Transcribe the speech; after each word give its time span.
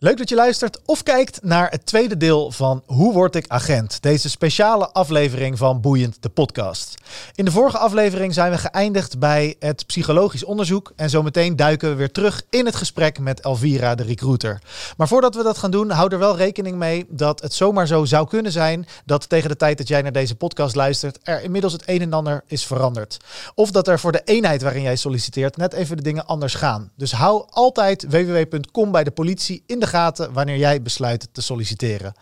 Leuk 0.00 0.16
dat 0.16 0.28
je 0.28 0.34
luistert 0.34 0.78
of 0.84 1.02
kijkt 1.02 1.42
naar 1.42 1.70
het 1.70 1.86
tweede 1.86 2.16
deel 2.16 2.50
van 2.50 2.82
Hoe 2.86 3.12
word 3.12 3.34
ik 3.34 3.48
agent? 3.48 4.02
Deze 4.02 4.30
speciale 4.30 4.90
aflevering 4.92 5.58
van 5.58 5.80
Boeiend 5.80 6.16
de 6.22 6.28
podcast. 6.28 6.94
In 7.34 7.44
de 7.44 7.50
vorige 7.50 7.78
aflevering 7.78 8.34
zijn 8.34 8.50
we 8.50 8.58
geëindigd 8.58 9.18
bij 9.18 9.56
het 9.58 9.86
psychologisch 9.86 10.44
onderzoek 10.44 10.92
en 10.96 11.10
zometeen 11.10 11.56
duiken 11.56 11.88
we 11.88 11.94
weer 11.94 12.12
terug 12.12 12.42
in 12.50 12.66
het 12.66 12.76
gesprek 12.76 13.18
met 13.18 13.40
Elvira 13.40 13.94
de 13.94 14.02
recruiter. 14.02 14.62
Maar 14.96 15.08
voordat 15.08 15.34
we 15.34 15.42
dat 15.42 15.58
gaan 15.58 15.70
doen, 15.70 15.90
hou 15.90 16.12
er 16.12 16.18
wel 16.18 16.36
rekening 16.36 16.76
mee 16.76 17.06
dat 17.08 17.40
het 17.40 17.54
zomaar 17.54 17.86
zo 17.86 18.04
zou 18.04 18.28
kunnen 18.28 18.52
zijn 18.52 18.86
dat 19.04 19.28
tegen 19.28 19.48
de 19.48 19.56
tijd 19.56 19.78
dat 19.78 19.88
jij 19.88 20.02
naar 20.02 20.12
deze 20.12 20.34
podcast 20.34 20.74
luistert 20.74 21.18
er 21.22 21.42
inmiddels 21.42 21.72
het 21.72 21.82
een 21.86 22.00
en 22.00 22.12
ander 22.12 22.42
is 22.46 22.66
veranderd. 22.66 23.16
Of 23.54 23.70
dat 23.70 23.88
er 23.88 23.98
voor 23.98 24.12
de 24.12 24.22
eenheid 24.24 24.62
waarin 24.62 24.82
jij 24.82 24.96
solliciteert 24.96 25.56
net 25.56 25.72
even 25.72 25.96
de 25.96 26.02
dingen 26.02 26.26
anders 26.26 26.54
gaan. 26.54 26.90
Dus 26.96 27.12
hou 27.12 27.44
altijd 27.50 28.06
www.com 28.08 28.92
bij 28.92 29.04
de 29.04 29.10
politie 29.10 29.62
in 29.66 29.80
de 29.80 29.86
gaten 29.88 30.32
wanneer 30.32 30.56
jij 30.56 30.82
besluit 30.82 31.28
te 31.32 31.42
solliciteren. 31.42 32.14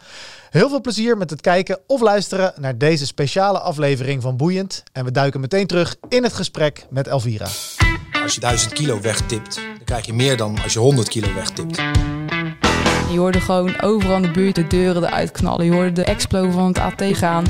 Heel 0.51 0.69
veel 0.69 0.81
plezier 0.81 1.17
met 1.17 1.31
het 1.31 1.41
kijken 1.41 1.79
of 1.87 2.01
luisteren 2.01 2.53
naar 2.57 2.79
deze 2.79 3.07
speciale 3.07 3.59
aflevering 3.59 4.23
van 4.23 4.37
Boeiend. 4.37 4.83
En 4.93 5.05
we 5.05 5.11
duiken 5.11 5.41
meteen 5.41 5.67
terug 5.67 5.97
in 6.09 6.23
het 6.23 6.33
gesprek 6.33 6.87
met 6.91 7.07
Elvira. 7.07 7.47
Als 8.23 8.35
je 8.35 8.41
1000 8.41 8.73
kilo 8.73 9.01
wegtipt, 9.01 9.55
dan 9.55 9.85
krijg 9.85 10.07
je 10.07 10.13
meer 10.13 10.37
dan 10.37 10.63
als 10.63 10.73
je 10.73 10.79
100 10.79 11.09
kilo 11.09 11.35
wegtipt. 11.35 11.77
Je 13.11 13.19
hoorde 13.19 13.41
gewoon 13.41 13.81
overal 13.81 14.17
in 14.17 14.23
de 14.23 14.31
buurt 14.31 14.55
de 14.55 14.67
deuren 14.67 15.05
eruit 15.05 15.31
knallen. 15.31 15.65
Je 15.65 15.73
hoorde 15.73 15.93
de 15.93 16.05
explo 16.05 16.51
van 16.51 16.67
het 16.67 16.79
AT 16.79 17.03
gaan. 17.05 17.45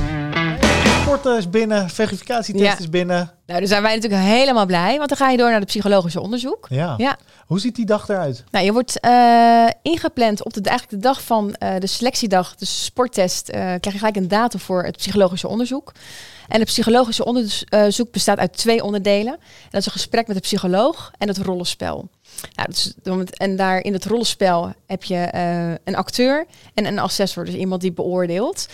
Rapport 1.07 1.39
is 1.39 1.51
binnen, 1.51 1.91
verificatietest 1.91 2.65
Ja. 2.65 2.79
is 2.79 2.89
binnen. 2.89 3.17
Nou, 3.47 3.59
daar 3.59 3.69
zijn 3.69 3.83
wij 3.83 3.95
natuurlijk 3.95 4.23
helemaal 4.23 4.67
blij, 4.67 4.97
want 4.97 5.09
dan 5.09 5.19
ga 5.19 5.31
je 5.31 5.37
door 5.37 5.51
naar 5.51 5.59
het 5.59 5.69
psychologische 5.69 6.21
onderzoek. 6.21 6.67
Ja. 6.69 6.95
Ja. 6.97 7.19
Hoe 7.47 7.61
ziet 7.61 7.77
die 7.77 7.87
dag 7.87 8.09
eruit? 8.09 8.45
Nou, 8.51 8.65
je 8.65 8.73
wordt 8.73 9.01
eh, 9.01 9.67
ingepland 9.83 10.45
op 10.45 10.53
de, 10.53 10.61
eigenlijk 10.63 11.03
de 11.03 11.09
dag 11.09 11.23
van 11.23 11.55
eh, 11.55 11.75
de 11.79 11.87
selectiedag, 11.87 12.55
de 12.55 12.65
sporttest, 12.65 13.49
eh, 13.49 13.61
krijg 13.61 13.93
je 13.93 13.99
gelijk 13.99 14.17
een 14.17 14.29
datum 14.29 14.61
voor 14.61 14.85
het 14.85 14.97
psychologische 14.97 15.49
onderzoek. 15.49 15.93
En 16.49 16.59
het 16.59 16.69
psychologische 16.69 17.25
onderzoek 17.25 18.11
bestaat 18.11 18.39
uit 18.39 18.57
twee 18.57 18.85
onderdelen. 18.85 19.33
En 19.33 19.71
dat 19.71 19.81
is 19.81 19.87
een 19.87 19.93
gesprek 19.93 20.27
met 20.27 20.37
de 20.37 20.43
psycholoog 20.43 21.11
en 21.19 21.29
het 21.29 21.39
rollenspel. 21.39 22.09
Nou, 22.55 22.69
is, 22.71 22.95
en 23.37 23.57
daar 23.57 23.85
in 23.85 23.93
het 23.93 24.05
rollenspel 24.05 24.73
heb 24.87 25.05
je 25.05 25.29
een 25.85 25.97
acteur 25.97 26.47
en 26.75 26.85
een 26.85 26.99
assessor, 26.99 27.45
dus 27.45 27.55
iemand 27.55 27.81
die 27.81 27.93
beoordeelt. 27.93 28.67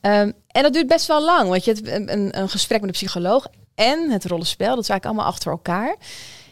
Ehm, 0.00 0.32
en 0.46 0.62
dat 0.62 0.72
duurt 0.72 0.86
best 0.86 1.06
wel 1.06 1.24
lang, 1.24 1.48
want 1.48 1.64
je 1.64 1.72
hebt 1.72 1.88
een, 1.88 2.12
een, 2.12 2.38
een 2.38 2.48
gesprek 2.48 2.80
met 2.80 2.90
de 2.90 2.96
psycholoog 2.96 3.46
en 3.74 4.10
het 4.10 4.24
rollenspel, 4.24 4.74
dat 4.74 4.84
is 4.84 4.88
eigenlijk 4.88 5.04
allemaal 5.04 5.32
achter 5.32 5.50
elkaar. 5.50 5.96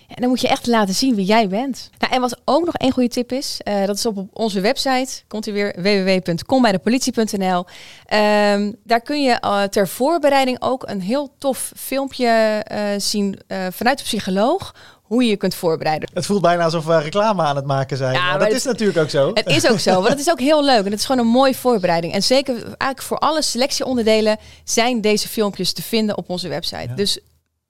En 0.09 0.21
dan 0.21 0.29
moet 0.29 0.41
je 0.41 0.49
echt 0.49 0.67
laten 0.67 0.95
zien 0.95 1.15
wie 1.15 1.25
jij 1.25 1.49
bent. 1.49 1.91
Nou, 1.99 2.13
en 2.15 2.21
wat 2.21 2.37
ook 2.45 2.65
nog 2.65 2.75
één 2.75 2.93
goede 2.93 3.09
tip 3.09 3.33
is, 3.33 3.61
eh, 3.65 3.87
dat 3.87 3.97
is 3.97 4.07
op, 4.07 4.25
onze 4.33 4.61
website, 4.61 5.23
komt 5.29 5.47
u 5.47 5.53
weer, 5.53 5.75
www.kombijdepolitie.nl. 5.83 7.65
Ehm, 8.07 8.73
daar 8.85 9.01
kun 9.01 9.23
je 9.23 9.31
eh, 9.33 9.63
ter 9.63 9.89
voorbereiding 9.89 10.57
ook 10.61 10.89
een 10.89 11.01
heel 11.01 11.31
tof 11.39 11.73
filmpje 11.77 12.27
eh, 12.29 12.81
zien 12.99 13.39
vanuit 13.71 13.99
de 13.99 14.05
psycholoog, 14.05 14.75
hoe 15.03 15.23
je 15.25 15.29
je 15.31 15.37
kunt 15.37 15.55
voorbereiden. 15.55 16.09
Het 16.15 16.27
voelt 16.27 16.43
bijna 16.43 16.65
alsof 16.65 16.85
we 16.85 16.99
reclame 16.99 17.43
aan 17.43 17.57
het 17.57 17.65
maken 17.67 17.97
zijn. 17.97 18.13
Ja, 18.13 18.19
maar 18.21 18.29
maar 18.31 18.39
dat 18.39 18.49
het- 18.49 18.57
is 18.57 18.65
natuurlijk 18.65 18.99
ook 18.99 19.11
zo. 19.11 19.31
Het 19.35 19.47
is 19.47 19.71
ook 19.71 19.79
zo, 19.79 19.95
want 19.95 20.09
het 20.09 20.19
is 20.19 20.31
ook 20.31 20.41
heel 20.41 20.65
leuk 20.65 20.85
en 20.85 20.91
het 20.91 21.01
is 21.01 21.05
gewoon 21.07 21.21
een 21.27 21.33
mooie 21.33 21.55
voorbereiding. 21.55 22.13
En 22.13 22.23
zeker 22.23 22.55
eigenlijk 22.55 23.03
voor 23.03 23.19
alle 23.19 23.43
selectieonderdelen 23.43 24.37
zijn 24.65 25.01
deze 25.01 25.29
filmpjes 25.29 25.73
te 25.73 25.83
vinden 25.83 26.17
op 26.17 26.31
onze 26.31 26.49
website. 26.49 26.95
Dus 26.95 27.19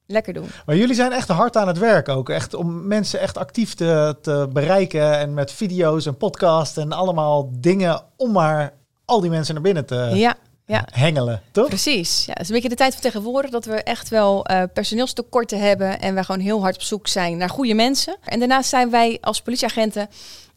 lekker 0.07 0.33
doen. 0.33 0.49
Maar 0.67 0.77
jullie 0.77 0.95
zijn 0.95 1.13
echt 1.13 1.29
hard 1.29 1.57
aan 1.57 1.69
het 1.69 1.79
werk 1.79 2.09
ook. 2.09 2.29
Echt 2.29 2.55
om 2.55 2.87
mensen 2.87 3.21
echt 3.21 3.39
actief 3.39 3.75
te, 3.75 4.17
te 4.23 4.49
bereiken. 4.53 5.19
En 5.19 5.35
met 5.35 5.53
video's 5.53 6.07
en 6.07 6.17
podcasts 6.17 6.77
en 6.77 6.93
allemaal 6.93 7.51
dingen 7.53 8.03
om 8.17 8.33
maar 8.33 8.73
al 9.05 9.21
die 9.21 9.31
mensen 9.31 9.55
naar 9.55 9.63
binnen 9.63 9.87
te 9.87 10.11
Ja, 10.15 10.35
ja. 10.67 10.85
hengelen, 10.91 11.43
toch? 11.53 11.69
Precies. 11.69 12.25
Ja, 12.25 12.33
het 12.33 12.43
is 12.43 12.49
een 12.49 12.55
beetje 12.55 12.69
de 12.69 12.75
tijd 12.75 12.93
van 12.93 13.03
tegenwoordig 13.03 13.51
dat 13.51 13.65
we 13.65 13.83
echt 13.83 14.09
wel 14.09 14.45
eh, 14.45 14.63
personeelstekorten 14.73 15.61
hebben 15.61 16.01
en 16.01 16.15
wij 16.15 16.25
gewoon 16.25 16.41
heel 16.41 16.61
hard 16.61 16.75
op 16.75 16.83
zoek 16.83 17.07
zijn 17.07 17.37
naar 17.37 17.51
goede 17.51 17.75
mensen. 17.75 18.17
En 18.25 18.39
daarnaast 18.39 18.69
zijn 18.69 18.91
wij 18.91 19.19
als 19.21 19.43
politieagenten 19.43 20.09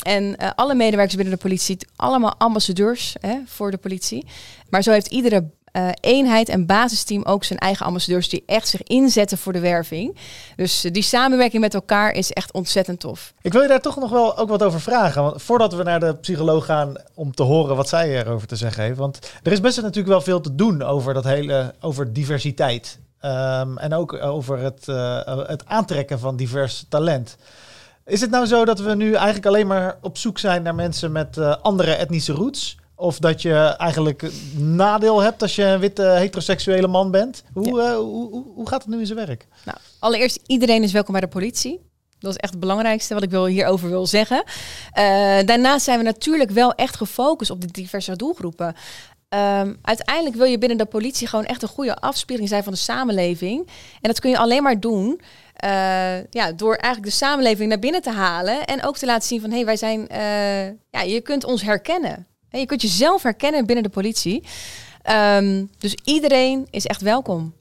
en 0.04 0.38
eh, 0.38 0.50
alle 0.56 0.76
medewerkers 0.76 1.16
binnen 1.16 1.34
de 1.34 1.42
politie 1.42 1.78
allemaal 1.96 2.36
ambassadeurs 2.38 3.16
hè, 3.20 3.36
voor 3.46 3.72
de 3.72 3.78
politie. 3.78 4.26
Maar 4.70 4.84
zo 4.84 4.92
heeft 4.92 5.08
iedere 5.08 5.50
eh, 5.80 6.12
eenheid 6.12 6.50
en 6.50 6.66
basisteam 6.66 7.24
ook 7.24 7.44
zijn 7.44 7.60
eigen 7.60 7.86
ambassadeurs 7.86 8.30
die 8.30 8.44
echt 8.46 8.68
zich 8.68 8.84
inzetten 8.84 9.38
voor 9.38 9.54
de 9.54 9.60
werving. 9.60 10.18
Dus 10.56 10.84
eh, 10.84 10.92
die 10.92 11.04
samenwerking 11.04 11.62
met 11.62 11.74
elkaar 11.74 12.12
is 12.12 12.32
echt 12.32 12.54
ontzettend 12.54 13.00
tof. 13.00 13.34
Ik 13.42 13.52
wil 13.52 13.62
je 13.62 13.68
daar 13.68 13.82
toch 13.82 14.00
nog 14.00 14.10
wel 14.10 14.38
ook 14.38 14.50
wat 14.50 14.64
over 14.64 14.82
vragen. 14.82 15.24
Want 15.24 15.42
voordat 15.42 15.74
we 15.74 15.84
naar 15.84 16.00
de 16.00 16.16
psycholoog 16.16 16.66
gaan 16.66 16.96
om 17.14 17.36
te 17.36 17.44
horen 17.44 17.76
wat 17.76 17.90
zij 17.90 18.20
erover 18.20 18.48
te 18.48 18.56
zeggen 18.56 18.84
heeft. 18.84 18.98
Want 18.98 19.20
er 19.44 19.52
is 19.52 19.62
best 19.62 19.82
natuurlijk 19.82 20.08
wel 20.08 20.22
veel 20.22 20.42
te 20.42 20.56
doen 20.56 20.82
over 20.82 21.14
dat 21.14 21.24
hele 21.24 21.74
over 21.80 22.14
diversiteit. 22.14 23.00
Ehm, 23.20 23.78
en 23.78 23.94
ook 23.94 24.14
over 24.14 24.58
het, 24.58 24.88
eh, 24.88 25.38
het 25.48 25.66
aantrekken 25.66 26.20
van 26.20 26.36
divers 26.36 26.86
talent. 26.90 27.38
Is 28.06 28.22
het 28.22 28.30
nou 28.30 28.46
zo 28.46 28.66
dat 28.66 28.80
we 28.80 28.96
nu 28.96 29.14
eigenlijk 29.14 29.46
alleen 29.46 29.68
maar 29.68 29.98
op 30.02 30.18
zoek 30.18 30.40
zijn 30.40 30.64
naar 30.64 30.76
mensen 30.76 31.12
met 31.12 31.38
andere 31.62 31.92
etnische 31.92 32.34
roots? 32.34 32.78
Of 33.00 33.20
dat 33.20 33.42
je 33.42 33.56
eigenlijk 33.78 34.32
nadeel 34.58 35.20
hebt 35.20 35.42
als 35.42 35.56
je 35.56 35.64
een 35.64 35.80
witte 35.80 36.04
heteroseksuele 36.04 36.88
man 36.88 37.12
bent? 37.12 37.44
Hoe, 37.54 37.82
eh, 37.82 37.96
hoe, 37.96 38.30
hoe, 38.30 38.46
hoe 38.56 38.68
gaat 38.68 38.82
het 38.82 38.92
nu 38.92 39.00
in 39.00 39.06
zijn 39.06 39.26
werk? 39.26 39.48
Nou, 39.66 39.78
allereerst, 40.00 40.40
iedereen 40.46 40.84
is 40.84 40.92
welkom 40.92 41.12
bij 41.12 41.22
de 41.22 41.28
politie. 41.28 41.80
Dat 42.20 42.32
is 42.32 42.38
echt 42.38 42.52
het 42.52 42.60
belangrijkste 42.60 43.14
wat 43.14 43.24
ik 43.24 43.30
wil, 43.30 43.46
hierover 43.46 43.90
wil 43.90 44.06
zeggen. 44.06 44.44
Eh, 44.92 45.04
daarnaast 45.46 45.86
zijn 45.86 45.98
we 45.98 46.04
natuurlijk 46.04 46.52
wel 46.52 46.74
echt 46.74 46.96
gefocust 46.96 47.52
op 47.52 47.62
de 47.62 47.72
diverse 47.72 48.16
doelgroepen. 48.16 48.76
Ehm, 49.30 49.74
uiteindelijk 49.82 50.36
wil 50.36 50.46
je 50.46 50.58
binnen 50.58 50.78
de 50.78 50.86
politie 50.86 51.28
gewoon 51.28 51.46
echt 51.46 51.62
een 51.62 51.68
goede 51.68 51.96
afspiegeling 51.96 52.50
zijn 52.50 52.64
van 52.64 52.74
de 52.74 52.80
samenleving. 52.80 53.68
En 54.02 54.10
dat 54.10 54.20
kun 54.20 54.30
je 54.30 54.38
alleen 54.38 54.64
maar 54.64 54.80
doen 54.80 55.22
eh, 55.54 56.24
ja, 56.30 56.52
door 56.52 56.76
eigenlijk 56.76 57.12
de 57.12 57.18
samenleving 57.18 57.70
naar 57.70 57.80
binnen 57.80 58.02
te 58.02 58.12
halen. 58.12 58.66
En 58.66 58.84
ook 58.84 58.98
te 58.98 59.06
laten 59.06 59.28
zien 59.28 59.42
van, 59.42 59.50
hé, 59.50 59.56
hey, 59.56 59.66
wij 59.66 59.78
zijn... 59.78 60.08
ja, 60.90 61.02
je 61.02 61.22
kunt 61.22 61.44
ons 61.44 61.62
herkennen. 61.62 62.28
Je 62.52 62.66
kunt 62.66 62.82
jezelf 62.82 63.24
herkennen 63.24 63.66
binnen 63.66 63.84
de 63.84 63.90
politie. 63.90 64.44
Ehm, 65.02 65.66
dus 65.78 65.98
iedereen 66.04 66.68
is 66.70 66.86
echt 66.86 67.02
welkom. 67.02 67.54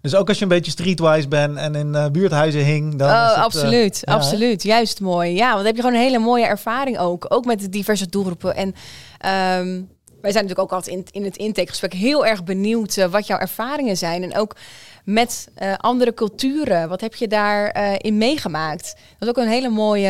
Dus 0.00 0.14
ook 0.14 0.28
als 0.28 0.36
je 0.36 0.42
een 0.42 0.48
beetje 0.48 0.70
streetwise 0.70 1.28
bent 1.28 1.56
en 1.56 1.74
in 1.74 1.94
eh, 1.94 2.10
buurthuizen 2.10 2.64
hing, 2.64 2.96
dan 2.96 3.08
is 3.08 3.14
Oh, 3.14 3.26
het, 3.26 3.36
eh, 3.36 3.42
absoluut, 3.42 4.02
ja, 4.04 4.12
absoluut. 4.12 4.62
Juist 4.62 5.00
mooi. 5.00 5.34
Ja, 5.34 5.44
want 5.44 5.56
dan 5.56 5.66
heb 5.66 5.76
je 5.76 5.82
gewoon 5.82 5.96
een 5.96 6.04
hele 6.06 6.18
mooie 6.18 6.44
ervaring 6.44 6.98
ook. 6.98 7.26
Ook 7.28 7.44
met 7.44 7.60
de 7.60 7.68
diverse 7.68 8.08
doelgroepen. 8.08 8.54
En 8.54 8.74
ehm, 9.18 9.82
wij 10.20 10.32
zijn 10.32 10.44
natuurlijk 10.44 10.58
ook 10.58 10.72
altijd 10.72 10.96
in, 10.96 11.06
in 11.10 11.24
het 11.24 11.36
intakegesprek 11.36 11.92
heel 11.92 12.26
erg 12.26 12.44
benieuwd 12.44 12.96
eh, 12.96 13.06
wat 13.06 13.26
jouw 13.26 13.38
ervaringen 13.38 13.96
zijn. 13.96 14.22
En 14.22 14.36
ook 14.36 14.56
met 15.04 15.48
andere 15.76 16.14
culturen. 16.14 16.88
Wat 16.88 17.00
heb 17.00 17.14
je 17.14 17.28
daarin 17.28 17.96
in 17.96 18.18
meegemaakt? 18.18 18.94
Dat 19.18 19.28
is 19.28 19.28
ook 19.28 19.44
een 19.44 19.50
hele 19.50 19.68
mooie 19.68 20.08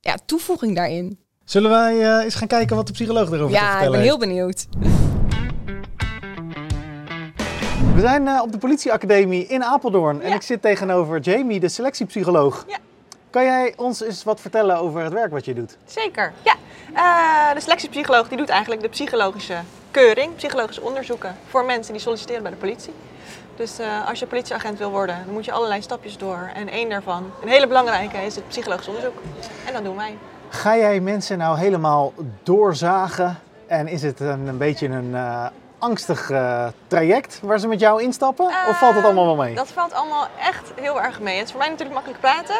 ja, 0.00 0.16
toevoeging 0.26 0.74
daarin. 0.74 1.23
Zullen 1.44 1.70
wij 1.70 2.00
eh, 2.16 2.24
eens 2.24 2.34
gaan 2.34 2.48
kijken 2.48 2.76
wat 2.76 2.86
de 2.86 2.92
psycholoog 2.92 3.28
erover 3.30 3.46
te 3.46 3.52
Ja, 3.52 3.60
ik 3.64 3.70
vertellen 3.70 3.90
ben 3.90 4.00
heeft? 4.00 4.10
heel 4.10 4.18
benieuwd. 4.18 4.66
We 7.94 8.00
zijn 8.00 8.28
eh, 8.28 8.40
op 8.42 8.52
de 8.52 8.58
politieacademie 8.58 9.46
in 9.46 9.64
Apeldoorn 9.64 10.22
en 10.22 10.28
Ja. 10.28 10.34
ik 10.34 10.42
zit 10.42 10.62
tegenover 10.62 11.20
Jamie, 11.20 11.60
de 11.60 11.68
selectiepsycholoog. 11.68 12.64
Ja. 12.68 12.76
Kan 13.30 13.44
jij 13.44 13.72
ons 13.76 14.02
eens 14.02 14.24
wat 14.24 14.40
vertellen 14.40 14.76
over 14.78 15.02
het 15.02 15.12
werk 15.12 15.30
wat 15.32 15.44
je 15.44 15.54
doet? 15.54 15.76
Zeker, 15.86 16.32
ja. 16.42 16.54
Eh, 16.94 17.54
de 17.54 17.60
selectiepsycholoog 17.60 18.28
die 18.28 18.38
doet 18.38 18.48
eigenlijk 18.48 18.82
de 18.82 18.88
psychologische 18.88 19.56
keuring, 19.90 20.34
psychologische 20.36 20.82
onderzoeken 20.82 21.36
voor 21.48 21.64
mensen 21.64 21.92
die 21.92 22.02
solliciteren 22.02 22.42
bij 22.42 22.50
de 22.50 22.56
politie. 22.56 22.92
Dus 23.56 23.78
eh, 23.78 24.08
als 24.08 24.18
je 24.18 24.26
politieagent 24.26 24.78
wil 24.78 24.90
worden, 24.90 25.22
dan 25.24 25.34
moet 25.34 25.44
je 25.44 25.52
allerlei 25.52 25.82
stapjes 25.82 26.16
door. 26.18 26.50
En 26.54 26.68
één 26.68 26.88
daarvan, 26.88 27.30
een 27.42 27.48
hele 27.48 27.66
belangrijke, 27.66 28.16
is 28.16 28.34
het 28.34 28.48
psychologisch 28.48 28.88
onderzoek. 28.88 29.14
En 29.66 29.72
dat 29.72 29.84
doen 29.84 29.96
wij. 29.96 30.16
Ga 30.54 30.76
jij 30.76 31.00
mensen 31.00 31.38
nou 31.38 31.58
helemaal 31.58 32.12
doorzagen 32.42 33.38
en 33.66 33.88
is 33.88 34.02
het 34.02 34.20
een, 34.20 34.46
een 34.46 34.58
beetje 34.58 34.88
een 34.88 35.14
eh, 35.14 35.46
angstig 35.78 36.30
eh, 36.30 36.66
traject 36.86 37.40
waar 37.42 37.58
ze 37.58 37.68
met 37.68 37.80
jou 37.80 38.02
instappen? 38.02 38.46
of 38.46 38.78
valt 38.78 38.94
het 38.94 39.04
allemaal 39.04 39.24
wel 39.24 39.36
mee? 39.36 39.50
Eh, 39.50 39.56
Dat 39.56 39.68
valt 39.68 39.92
allemaal 39.92 40.26
echt 40.40 40.72
heel 40.80 41.02
erg 41.02 41.20
mee. 41.20 41.36
Het 41.36 41.44
is 41.44 41.50
voor 41.50 41.60
mij 41.60 41.68
natuurlijk 41.68 41.94
makkelijk 41.94 42.20
praten. 42.20 42.56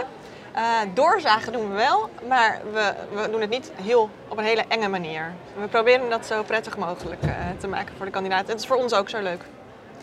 Eh, 0.52 0.62
doorzagen 0.94 1.52
doen 1.52 1.68
we 1.68 1.74
wel, 1.74 2.08
maar 2.28 2.60
we, 2.72 2.92
we 3.12 3.30
doen 3.30 3.40
het 3.40 3.50
niet 3.50 3.72
heel, 3.82 4.10
op 4.28 4.38
een 4.38 4.44
hele 4.44 4.64
enge 4.68 4.88
manier. 4.88 5.32
We 5.60 5.66
proberen 5.66 6.10
dat 6.10 6.26
zo 6.26 6.42
prettig 6.42 6.76
mogelijk 6.76 7.20
te 7.58 7.68
maken 7.68 7.94
voor 7.96 8.06
de 8.06 8.12
kandidaat. 8.12 8.48
Het 8.48 8.60
is 8.60 8.66
voor 8.66 8.76
ons 8.76 8.94
ook 8.94 9.08
zo 9.08 9.22
leuk. 9.22 9.42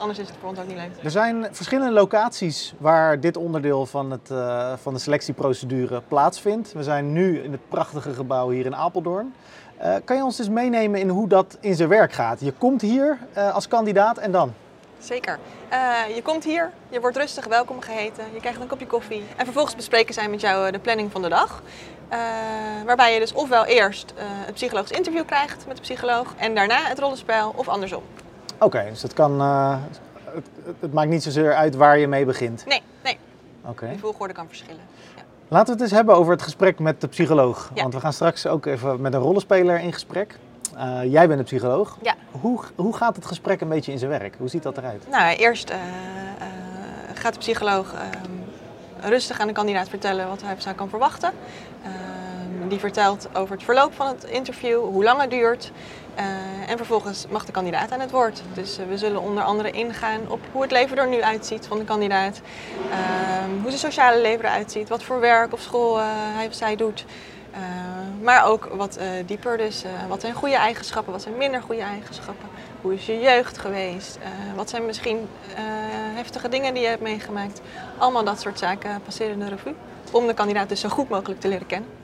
Anders 0.02 0.20
is 0.20 0.28
het 0.28 0.38
voor 0.40 0.50
ons 0.50 0.60
ook 0.60 0.68
niet 0.68 0.78
leuk. 0.78 1.04
Er 1.04 1.12
zijn 1.12 1.48
verschillende 1.52 1.94
locaties 1.94 2.74
waar 2.78 3.20
dit 3.20 3.38
onderdeel 3.38 3.86
van, 3.86 4.12
het, 4.12 4.32
eh, 4.32 4.74
van 4.82 4.94
de 4.94 5.00
selectieprocedure 5.00 6.02
plaatsvindt. 6.08 6.74
We 6.74 6.84
zijn 6.84 7.14
nu 7.14 7.40
in 7.40 7.52
het 7.52 7.70
prachtige 7.70 8.14
gebouw 8.14 8.50
hier 8.50 8.66
in 8.66 8.76
Apeldoorn. 8.76 9.34
Eh, 9.78 9.96
kan 10.06 10.16
je 10.16 10.24
ons 10.24 10.40
eens 10.40 10.50
meenemen 10.50 11.00
in 11.00 11.10
hoe 11.10 11.28
dat 11.28 11.58
in 11.60 11.76
zijn 11.76 11.90
werk 11.90 12.14
gaat? 12.14 12.40
Je 12.40 12.52
komt 12.52 12.82
hier 12.82 13.18
eh, 13.34 13.54
als 13.54 13.68
kandidaat 13.68 14.18
en 14.18 14.32
dan? 14.32 14.54
Zeker. 15.00 15.40
Eh, 15.70 16.16
je 16.16 16.22
komt 16.22 16.44
hier, 16.44 16.72
je 16.90 17.00
wordt 17.00 17.18
rustig 17.18 17.46
welkom 17.46 17.82
geheten, 17.82 18.24
je 18.34 18.40
krijgt 18.40 18.62
een 18.62 18.68
kopje 18.68 18.88
koffie. 18.88 19.24
En 19.38 19.46
vervolgens 19.46 19.76
bespreken 19.76 20.14
zij 20.14 20.30
met 20.30 20.42
jou 20.42 20.72
de 20.72 20.80
planning 20.80 21.12
van 21.12 21.22
de 21.22 21.30
dag. 21.30 21.62
Eh, 22.08 22.20
waarbij 22.86 23.14
je 23.14 23.20
dus 23.20 23.34
ofwel 23.34 23.66
eerst 23.66 24.14
uh, 24.18 24.24
het 24.26 24.54
psychologisch 24.54 24.98
interview 24.98 25.26
krijgt 25.26 25.68
met 25.68 25.76
de 25.76 25.82
psycholoog 25.82 26.34
en 26.38 26.56
daarna 26.56 26.84
het 26.84 27.00
rollenspel 27.00 27.54
of 27.56 27.68
andersom. 27.68 28.04
Oké, 28.64 28.86
dus 28.90 29.02
het, 29.02 29.14
kan, 29.14 29.42
uh, 29.42 29.78
het, 30.24 30.46
het, 30.80 30.94
maakt 30.94 31.10
niet 31.10 31.24
zozeer 31.24 31.54
uit 31.54 31.76
waar 31.76 31.98
je 31.98 32.08
mee 32.08 32.26
begint? 32.26 32.66
Nee, 32.66 32.82
nee. 33.04 33.18
Oké. 33.62 33.72
Okay. 33.72 33.94
De 33.94 34.00
volgorde 34.00 34.34
kan 34.34 34.48
verschillen. 34.48 34.82
Ja. 35.16 35.22
Laten 35.48 35.66
we 35.66 35.72
het 35.72 35.82
eens 35.82 35.92
hebben 35.92 36.16
over 36.16 36.32
het 36.32 36.42
gesprek 36.42 36.80
met 36.80 37.02
de 37.02 37.08
psycholoog. 37.08 37.72
Ja. 37.74 37.82
Want 37.82 37.94
we 37.94 38.00
gaan 38.00 38.14
straks 38.14 38.48
ook 38.48 38.66
even 38.66 39.02
met 39.02 39.14
een 39.14 39.20
rollenspeler 39.20 39.80
in 39.80 39.94
gesprek. 39.94 40.38
jij 41.06 41.28
bent 41.28 41.40
een 41.40 41.46
psycholoog. 41.46 41.98
Ja. 42.02 42.16
Hoe, 42.32 42.60
hoe 42.76 42.96
gaat 42.96 43.16
het 43.16 43.26
gesprek 43.26 43.62
een 43.62 43.70
beetje 43.70 43.92
in 43.92 44.00
zijn 44.00 44.12
werk? 44.12 44.36
Hoe 44.38 44.50
ziet 44.50 44.64
dat 44.64 44.78
eruit? 44.78 45.08
Nou, 45.10 45.36
eerst 45.36 45.74
gaat 47.22 47.34
de 47.34 47.40
psycholoog 47.40 47.94
ehm, 47.94 49.10
rustig 49.10 49.40
aan 49.40 49.48
de 49.48 49.54
kandidaat 49.54 49.90
vertellen 49.90 50.28
wat 50.28 50.42
hij 50.42 50.56
zou 50.58 50.76
kan 50.76 50.90
verwachten. 50.90 51.32
Uh, 51.84 51.90
die 52.68 52.80
vertelt 52.80 53.30
over 53.34 53.56
het 53.56 53.64
verloop 53.64 53.94
van 53.94 54.08
het 54.08 54.24
interview, 54.24 54.80
hoe 54.80 55.04
lang 55.04 55.22
het 55.22 55.30
duurt. 55.30 55.72
Uh, 56.20 56.70
en 56.70 56.78
vervolgens 56.78 57.26
mag 57.30 57.46
de 57.46 57.52
kandidaat 57.52 57.92
aan 57.92 58.00
het 58.00 58.12
woord. 58.12 58.42
Dus 58.54 58.80
uh, 58.80 58.86
we 58.86 58.98
zullen 58.98 59.22
onder 59.22 59.44
andere 59.44 59.72
ingaan 59.72 60.20
op 60.28 60.40
hoe 60.52 60.62
het 60.62 60.72
leven 60.72 60.98
er 60.98 61.08
nu 61.08 61.22
uitziet 61.22 61.68
van 61.68 61.78
de 61.78 61.84
kandidaat. 61.84 62.42
Ehm, 62.92 63.52
hoe 63.62 63.70
zijn 63.70 63.80
sociale 63.80 64.22
leven 64.22 64.46
eruit 64.46 64.72
ziet, 64.72 64.90
wat 64.90 65.04
voor 65.04 65.20
werk 65.20 65.54
of 65.54 65.62
school 65.62 66.00
eh, 66.00 66.06
hij 66.08 66.48
of 66.48 66.54
zij 66.54 66.76
doet. 66.76 67.06
maar 68.22 68.46
ook 68.46 68.66
wat 68.66 69.00
dieper, 69.26 69.58
dus 69.58 69.84
wat 70.08 70.22
zijn 70.22 70.34
goede 70.34 70.56
eigenschappen, 70.56 71.14
wat 71.14 71.22
zijn 71.22 71.38
minder 71.38 71.62
goede 71.62 71.82
eigenschappen. 71.82 72.50
Hoe 72.82 72.94
is 72.94 73.06
je 73.06 73.20
jeugd 73.20 73.58
geweest? 73.58 74.18
wat 74.56 74.70
zijn 74.70 74.86
misschien 74.86 75.28
heftige 76.14 76.50
dingen 76.50 76.74
die 76.74 76.84
je 76.84 76.90
hebt 76.90 77.02
meegemaakt? 77.02 77.62
Allemaal 77.98 78.24
dat 78.24 78.42
soort 78.42 78.60
zaken 78.60 79.02
passeren 79.04 79.40
de 79.40 79.50
revue. 79.50 79.76
Om 80.12 80.28
de 80.28 80.34
kandidaat 80.34 80.70
dus 80.70 80.80
zo 80.80 80.90
goed 80.90 81.10
mogelijk 81.10 81.40
te 81.40 81.48
leren 81.48 81.68
kennen. 81.68 82.01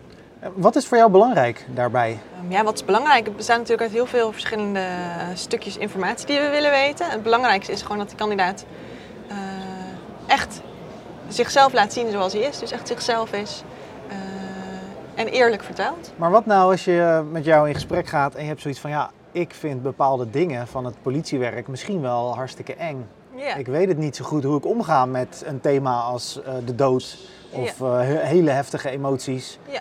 Wat 0.55 0.75
is 0.75 0.87
voor 0.87 0.97
jou 0.97 1.11
belangrijk 1.11 1.65
daarbij? 1.73 2.19
Ja, 2.47 2.63
wat 2.63 2.73
is 2.73 2.85
belangrijk? 2.85 3.25
Het 3.25 3.35
bestaat 3.35 3.57
natuurlijk 3.57 3.81
uit 3.81 3.91
heel 3.91 4.05
veel 4.05 4.31
verschillende 4.31 4.85
stukjes 5.33 5.77
informatie 5.77 6.25
die 6.25 6.39
we 6.39 6.49
willen 6.49 6.71
weten. 6.71 7.09
Het 7.09 7.23
belangrijkste 7.23 7.71
is 7.71 7.81
gewoon 7.81 7.97
dat 7.97 8.09
de 8.09 8.15
kandidaat 8.15 8.65
uh, 9.29 9.35
echt 10.27 10.61
zichzelf 11.27 11.73
laat 11.73 11.93
zien 11.93 12.11
zoals 12.11 12.33
hij 12.33 12.41
is. 12.41 12.59
Dus 12.59 12.71
echt 12.71 12.87
zichzelf 12.87 13.31
is 13.31 13.63
uh, 14.09 14.15
en 15.15 15.27
eerlijk 15.27 15.63
vertelt. 15.63 16.11
Maar 16.15 16.31
wat 16.31 16.45
nou 16.45 16.71
als 16.71 16.85
je 16.85 17.23
met 17.31 17.45
jou 17.45 17.67
in 17.67 17.73
gesprek 17.73 18.07
gaat 18.07 18.35
en 18.35 18.41
je 18.41 18.47
hebt 18.47 18.61
zoiets 18.61 18.79
van... 18.79 18.89
ja, 18.89 19.11
ik 19.31 19.53
vind 19.53 19.81
bepaalde 19.81 20.29
dingen 20.29 20.67
van 20.67 20.85
het 20.85 21.01
politiewerk 21.01 21.67
misschien 21.67 22.01
wel 22.01 22.35
hartstikke 22.35 22.73
eng. 22.73 23.07
Ik 23.57 23.67
weet 23.67 23.87
het 23.87 23.97
niet 23.97 24.15
zo 24.15 24.25
goed 24.25 24.43
hoe 24.43 24.57
ik 24.57 24.65
omga 24.65 25.05
met 25.05 25.43
een 25.45 25.61
thema 25.61 25.99
als 25.99 26.39
uh, 26.39 26.53
de 26.65 26.75
dood 26.75 27.17
of 27.51 27.79
hele 28.05 28.49
heftige 28.49 28.89
emoties. 28.89 29.59
Ja. 29.69 29.79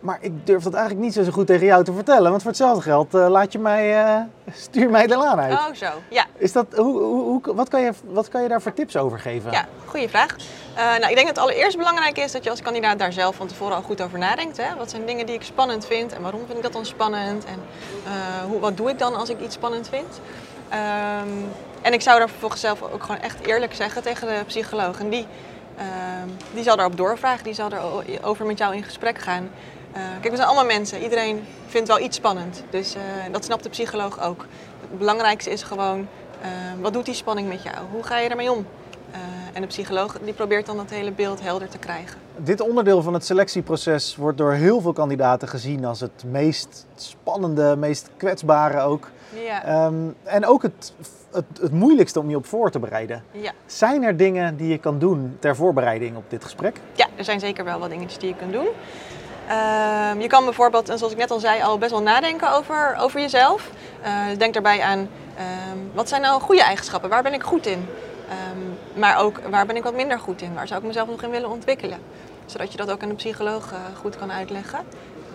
Maar 0.00 0.18
ik 0.20 0.46
durf 0.46 0.62
dat 0.62 0.74
eigenlijk 0.74 1.04
niet 1.04 1.14
zo 1.14 1.32
goed 1.32 1.46
tegen 1.46 1.66
jou 1.66 1.84
te 1.84 1.92
vertellen. 1.92 2.30
Want 2.30 2.42
voor 2.42 2.50
hetzelfde 2.50 2.82
geld 2.82 3.14
uh, 3.14 3.28
laat 3.28 3.52
je 3.52 3.58
mij, 3.58 4.04
uh, 4.04 4.20
stuur 4.64 4.90
mij 4.90 5.06
de 5.06 5.16
laan 5.16 5.40
uit. 5.40 5.52
Oh, 5.52 5.74
zo. 5.74 5.86
Ja. 6.08 6.26
Is 6.36 6.52
dat, 6.52 6.66
hoe, 6.76 7.00
hoe, 7.02 7.40
wat, 7.54 7.68
kan 7.68 7.80
je, 7.80 7.92
wat 8.04 8.28
kan 8.28 8.42
je 8.42 8.48
daar 8.48 8.62
voor 8.62 8.72
tips 8.72 8.96
over 8.96 9.18
geven? 9.18 9.52
Ja, 9.52 9.66
goede 9.86 10.08
vraag. 10.08 10.36
Uh, 10.76 10.76
nou, 10.76 11.08
ik 11.08 11.14
denk 11.14 11.16
dat 11.16 11.26
het 11.26 11.38
allereerst 11.38 11.76
belangrijk 11.76 12.18
is 12.18 12.32
dat 12.32 12.44
je 12.44 12.50
als 12.50 12.62
kandidaat 12.62 12.98
daar 12.98 13.12
zelf 13.12 13.36
van 13.36 13.46
tevoren 13.46 13.76
al 13.76 13.82
goed 13.82 14.02
over 14.02 14.18
nadenkt. 14.18 14.56
Hè? 14.56 14.76
Wat 14.76 14.90
zijn 14.90 15.06
dingen 15.06 15.26
die 15.26 15.34
ik 15.34 15.42
spannend 15.42 15.86
vind 15.86 16.12
en 16.12 16.22
waarom 16.22 16.40
vind 16.46 16.56
ik 16.56 16.62
dat 16.62 16.72
dan 16.72 16.86
spannend? 16.86 17.44
En 17.44 17.58
hoe, 18.48 18.60
wat 18.60 18.76
doe 18.76 18.90
ik 18.90 18.98
dan 18.98 19.14
als 19.14 19.28
ik 19.28 19.40
iets 19.40 19.54
spannend 19.54 19.88
vind? 19.88 20.20
Um, 20.72 21.48
en 21.82 21.92
ik 21.92 22.00
zou 22.00 22.18
daar 22.18 22.28
vervolgens 22.28 22.60
zelf 22.60 22.82
ook 22.82 23.02
gewoon 23.02 23.20
echt 23.20 23.46
eerlijk 23.46 23.74
zeggen 23.74 24.02
tegen 24.02 24.26
de 24.26 24.44
psycholoog. 24.46 25.00
En 25.00 25.08
die, 25.08 25.26
die 26.52 26.62
zal 26.62 26.76
daarop 26.76 26.96
doorvragen, 26.96 27.44
die 27.44 27.54
zal 27.54 27.70
erover 27.72 28.46
met 28.46 28.58
jou 28.58 28.76
in 28.76 28.82
gesprek 28.82 29.18
gaan. 29.18 29.50
Uh, 29.92 30.02
kijk, 30.20 30.30
we 30.30 30.36
zijn 30.36 30.48
allemaal 30.48 30.64
mensen. 30.64 31.02
Iedereen 31.02 31.44
vindt 31.66 31.88
wel 31.88 32.00
iets 32.00 32.16
spannend. 32.16 32.62
Dus 32.70 32.96
uh, 32.96 33.02
dat 33.32 33.44
snapt 33.44 33.62
de 33.62 33.68
psycholoog 33.68 34.22
ook. 34.22 34.46
Het 34.80 34.98
belangrijkste 34.98 35.50
is 35.50 35.62
gewoon, 35.62 35.98
uh, 35.98 36.48
wat 36.80 36.92
doet 36.92 37.04
die 37.04 37.14
spanning 37.14 37.48
met 37.48 37.62
jou? 37.62 37.76
Hoe 37.92 38.02
ga 38.02 38.18
je 38.18 38.28
ermee 38.28 38.52
om? 38.52 38.66
en 39.52 39.60
de 39.60 39.66
psycholoog 39.66 40.18
die 40.24 40.32
probeert 40.32 40.66
dan 40.66 40.76
dat 40.76 40.90
hele 40.90 41.12
beeld 41.12 41.40
helder 41.40 41.68
te 41.68 41.78
krijgen. 41.78 42.18
Dit 42.36 42.60
onderdeel 42.60 43.02
van 43.02 43.14
het 43.14 43.24
selectieproces 43.24 44.16
wordt 44.16 44.38
door 44.38 44.52
heel 44.52 44.80
veel 44.80 44.92
kandidaten 44.92 45.48
gezien 45.48 45.84
als 45.84 46.00
het 46.00 46.24
meest 46.26 46.86
spannende, 46.94 47.76
meest 47.76 48.10
kwetsbare 48.16 48.80
ook. 48.80 49.10
Ja. 49.44 49.86
Um, 49.86 50.14
en 50.22 50.46
ook 50.46 50.62
het, 50.62 50.92
het, 51.32 51.44
het, 51.60 51.72
moeilijkste 51.72 52.20
om 52.20 52.30
je 52.30 52.36
op 52.36 52.46
voor 52.46 52.70
te 52.70 52.78
bereiden. 52.78 53.22
Ja. 53.30 53.52
Zijn 53.66 54.02
er 54.02 54.16
dingen 54.16 54.56
die 54.56 54.68
je 54.68 54.78
kan 54.78 54.98
doen 54.98 55.36
ter 55.38 55.56
voorbereiding 55.56 56.16
op 56.16 56.24
dit 56.28 56.44
gesprek? 56.44 56.80
Ja, 56.94 57.06
er 57.16 57.24
zijn 57.24 57.40
zeker 57.40 57.64
wel 57.64 57.78
wat 57.78 57.90
dingetjes 57.90 58.18
die 58.18 58.28
je 58.28 58.36
kunt 58.36 58.52
doen. 58.52 58.66
Uh, 59.50 60.10
je 60.18 60.26
kan 60.26 60.44
bijvoorbeeld, 60.44 60.88
en 60.88 60.98
zoals 60.98 61.12
ik 61.12 61.18
net 61.18 61.30
al 61.30 61.38
zei, 61.38 61.62
al 61.62 61.78
best 61.78 61.90
wel 61.90 62.02
nadenken 62.02 62.52
over, 62.52 62.96
over 62.98 63.20
jezelf. 63.20 63.70
Uh, 64.02 64.38
denk 64.38 64.52
daarbij 64.52 64.82
aan, 64.82 64.98
um, 64.98 65.90
wat 65.94 66.08
zijn 66.08 66.20
nou 66.20 66.40
goede 66.40 66.62
eigenschappen? 66.62 67.10
Waar 67.10 67.22
ben 67.22 67.32
ik 67.32 67.42
goed 67.42 67.66
in? 67.66 67.88
Um, 68.52 68.78
maar 69.00 69.18
ook, 69.18 69.40
waar 69.50 69.66
ben 69.66 69.76
ik 69.76 69.82
wat 69.82 69.94
minder 69.94 70.18
goed 70.18 70.42
in? 70.42 70.54
Waar 70.54 70.66
zou 70.66 70.80
ik 70.80 70.86
mezelf 70.86 71.08
nog 71.08 71.22
in 71.22 71.30
willen 71.30 71.50
ontwikkelen? 71.50 71.98
Zodat 72.46 72.72
je 72.72 72.78
dat 72.78 72.90
ook 72.90 73.02
aan 73.02 73.08
de 73.08 73.14
psycholoog 73.14 73.72
uh, 73.72 73.78
goed 74.00 74.16
kan 74.16 74.32
uitleggen. 74.32 74.78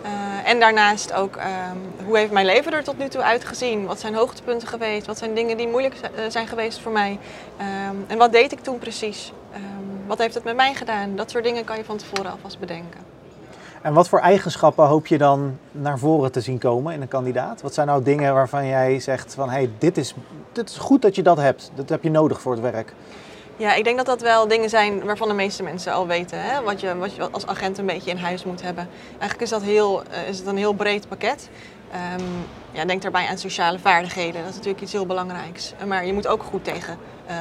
Uh, 0.04 0.50
en 0.50 0.60
daarnaast 0.60 1.12
ook, 1.12 1.38
hoe 2.04 2.18
heeft 2.18 2.32
mijn 2.32 2.46
leven 2.46 2.72
er 2.72 2.84
tot 2.84 2.98
nu 2.98 3.08
toe 3.08 3.22
uitgezien? 3.22 3.86
Wat 3.86 4.00
zijn 4.00 4.14
hoogtepunten 4.14 4.68
geweest? 4.68 5.06
Wat 5.06 5.18
zijn 5.18 5.34
dingen 5.34 5.56
die 5.56 5.68
moeilijk 5.68 5.94
zijn 6.28 6.46
geweest 6.46 6.80
voor 6.80 6.92
mij? 6.92 7.18
en 8.06 8.18
wat 8.18 8.32
deed 8.32 8.52
ik 8.52 8.60
toen 8.60 8.78
precies? 8.78 9.32
wat 10.06 10.18
heeft 10.18 10.34
het 10.34 10.44
met 10.44 10.56
mij 10.56 10.74
gedaan? 10.74 11.16
Dat 11.16 11.30
soort 11.30 11.44
dingen 11.44 11.64
kan 11.64 11.76
je 11.76 11.84
van 11.84 11.96
tevoren 11.96 12.30
alvast 12.30 12.58
bedenken. 12.58 13.15
En 13.86 13.92
wat 13.92 14.08
voor 14.08 14.18
eigenschappen 14.18 14.86
hoop 14.86 15.06
je 15.06 15.18
dan 15.18 15.58
naar 15.72 15.98
voren 15.98 16.32
te 16.32 16.40
zien 16.40 16.58
komen 16.58 16.94
in 16.94 17.00
een 17.00 17.08
kandidaat? 17.08 17.62
Wat 17.62 17.74
zijn 17.74 17.86
nou 17.86 18.02
dingen 18.02 18.34
waarvan 18.34 18.66
jij 18.66 19.00
zegt 19.00 19.34
van 19.34 19.50
hey, 19.50 19.70
dit, 19.78 19.96
is, 19.96 20.14
dit 20.52 20.68
is 20.68 20.76
goed 20.76 21.02
dat 21.02 21.14
je 21.14 21.22
dat 21.22 21.36
hebt. 21.36 21.70
Dat 21.74 21.88
heb 21.88 22.02
je 22.02 22.10
nodig 22.10 22.40
voor 22.40 22.52
het 22.52 22.60
werk. 22.60 22.92
Ja, 23.56 23.74
ik 23.74 23.84
denk 23.84 23.96
dat 23.96 24.06
dat 24.06 24.20
wel 24.20 24.48
dingen 24.48 24.68
zijn 24.68 25.04
waarvan 25.04 25.28
de 25.28 25.34
meeste 25.34 25.62
mensen 25.62 25.92
al 25.92 26.06
weten. 26.06 26.42
Hè? 26.42 26.62
Wat, 26.62 26.80
je, 26.80 26.96
wat 26.96 27.14
je 27.14 27.30
als 27.30 27.46
agent 27.46 27.78
een 27.78 27.86
beetje 27.86 28.10
in 28.10 28.16
huis 28.16 28.44
moet 28.44 28.62
hebben. 28.62 28.88
Eigenlijk 29.10 29.40
is, 29.40 29.50
dat 29.50 29.62
heel, 29.62 30.02
is 30.28 30.38
het 30.38 30.46
een 30.46 30.56
heel 30.56 30.72
breed 30.72 31.08
pakket. 31.08 31.48
Um, 31.94 32.46
ja, 32.72 32.84
denk 32.84 33.02
daarbij 33.02 33.26
aan 33.26 33.38
sociale 33.38 33.78
vaardigheden. 33.78 34.40
Dat 34.40 34.50
is 34.50 34.56
natuurlijk 34.56 34.82
iets 34.82 34.92
heel 34.92 35.06
belangrijks. 35.06 35.72
Maar 35.86 36.06
je 36.06 36.12
moet 36.12 36.26
ook 36.26 36.42
goed 36.42 36.64
tegen 36.64 36.98
uh, 37.30 37.34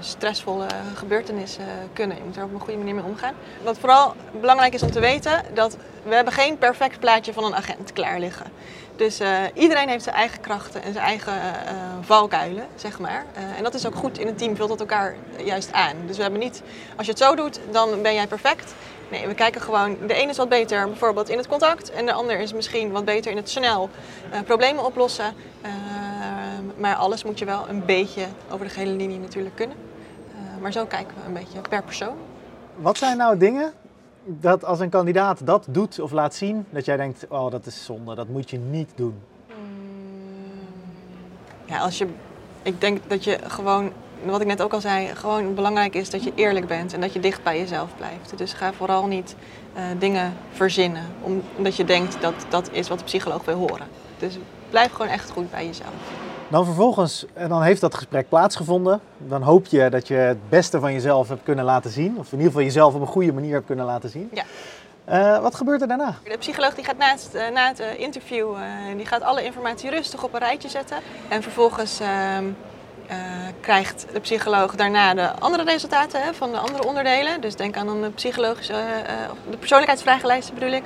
stressvolle 0.00 0.66
gebeurtenissen 0.94 1.64
kunnen. 1.92 2.16
Je 2.16 2.22
moet 2.24 2.36
er 2.36 2.44
op 2.44 2.54
een 2.54 2.60
goede 2.60 2.78
manier 2.78 2.94
mee 2.94 3.04
omgaan. 3.04 3.34
Wat 3.62 3.78
vooral 3.78 4.14
belangrijk 4.40 4.74
is 4.74 4.82
om 4.82 4.90
te 4.90 5.00
weten, 5.00 5.42
dat 5.54 5.76
we 6.02 6.14
hebben 6.14 6.32
geen 6.32 6.58
perfect 6.58 7.00
plaatje 7.00 7.32
van 7.32 7.44
een 7.44 7.54
agent 7.54 7.92
klaar 7.92 8.18
liggen. 8.18 8.46
Dus 8.96 9.20
uh, 9.20 9.28
iedereen 9.54 9.88
heeft 9.88 10.04
zijn 10.04 10.16
eigen 10.16 10.40
krachten 10.40 10.82
en 10.82 10.92
zijn 10.92 11.04
eigen 11.04 11.34
uh, 11.34 11.72
valkuilen, 12.00 12.66
zeg 12.74 12.98
maar. 12.98 13.24
Uh, 13.36 13.56
en 13.56 13.62
dat 13.62 13.74
is 13.74 13.86
ook 13.86 13.94
goed 13.94 14.18
in 14.18 14.26
een 14.26 14.36
team, 14.36 14.56
vult 14.56 14.68
dat 14.68 14.80
elkaar 14.80 15.14
juist 15.44 15.72
aan. 15.72 15.96
Dus 16.06 16.16
we 16.16 16.22
hebben 16.22 16.40
niet, 16.40 16.62
als 16.96 17.06
je 17.06 17.12
het 17.12 17.22
zo 17.22 17.34
doet, 17.34 17.60
dan 17.70 18.02
ben 18.02 18.14
jij 18.14 18.26
perfect. 18.26 18.74
Nee, 19.10 19.26
we 19.26 19.34
kijken 19.34 19.60
gewoon, 19.60 19.96
de 20.06 20.14
ene 20.14 20.30
is 20.30 20.36
wat 20.36 20.48
beter 20.48 20.86
bijvoorbeeld 20.86 21.28
in 21.28 21.36
het 21.36 21.48
contact 21.48 21.90
en 21.90 22.06
de 22.06 22.12
ander 22.12 22.38
is 22.38 22.52
misschien 22.52 22.90
wat 22.90 23.04
beter 23.04 23.30
in 23.30 23.36
het 23.36 23.50
snel 23.50 23.90
problemen 24.44 24.84
oplossen. 24.84 25.34
maar 26.76 26.94
alles 26.94 27.24
moet 27.24 27.38
je 27.38 27.44
wel 27.44 27.68
een 27.68 27.84
beetje 27.84 28.26
over 28.50 28.66
de 28.66 28.72
gehele 28.72 28.92
linie 28.92 29.18
natuurlijk 29.18 29.56
kunnen. 29.56 29.76
maar 30.60 30.72
zo 30.72 30.84
kijken 30.84 31.14
we 31.16 31.26
een 31.26 31.32
beetje 31.32 31.60
per 31.60 31.82
persoon. 31.82 32.16
Wat 32.76 32.98
zijn 32.98 33.16
nou 33.16 33.36
dingen 33.36 33.72
dat 34.24 34.64
als 34.64 34.80
een 34.80 34.88
kandidaat 34.88 35.46
dat 35.46 35.66
doet 35.68 36.00
of 36.00 36.10
laat 36.10 36.34
zien, 36.34 36.66
dat 36.70 36.84
jij 36.84 36.96
denkt, 36.96 37.26
oh 37.28 37.50
dat 37.50 37.66
is 37.66 37.84
zonde, 37.84 38.14
dat 38.14 38.28
moet 38.28 38.50
je 38.50 38.58
niet 38.58 38.90
doen? 38.94 39.14
Ja, 41.64 41.78
als 41.78 41.98
je, 41.98 42.06
ik 42.62 42.80
denk 42.80 43.00
dat 43.06 43.24
je 43.24 43.38
gewoon, 43.46 43.92
wat 44.24 44.40
ik 44.40 44.46
net 44.46 44.62
ook 44.62 44.72
al 44.72 44.80
zei, 44.80 45.06
gewoon 45.14 45.54
belangrijk 45.54 45.94
is 45.94 46.10
dat 46.10 46.24
je 46.24 46.32
eerlijk 46.34 46.66
bent 46.66 46.94
en 46.94 47.00
dat 47.00 47.12
je 47.12 47.20
dicht 47.20 47.42
bij 47.42 47.58
jezelf 47.58 47.88
blijft. 47.96 48.38
Dus 48.38 48.52
ga 48.52 48.72
vooral 48.72 49.06
niet 49.06 49.34
uh, 49.76 49.82
dingen 49.98 50.32
verzinnen, 50.52 51.02
omdat 51.56 51.76
je 51.76 51.84
denkt 51.84 52.20
dat 52.20 52.34
dat 52.48 52.68
is 52.72 52.88
wat 52.88 52.98
de 52.98 53.04
psycholoog 53.04 53.44
wil 53.44 53.56
horen. 53.56 53.86
Dus 54.18 54.38
blijf 54.70 54.92
gewoon 54.92 55.10
echt 55.10 55.30
goed 55.30 55.50
bij 55.50 55.66
jezelf. 55.66 55.94
Dan 56.48 56.64
vervolgens, 56.64 57.26
en 57.32 57.48
dan 57.48 57.62
heeft 57.62 57.80
dat 57.80 57.94
gesprek 57.94 58.28
plaatsgevonden. 58.28 59.00
Dan 59.18 59.42
hoop 59.42 59.66
je 59.66 59.88
dat 59.88 60.08
je 60.08 60.14
het 60.14 60.48
beste 60.48 60.80
van 60.80 60.92
jezelf 60.92 61.28
hebt 61.28 61.42
kunnen 61.42 61.64
laten 61.64 61.90
zien. 61.90 62.18
Of 62.18 62.26
in 62.26 62.38
ieder 62.38 62.46
geval 62.46 62.62
jezelf 62.62 62.94
op 62.94 63.00
een 63.00 63.06
goede 63.06 63.32
manier 63.32 63.52
hebt 63.52 63.66
kunnen 63.66 63.84
laten 63.84 64.10
zien. 64.10 64.30
Ja. 64.32 64.44
Uh, 65.10 65.42
wat 65.42 65.54
gebeurt 65.54 65.80
er 65.80 65.88
daarna? 65.88 66.14
De 66.24 66.38
psycholoog 66.38 66.74
die 66.74 66.84
gaat 66.84 66.96
na 66.96 67.10
het, 67.10 67.30
uh, 67.34 67.48
na 67.48 67.68
het 67.68 67.80
uh, 67.80 67.98
interview 67.98 68.54
die 68.96 69.06
gaat 69.06 69.22
alle 69.22 69.44
informatie 69.44 69.90
rustig 69.90 70.24
op 70.24 70.32
een 70.32 70.38
rijtje 70.38 70.68
zetten. 70.68 70.96
En 71.28 71.42
vervolgens 71.42 72.00
ehm, 73.10 73.18
krijgt 73.60 74.06
de 74.12 74.20
psycholoog 74.20 74.74
daarna 74.74 75.14
de 75.14 75.30
andere 75.38 75.64
resultaten 75.64 76.22
hè, 76.22 76.34
van 76.34 76.50
de 76.50 76.58
andere 76.58 76.84
onderdelen. 76.86 77.40
Dus 77.40 77.56
denk 77.56 77.76
aan 77.76 78.00
de 78.02 78.10
psychologische, 78.10 78.82
de 79.50 79.56
persoonlijkheidsvragenlijsten 79.56 80.54
bedoel 80.54 80.72
ik, 80.72 80.82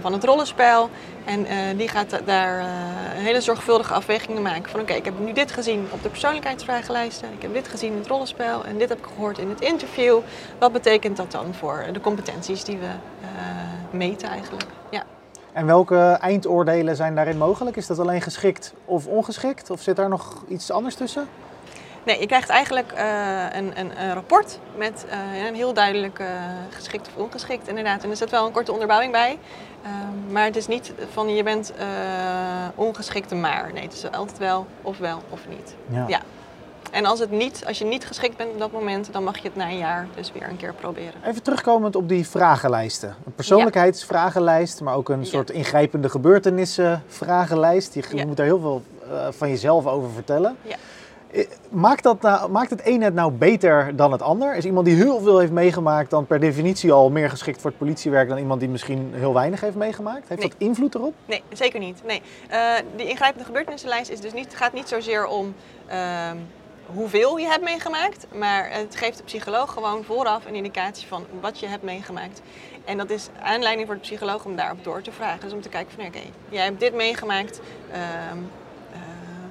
van 0.00 0.12
het 0.12 0.24
rollenspel. 0.24 0.90
En 1.24 1.46
die 1.76 1.88
gaat 1.88 2.20
daar 2.24 2.64
hele 3.14 3.40
zorgvuldige 3.40 3.94
afwegingen 3.94 4.42
maken. 4.42 4.70
Van 4.70 4.80
oké, 4.80 4.92
ik 4.92 5.04
heb 5.04 5.18
nu 5.18 5.32
dit 5.32 5.52
gezien 5.52 5.86
op 5.90 6.02
de 6.02 6.08
persoonlijkheidsvragenlijsten. 6.08 7.28
Ik 7.32 7.42
heb 7.42 7.52
dit 7.52 7.68
gezien 7.68 7.92
in 7.92 7.98
het 7.98 8.06
rollenspel. 8.06 8.64
En 8.64 8.78
dit 8.78 8.88
heb 8.88 8.98
ik 8.98 9.04
gehoord 9.14 9.38
in 9.38 9.48
het 9.48 9.60
interview. 9.60 10.18
Wat 10.58 10.72
betekent 10.72 11.16
dat 11.16 11.32
dan 11.32 11.54
voor 11.54 11.84
de 11.92 12.00
competenties 12.00 12.64
die 12.64 12.78
we 12.78 12.90
meten 13.90 14.28
eigenlijk. 14.28 14.66
Ja. 14.90 15.02
En 15.52 15.66
welke 15.66 15.96
eindoordelen 16.20 16.96
zijn 16.96 17.14
daarin 17.14 17.38
mogelijk? 17.38 17.76
Is 17.76 17.86
dat 17.86 17.98
alleen 17.98 18.22
geschikt 18.22 18.74
of 18.84 19.06
ongeschikt? 19.06 19.70
Of 19.70 19.80
zit 19.80 19.96
daar 19.96 20.08
nog 20.08 20.44
iets 20.48 20.70
anders 20.70 20.94
tussen? 20.94 21.28
Nee, 22.08 22.20
je 22.20 22.26
krijgt 22.26 22.48
eigenlijk 22.48 22.92
eh, 22.92 23.42
een, 23.52 23.78
een, 23.78 24.02
een 24.02 24.12
rapport 24.12 24.58
met 24.76 25.06
eh, 25.08 25.46
een 25.46 25.54
heel 25.54 25.72
duidelijk 25.72 26.18
eh, 26.18 26.26
geschikt 26.70 27.08
of 27.08 27.22
ongeschikt 27.22 27.68
inderdaad. 27.68 28.04
En 28.04 28.10
er 28.10 28.16
zit 28.16 28.30
wel 28.30 28.46
een 28.46 28.52
korte 28.52 28.72
onderbouwing 28.72 29.12
bij. 29.12 29.38
Ehm, 29.82 30.32
maar 30.32 30.44
het 30.44 30.56
is 30.56 30.66
niet 30.66 30.92
van 31.12 31.28
je 31.34 31.42
bent 31.42 31.72
ongeschikte 32.74 33.34
maar. 33.34 33.70
Nee, 33.72 33.82
het 33.82 33.92
is 33.92 34.10
altijd 34.10 34.38
wel 34.38 34.66
of 34.82 34.98
wel 34.98 35.22
of 35.28 35.40
niet. 35.48 35.74
Ja. 36.08 36.20
En 36.90 37.04
als, 37.04 37.18
het 37.18 37.30
niet, 37.30 37.64
als 37.66 37.78
je 37.78 37.84
niet 37.84 38.06
geschikt 38.06 38.36
bent 38.36 38.52
op 38.52 38.58
dat 38.58 38.72
moment, 38.72 39.12
dan 39.12 39.24
mag 39.24 39.36
je 39.36 39.48
het 39.48 39.56
na 39.56 39.68
een 39.68 39.78
jaar 39.78 40.06
dus 40.14 40.32
weer 40.32 40.48
een 40.48 40.56
keer 40.56 40.74
proberen. 40.74 41.14
Even 41.24 41.42
terugkomend 41.42 41.96
op 41.96 42.08
die 42.08 42.28
vragenlijsten. 42.28 43.14
Een 43.26 43.34
persoonlijkheidsvragenlijst, 43.34 44.80
maar 44.80 44.94
ook 44.94 45.08
een 45.08 45.26
soort 45.26 45.50
ingrijpende 45.50 46.08
gebeurtenissen 46.08 47.02
vragenlijst. 47.06 47.94
Je 47.94 48.02
Ja. 48.12 48.26
moet 48.26 48.36
daar 48.36 48.46
heel 48.46 48.60
veel 48.60 48.82
van 49.30 49.48
jezelf 49.48 49.86
over 49.86 50.10
vertellen. 50.10 50.56
Ja. 50.62 50.76
Eh, 51.30 51.46
Maakt, 51.70 52.02
dat 52.02 52.20
nou, 52.22 52.50
maakt 52.50 52.70
het 52.70 52.80
een 52.84 53.02
het 53.02 53.14
nou 53.14 53.32
beter 53.32 53.96
dan 53.96 54.12
het 54.12 54.22
ander? 54.22 54.56
Is 54.56 54.64
iemand 54.64 54.86
die 54.86 54.94
heel 54.96 55.20
veel 55.20 55.38
heeft 55.38 55.52
meegemaakt 55.52 56.10
dan 56.10 56.26
per 56.26 56.40
definitie 56.40 56.92
al 56.92 57.10
meer 57.10 57.30
geschikt 57.30 57.60
voor 57.60 57.70
het 57.70 57.78
politiewerk 57.78 58.28
dan 58.28 58.38
iemand 58.38 58.60
die 58.60 58.68
misschien 58.68 59.10
heel 59.14 59.34
weinig 59.34 59.60
heeft 59.60 59.76
meegemaakt? 59.76 60.28
Heeft 60.28 60.40
Nee. 60.40 60.50
dat 60.50 60.58
invloed 60.58 60.94
erop? 60.94 61.14
Nee, 61.26 61.42
zeker 61.52 61.80
niet. 61.80 62.02
Nee. 62.06 62.22
Eh, 62.48 62.60
die 62.96 63.08
ingrijpende 63.08 63.44
gebeurtenissenlijst 63.44 64.10
is 64.10 64.20
dus 64.20 64.32
niet, 64.32 64.56
gaat 64.56 64.72
niet 64.72 64.88
zozeer 64.88 65.26
om 65.26 65.54
ehm, 65.86 66.36
hoeveel 66.86 67.36
je 67.36 67.46
hebt 67.46 67.64
meegemaakt, 67.64 68.26
maar 68.34 68.68
het 68.72 68.96
geeft 68.96 69.16
de 69.18 69.24
psycholoog 69.24 69.72
gewoon 69.72 70.04
vooraf 70.04 70.46
een 70.46 70.54
indicatie 70.54 71.06
van 71.08 71.24
wat 71.40 71.60
je 71.60 71.66
hebt 71.66 71.82
meegemaakt. 71.82 72.40
En 72.84 72.96
dat 72.96 73.10
is 73.10 73.28
aanleiding 73.42 73.86
voor 73.86 73.96
de 73.96 74.02
psycholoog 74.02 74.44
om 74.44 74.56
daarop 74.56 74.84
door 74.84 75.02
te 75.02 75.12
vragen. 75.12 75.40
Dus 75.40 75.52
om 75.52 75.60
te 75.60 75.68
kijken 75.68 75.92
van 75.96 76.06
oké, 76.06 76.18
jij 76.48 76.64
hebt 76.64 76.80
dit 76.80 76.94
meegemaakt. 76.94 77.60
eh, 77.92 77.98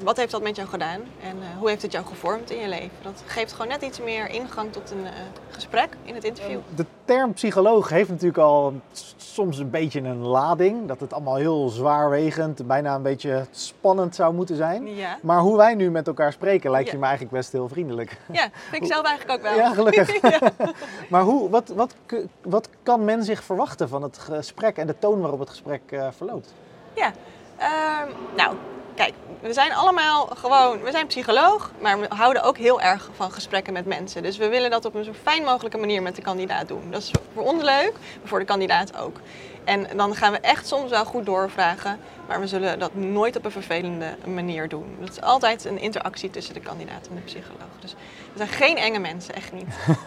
wat 0.03 0.17
heeft 0.17 0.31
dat 0.31 0.41
met 0.41 0.55
jou 0.55 0.67
gedaan 0.67 1.01
en 1.23 1.37
eh, 1.41 1.57
hoe 1.59 1.69
heeft 1.69 1.81
het 1.81 1.91
jou 1.91 2.05
gevormd 2.05 2.51
in 2.51 2.59
je 2.59 2.67
leven? 2.67 2.89
Dat 3.01 3.23
geeft 3.25 3.51
gewoon 3.51 3.67
net 3.67 3.81
iets 3.81 3.99
meer 3.99 4.29
ingang 4.29 4.71
tot 4.71 4.91
een 4.91 5.05
eh, 5.05 5.11
gesprek 5.51 5.89
in 6.03 6.15
het 6.15 6.23
interview. 6.23 6.59
De 6.75 6.85
term 7.05 7.33
psycholoog 7.33 7.89
heeft 7.89 8.09
natuurlijk 8.09 8.37
al 8.37 8.73
soms 9.15 9.57
een 9.57 9.69
beetje 9.69 9.99
een 10.01 10.17
lading. 10.21 10.87
Dat 10.87 10.99
het 10.99 11.13
allemaal 11.13 11.35
heel 11.35 11.69
zwaarwegend, 11.69 12.67
bijna 12.67 12.95
een 12.95 13.01
beetje 13.01 13.45
spannend 13.51 14.15
zou 14.15 14.33
moeten 14.33 14.55
zijn. 14.55 14.95
Ja, 14.95 15.17
Maar 15.21 15.39
hoe 15.39 15.57
wij 15.57 15.75
nu 15.75 15.91
met 15.91 16.07
elkaar 16.07 16.31
spreken 16.33 16.71
lijkt 16.71 16.85
Ja. 16.87 16.93
je 16.93 16.99
me 16.99 17.05
eigenlijk 17.05 17.35
best 17.35 17.51
heel 17.51 17.67
vriendelijk. 17.67 18.17
ja 18.31 18.49
vind 18.69 18.83
ik 18.83 18.91
zelf 18.91 19.05
eigenlijk 19.05 19.39
ook 19.39 19.45
wel. 19.49 19.55
Ja, 19.57 19.73
gelukkig. 19.73 20.21
Ja. 20.39 20.39
Maar 21.09 21.21
hoe, 21.21 21.49
wat, 21.49 21.67
wat, 21.69 21.95
wat 22.41 22.69
kan 22.83 23.05
men 23.05 23.23
zich 23.23 23.43
verwachten 23.43 23.89
van 23.89 24.01
het 24.03 24.17
gesprek 24.17 24.77
en 24.77 24.87
de 24.87 24.99
toon 24.99 25.19
waarop 25.21 25.39
het 25.39 25.49
gesprek 25.49 25.81
eh, 25.85 26.07
verloopt? 26.11 26.53
Ja, 26.93 27.11
ehm, 27.57 28.07
nou, 28.35 28.55
kijk, 28.95 29.13
we 29.41 29.53
zijn 29.53 29.73
allemaal 29.73 30.25
gewoon, 30.25 30.81
we 30.81 30.91
zijn 30.91 31.07
psycholoog, 31.07 31.71
maar 31.81 31.99
we 31.99 32.07
houden 32.09 32.43
ook 32.43 32.57
heel 32.57 32.81
erg 32.81 33.09
van 33.15 33.31
gesprekken 33.31 33.73
met 33.73 33.85
mensen. 33.85 34.23
Dus 34.23 34.37
we 34.37 34.47
willen 34.47 34.69
dat 34.69 34.85
op 34.85 34.95
een 34.95 35.03
zo 35.03 35.13
fijn 35.23 35.43
mogelijke 35.43 35.77
manier 35.77 36.01
met 36.01 36.15
de 36.15 36.21
kandidaat 36.21 36.67
doen. 36.67 36.91
Dat 36.91 37.01
is 37.01 37.11
voor 37.33 37.43
ons 37.43 37.63
leuk, 37.63 37.91
maar 37.91 38.27
voor 38.27 38.39
de 38.39 38.45
kandidaat 38.45 38.97
ook. 38.97 39.19
En 39.63 39.87
dan 39.97 40.15
gaan 40.15 40.31
we 40.31 40.39
echt 40.39 40.67
soms 40.67 40.89
wel 40.89 41.05
goed 41.05 41.25
doorvragen, 41.25 41.99
maar 42.27 42.39
we 42.39 42.47
zullen 42.47 42.79
dat 42.79 42.95
nooit 42.95 43.35
op 43.35 43.45
een 43.45 43.51
vervelende 43.51 44.15
manier 44.25 44.69
doen. 44.69 44.97
Dat 44.99 45.09
is 45.09 45.21
altijd 45.21 45.65
een 45.65 45.79
interactie 45.79 46.29
tussen 46.29 46.53
de 46.53 46.59
kandidaat 46.59 47.07
en 47.09 47.15
de 47.15 47.21
psycholoog. 47.21 47.69
Dus 47.79 47.95
we 48.31 48.37
zijn 48.37 48.49
geen 48.49 48.77
enge 48.77 48.99
mensen, 48.99 49.35
echt 49.35 49.51
niet. 49.51 49.67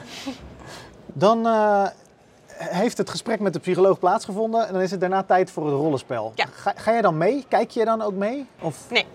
Dan 1.13 1.47
eh, 1.47 1.87
heeft 2.57 2.99
het 2.99 3.11
gesprek 3.11 3.41
met 3.41 3.53
de 3.53 3.59
psycholoog 3.59 3.99
plaatsgevonden 3.99 4.67
en 4.67 4.73
dan 4.73 4.83
is 4.83 4.91
het 4.91 5.01
daarna 5.01 5.23
tijd 5.23 5.51
voor 5.51 5.67
het 5.67 5.75
rollenspel. 5.75 6.33
Ja. 6.35 6.47
Ga, 6.53 6.73
ga 6.77 6.93
jij 6.93 7.01
dan 7.01 7.19
mee? 7.19 7.45
Kijk 7.49 7.71
je 7.71 7.85
dan 7.85 8.03
ook 8.03 8.15
mee? 8.15 8.47
Of... 8.61 8.91
Nee, 8.91 9.07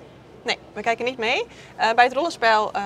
nee, 0.45 0.57
we 0.73 0.81
kijken 0.81 1.05
niet 1.05 1.17
mee. 1.17 1.45
Eh, 1.75 1.93
bij 1.93 2.03
het 2.03 2.13
rollenspel 2.13 2.71
eh, 2.73 2.83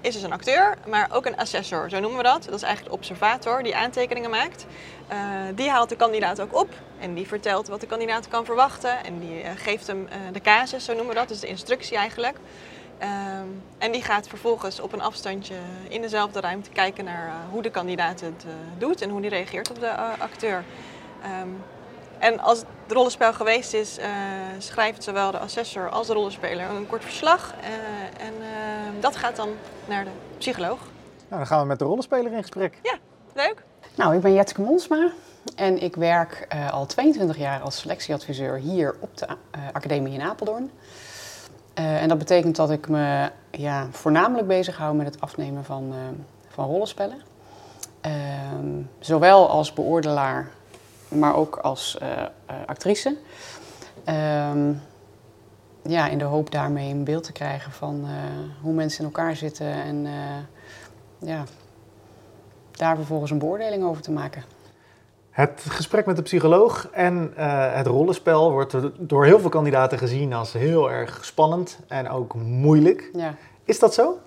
is 0.00 0.14
dus 0.14 0.22
een 0.22 0.32
acteur, 0.32 0.78
maar 0.86 1.08
ook 1.12 1.26
een 1.26 1.36
assessor, 1.36 1.90
zo 1.90 2.00
noemen 2.00 2.18
we 2.18 2.24
dat. 2.24 2.44
Dat 2.44 2.54
is 2.54 2.62
eigenlijk 2.62 2.94
de 2.94 2.98
observator 3.00 3.62
die 3.62 3.76
aantekeningen 3.76 4.30
maakt. 4.30 4.66
Eh, 5.08 5.18
die 5.54 5.70
haalt 5.70 5.88
de 5.88 5.96
kandidaat 5.96 6.40
ook 6.40 6.54
op 6.60 6.68
en 6.98 7.14
die 7.14 7.26
vertelt 7.26 7.68
wat 7.68 7.80
de 7.80 7.86
kandidaat 7.86 8.28
kan 8.28 8.44
verwachten. 8.44 9.04
En 9.04 9.18
die 9.18 9.42
geeft 9.56 9.86
hem 9.86 10.08
de 10.32 10.40
casus, 10.40 10.84
zo 10.84 10.92
noemen 10.94 11.14
we 11.14 11.20
dat, 11.20 11.28
dus 11.28 11.40
de 11.40 11.46
instructie 11.46 11.96
eigenlijk. 11.96 12.36
Ehm, 12.98 13.46
en 13.78 13.92
die 13.92 14.02
gaat 14.02 14.28
vervolgens 14.28 14.80
op 14.80 14.92
een 14.92 15.02
afstandje 15.02 15.54
in 15.88 16.00
dezelfde 16.00 16.40
ruimte 16.40 16.70
kijken 16.70 17.04
naar 17.04 17.32
hoe 17.50 17.62
de 17.62 17.70
kandidaat 17.70 18.20
het 18.20 18.44
doet 18.78 19.00
en 19.00 19.10
hoe 19.10 19.20
die 19.20 19.30
reageert 19.30 19.70
op 19.70 19.80
de 19.80 19.90
acteur. 20.18 20.64
Ehm, 21.22 21.48
en 22.22 22.40
als 22.40 22.58
het 22.58 22.92
rollenspel 22.92 23.32
geweest 23.32 23.74
is, 23.74 23.98
eh, 23.98 24.08
schrijft 24.58 25.04
zowel 25.04 25.30
de 25.30 25.38
assessor 25.38 25.90
als 25.90 26.06
de 26.06 26.12
rollenspeler 26.12 26.70
een 26.70 26.86
kort 26.86 27.04
verslag. 27.04 27.54
eh, 27.60 28.26
en 28.26 28.34
eh, 28.40 29.00
dat 29.00 29.16
gaat 29.16 29.36
dan 29.36 29.48
naar 29.88 30.04
de 30.04 30.10
psycholoog. 30.38 30.78
Nou, 31.28 31.40
dan 31.40 31.46
gaan 31.46 31.60
we 31.60 31.66
met 31.66 31.78
de 31.78 31.84
rollenspeler 31.84 32.32
in 32.32 32.40
gesprek. 32.40 32.78
Leuk? 33.34 33.64
Nou, 33.94 34.14
ik 34.14 34.20
ben 34.20 34.32
Jetske 34.32 34.60
Monsma 34.60 35.10
en 35.56 35.82
ik 35.82 35.96
werk 35.96 36.46
eh, 36.48 36.72
al 36.72 36.86
22 36.86 37.36
jaar 37.36 37.60
als 37.60 37.78
selectieadviseur 37.78 38.56
hier 38.56 38.96
op 39.00 39.16
de 39.16 39.26
eh, 39.26 39.60
Academie 39.72 40.12
in 40.12 40.22
Apeldoorn. 40.22 40.70
Eh, 41.74 42.02
en 42.02 42.08
dat 42.08 42.18
betekent 42.18 42.56
dat 42.56 42.70
ik 42.70 42.88
me 42.88 43.30
ja, 43.50 43.86
voornamelijk 43.90 44.46
bezighoud 44.48 44.94
met 44.94 45.06
het 45.06 45.20
afnemen 45.20 45.64
van, 45.64 45.92
van 46.48 46.66
rollenspellen. 46.66 47.20
Ehm, 48.00 48.82
zowel 48.98 49.48
als 49.48 49.72
beoordelaar, 49.72 50.50
maar 51.18 51.36
ook 51.36 51.56
als 51.56 51.98
eh, 51.98 52.22
eh, 52.22 52.56
actrice. 52.66 53.16
Ehm, 54.04 54.72
ja, 55.82 56.08
in 56.08 56.18
de 56.18 56.24
hoop 56.24 56.50
daarmee 56.50 56.90
een 56.90 57.04
beeld 57.04 57.24
te 57.24 57.32
krijgen 57.32 57.72
van 57.72 58.04
eh, 58.04 58.10
hoe 58.62 58.72
mensen 58.72 58.98
in 58.98 59.04
elkaar 59.04 59.36
zitten 59.36 59.66
en 59.66 60.06
ja, 61.18 61.44
daar 62.70 62.96
vervolgens 62.96 63.30
een 63.30 63.38
beoordeling 63.38 63.84
over 63.84 64.02
te 64.02 64.12
maken. 64.12 64.42
Het 65.30 65.64
gesprek 65.68 66.06
met 66.06 66.16
de 66.16 66.22
psycholoog 66.22 66.88
en 66.90 67.32
het 67.74 67.86
rollenspel 67.86 68.52
wordt 68.52 68.76
door 68.98 69.24
heel 69.24 69.40
veel 69.40 69.50
kandidaten 69.50 69.98
gezien 69.98 70.32
als 70.32 70.52
heel 70.52 70.90
erg 70.90 71.24
spannend 71.24 71.78
en 71.88 72.08
ook 72.08 72.34
moeilijk. 72.34 73.10
Ja. 73.12 73.34
Is 73.64 73.78
dat 73.78 73.94
zo? 73.94 74.18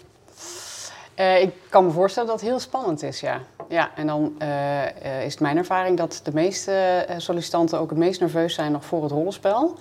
Eh, 1.15 1.41
ik 1.41 1.53
kan 1.69 1.85
me 1.85 1.91
voorstellen 1.91 2.29
dat 2.29 2.39
het 2.39 2.49
heel 2.49 2.59
spannend 2.59 3.03
is, 3.03 3.19
ja. 3.19 3.39
ja 3.69 3.89
en 3.95 4.07
dan 4.07 4.35
eh, 4.37 4.83
eh, 4.83 5.25
is 5.25 5.31
het 5.31 5.41
mijn 5.41 5.57
ervaring 5.57 5.97
dat 5.97 6.19
de 6.23 6.33
meeste 6.33 7.05
sollicitanten 7.17 7.79
ook 7.79 7.89
het 7.89 7.99
meest 7.99 8.19
nerveus 8.19 8.53
zijn 8.53 8.71
nog 8.71 8.85
voor 8.85 9.03
het 9.03 9.11
rollenspel. 9.11 9.75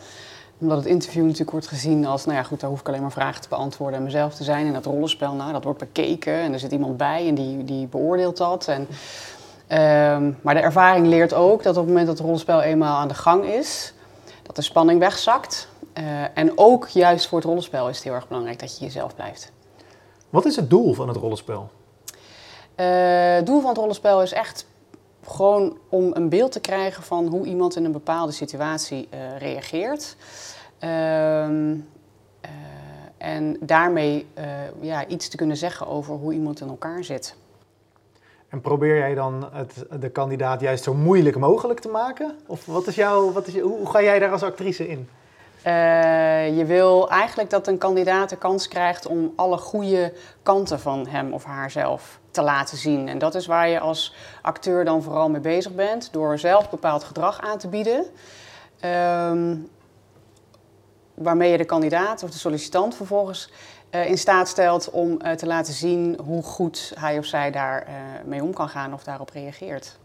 Omdat 0.59 0.77
het 0.77 0.87
interview 0.87 1.23
natuurlijk 1.23 1.51
wordt 1.51 1.67
gezien 1.67 2.07
als, 2.07 2.25
nou 2.25 2.37
ja 2.37 2.43
goed, 2.43 2.61
daar 2.61 2.71
hoef 2.71 2.81
ik 2.81 2.89
alleen 2.89 3.01
maar 3.01 3.13
vragen 3.13 3.41
te 3.41 3.49
beantwoorden 3.49 3.99
en 3.99 4.05
mezelf 4.05 4.35
te 4.35 4.45
zijn. 4.45 4.67
En 4.67 4.73
dat 4.73 4.85
rollenspel, 4.85 5.33
nou, 5.33 5.53
dat 5.53 5.65
wordt 5.65 5.79
bekeken 5.79 6.33
en 6.33 6.53
er 6.53 6.59
zit 6.59 6.73
iemand 6.73 6.97
bij 6.97 7.29
en 7.29 7.35
die, 7.35 7.65
die 7.65 7.87
beoordeelt 7.87 8.37
dat. 8.37 8.69
En, 8.69 8.87
ehm, 9.67 10.33
maar 10.41 10.55
de 10.55 10.61
ervaring 10.61 11.07
leert 11.07 11.35
ook 11.35 11.63
dat 11.63 11.77
op 11.77 11.83
het 11.83 11.89
moment 11.89 12.07
dat 12.07 12.15
het 12.17 12.25
rollenspel 12.25 12.63
eenmaal 12.63 12.97
aan 12.97 13.09
de 13.09 13.15
gang 13.15 13.45
is, 13.45 13.95
dat 14.43 14.57
de 14.57 14.63
spanning 14.63 14.99
wegzakt. 14.99 15.69
En 16.35 16.59
ook 16.59 16.89
juist 16.89 17.27
voor 17.27 17.39
het 17.39 17.47
rollenspel 17.47 17.89
is 17.89 17.97
het 17.97 18.05
heel 18.05 18.15
erg 18.15 18.29
belangrijk 18.29 18.59
dat 18.59 18.79
je 18.79 18.85
jezelf 18.85 19.15
blijft. 19.15 19.53
Wat 20.35 20.45
is 20.45 20.57
het 20.57 20.71
doel 20.71 20.95
van 20.95 21.09
het 21.09 21.17
rollenspel? 21.17 21.71
Eh, 22.75 23.35
Het 23.35 23.47
doel 23.47 23.61
van 23.61 23.69
het 23.69 23.79
rollenspel 23.79 24.23
is 24.23 24.33
echt 24.33 24.67
gewoon 25.27 25.79
om 25.89 26.11
een 26.15 26.29
beeld 26.29 26.53
te 26.53 26.61
krijgen 26.61 27.03
van 27.03 27.27
hoe 27.27 27.47
iemand 27.47 27.77
in 27.77 27.85
een 27.85 27.93
bepaalde 27.93 28.33
situatie 28.33 29.09
eh, 29.11 29.39
reageert. 29.39 30.17
Ehm, 30.79 31.75
eh, 32.41 32.51
en 33.19 33.57
daarmee 33.61 34.27
ja, 34.81 35.07
iets 35.07 35.29
te 35.29 35.37
kunnen 35.37 35.57
zeggen 35.57 35.87
over 35.87 36.15
hoe 36.15 36.33
iemand 36.33 36.61
in 36.61 36.69
elkaar 36.69 37.05
zit. 37.05 37.37
En 38.49 38.61
probeer 38.61 38.97
jij 38.97 39.15
dan 39.15 39.49
het, 39.53 39.85
de 40.01 40.11
kandidaat 40.11 40.61
juist 40.61 40.85
zo 40.85 40.95
moeilijk 40.95 41.37
mogelijk 41.39 41.81
te 41.81 41.89
maken? 41.89 42.37
Of 42.47 42.67
wat 42.67 42.87
is 42.87 42.95
jouw, 42.95 43.33
wat 43.33 43.47
is, 43.47 43.61
hoe 43.61 43.91
ga 43.91 44.03
jij 44.03 44.19
daar 44.19 44.33
als 44.33 44.43
actrice 44.43 44.89
in? 44.89 45.09
Eh, 45.65 46.57
je 46.57 46.65
wil 46.65 47.11
eigenlijk 47.11 47.51
dat 47.51 47.67
een 47.67 47.79
kandidaat 47.79 48.29
de 48.29 48.37
kans 48.37 48.69
krijgt 48.69 49.07
om 49.07 49.33
alle 49.37 49.57
goede 49.57 50.13
kanten 50.43 50.81
van 50.81 51.07
hem 51.07 51.33
of 51.33 51.45
haarzelf 51.45 52.21
te 52.31 52.43
laten 52.43 52.79
zien. 52.79 53.09
En 53.09 53.19
dat 53.19 53.35
is 53.35 53.47
waar 53.47 53.69
je 53.69 53.81
als 53.81 54.15
acteur 54.43 54.85
dan 54.85 55.03
vooral 55.03 55.31
mee 55.31 55.41
bezig 55.41 55.75
bent, 55.75 56.13
door 56.13 56.39
zelf 56.39 56.71
bepaald 56.71 57.05
gedrag 57.05 57.41
aan 57.41 57.59
te 57.59 57.69
bieden. 57.69 58.05
Ehm, 58.81 59.57
waarmee 61.15 61.51
je 61.51 61.59
de 61.59 61.65
kandidaat 61.65 62.23
of 62.23 62.31
de 62.31 62.39
sollicitant 62.39 62.97
vervolgens 62.97 63.53
eh, 63.91 64.09
in 64.09 64.19
staat 64.19 64.49
stelt 64.49 64.91
om 64.91 65.21
eh, 65.21 65.33
te 65.33 65.47
laten 65.47 65.73
zien 65.73 66.19
hoe 66.25 66.43
goed 66.43 66.93
hij 66.99 67.19
of 67.19 67.25
zij 67.25 67.51
daar 67.51 67.87
mee 68.25 68.43
om 68.43 68.55
kan 68.55 68.69
gaan 68.69 68.93
of 68.93 69.05
daarop 69.05 69.31
reageert. 69.31 69.99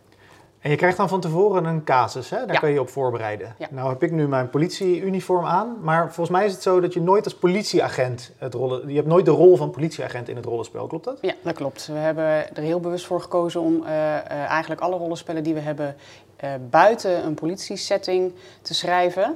En 0.60 0.70
je 0.70 0.76
krijgt 0.76 0.98
dan 0.98 1.10
van 1.10 1.20
tevoren 1.20 1.66
een 1.66 1.84
casus, 1.84 2.30
hè? 2.30 2.38
daar 2.38 2.54
Ja. 2.54 2.60
kun 2.60 2.68
je 2.68 2.74
je 2.74 2.82
op 2.82 2.90
voorbereiden. 2.90 3.56
Ja. 3.58 3.68
Nou 3.72 3.90
heb 3.90 4.04
ik 4.04 4.12
nu 4.12 4.28
mijn 4.28 4.50
politieuniform 4.50 5.46
aan, 5.46 5.78
maar 5.82 6.06
volgens 6.06 6.30
mij 6.30 6.46
is 6.46 6.52
het 6.52 6.62
zo 6.62 6.80
dat 6.80 6.94
je 6.94 7.02
nooit 7.02 7.24
als 7.26 7.36
politieagent 7.36 8.32
het 8.38 8.54
rollen... 8.54 8.88
Je 8.88 8.96
hebt 8.96 9.08
nooit 9.08 9.26
de 9.26 9.32
rol 9.32 9.58
van 9.58 9.70
politieagent 9.70 10.30
in 10.30 10.36
het 10.36 10.46
rollenspel, 10.46 10.88
klopt 10.88 11.06
dat? 11.06 11.18
Ja, 11.22 11.34
dat 11.44 11.56
klopt. 11.56 11.88
We 11.88 11.94
hebben 11.94 12.56
er 12.56 12.64
heel 12.64 12.80
bewust 12.80 13.06
voor 13.06 13.22
gekozen 13.22 13.62
om 13.62 13.84
eh, 13.84 14.18
eh, 14.18 14.24
eigenlijk 14.30 14.82
alle 14.82 14.98
rollenspellen 14.98 15.44
die 15.44 15.54
we 15.54 15.60
hebben 15.60 15.96
eh, 16.36 16.50
buiten 16.70 17.26
een 17.26 17.34
politiesetting 17.34 18.34
te 18.62 18.74
schrijven. 18.74 19.36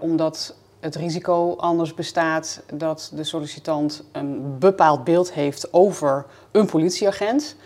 Omdat 0.00 0.54
het 0.80 0.94
risico 0.94 1.54
anders 1.56 1.94
bestaat 1.94 2.62
dat 2.72 3.12
de 3.14 3.24
sollicitant 3.24 4.04
een 4.12 4.58
bepaald 4.58 5.04
beeld 5.04 5.32
heeft 5.32 5.72
over 5.72 6.26
een 6.50 6.66
politieagent. 6.66 7.56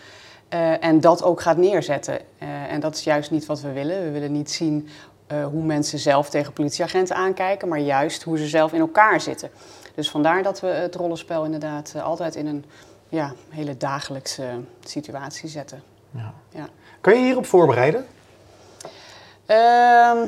Eh, 0.53 0.83
en 0.83 1.01
dat 1.01 1.23
ook 1.23 1.41
gaat 1.41 1.57
neerzetten. 1.57 2.19
Eh, 2.37 2.71
en 2.71 2.79
dat 2.79 2.95
is 2.95 3.03
juist 3.03 3.31
niet 3.31 3.45
wat 3.45 3.61
we 3.61 3.71
willen. 3.71 4.03
We 4.03 4.11
willen 4.11 4.31
niet 4.31 4.51
zien 4.51 4.89
eh, 5.27 5.45
hoe 5.45 5.63
mensen 5.63 5.99
zelf 5.99 6.29
tegen 6.29 6.53
politieagenten 6.53 7.15
aankijken, 7.15 7.67
maar 7.67 7.79
juist 7.79 8.23
hoe 8.23 8.37
ze 8.37 8.47
zelf 8.47 8.73
in 8.73 8.79
elkaar 8.79 9.21
zitten. 9.21 9.49
Dus 9.95 10.09
vandaar 10.09 10.43
dat 10.43 10.59
we 10.59 10.67
het 10.67 10.95
rollenspel 10.95 11.45
inderdaad 11.45 11.95
altijd 12.01 12.35
in 12.35 12.47
een 12.47 12.65
ja, 13.09 13.33
hele 13.49 13.77
dagelijkse 13.77 14.45
situatie 14.83 15.49
zetten. 15.49 15.83
Ja. 16.11 16.33
Ja. 16.49 16.67
Kan 17.01 17.13
je 17.13 17.23
hierop 17.25 17.45
voorbereiden? 17.45 18.05
Ehm, 19.45 20.27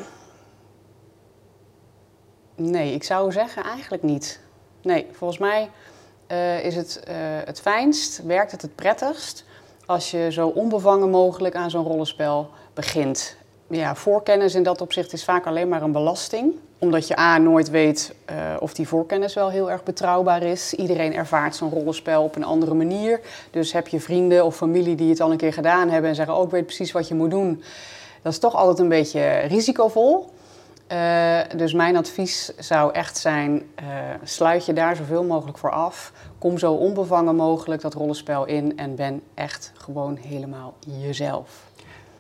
nee, 2.56 2.94
ik 2.94 3.04
zou 3.04 3.32
zeggen 3.32 3.64
eigenlijk 3.64 4.04
niet. 4.04 4.40
Nee, 4.82 5.08
volgens 5.12 5.40
mij 5.40 5.70
is 6.64 6.76
het 6.76 7.02
het 7.46 7.62
fijnst, 7.62 8.24
werkt 8.24 8.52
het 8.52 8.62
het 8.62 8.76
prettigst 8.76 9.46
als 9.86 10.12
je 10.12 10.32
zo 10.32 10.48
onbevangen 10.48 11.10
mogelijk 11.10 11.56
aan 11.56 11.70
zo'n 11.70 11.84
rollenspel 11.84 12.50
begint. 12.74 13.36
Ja, 13.68 13.96
voorkennis 13.96 14.56
in 14.56 14.64
dat 14.64 14.82
opzicht 14.82 15.14
is 15.14 15.24
vaak 15.24 15.46
alleen 15.46 15.70
maar 15.70 15.82
een 15.82 15.92
belasting. 15.92 16.54
Omdat 16.80 17.08
je 17.08 17.20
A, 17.20 17.38
nooit 17.38 17.70
weet 17.70 18.16
eh, 18.26 18.36
of 18.60 18.74
die 18.74 18.88
voorkennis 18.88 19.34
wel 19.34 19.50
heel 19.50 19.72
erg 19.72 19.84
betrouwbaar 19.84 20.44
is. 20.44 20.74
Iedereen 20.74 21.14
ervaart 21.16 21.56
zo'n 21.56 21.70
rollenspel 21.70 22.24
op 22.24 22.36
een 22.36 22.44
andere 22.44 22.74
manier. 22.74 23.20
Dus 23.52 23.72
heb 23.72 23.88
je 23.88 24.00
vrienden 24.00 24.46
of 24.46 24.56
familie 24.56 24.96
die 24.96 25.10
het 25.10 25.22
al 25.22 25.32
een 25.32 25.38
keer 25.38 25.54
gedaan 25.54 25.90
hebben 25.90 26.10
en 26.10 26.16
zeggen... 26.16 26.36
oh, 26.36 26.44
ik 26.44 26.50
weet 26.50 26.66
precies 26.66 26.92
wat 26.92 27.08
je 27.08 27.16
moet 27.16 27.30
doen. 27.30 27.64
Dat 28.22 28.34
is 28.34 28.40
toch 28.40 28.56
altijd 28.56 28.80
een 28.80 28.90
beetje 28.90 29.40
risicovol. 29.40 30.30
Eh, 30.88 31.40
dus 31.56 31.74
mijn 31.74 31.98
advies 31.98 32.56
zou 32.58 32.94
echt 32.94 33.18
zijn, 33.18 33.64
eh, 33.76 33.86
sluit 34.24 34.66
je 34.66 34.74
daar 34.74 34.96
zoveel 34.96 35.24
mogelijk 35.24 35.58
voor 35.58 35.72
af. 35.72 36.12
Kom 36.38 36.58
zo 36.58 36.74
onbevangen 36.74 37.36
mogelijk 37.36 37.82
dat 37.82 37.94
rollenspel 37.94 38.46
in 38.46 38.78
en 38.78 38.96
ben 38.96 39.22
echt 39.34 39.72
gewoon 39.78 40.16
helemaal 40.16 40.74
jezelf. 40.80 41.64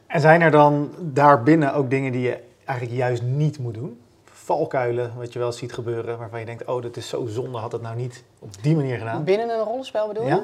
En 0.07 0.21
zijn 0.21 0.41
er 0.41 0.51
dan 0.51 0.89
daarbinnen 0.99 1.73
ook 1.73 1.89
dingen 1.89 2.11
die 2.11 2.21
je 2.21 2.39
eigenlijk 2.65 2.99
juist 2.99 3.21
niet 3.21 3.59
moet 3.59 3.73
doen? 3.73 4.01
Valkuilen, 4.23 5.13
wat 5.17 5.33
je 5.33 5.39
wel 5.39 5.51
ziet 5.51 5.73
gebeuren, 5.73 6.17
waarvan 6.17 6.39
je 6.39 6.45
denkt, 6.45 6.65
oh, 6.65 6.81
dat 6.81 6.97
is 6.97 7.09
zo 7.09 7.25
zonde, 7.25 7.57
had 7.57 7.71
het 7.71 7.81
nou 7.81 7.95
niet 7.95 8.23
op 8.39 8.63
die 8.63 8.75
manier 8.75 8.97
gedaan? 8.97 9.23
Binnen 9.23 9.49
een 9.49 9.63
rollenspel 9.63 10.07
bedoel 10.07 10.27
je? 10.27 10.29
Ja? 10.29 10.43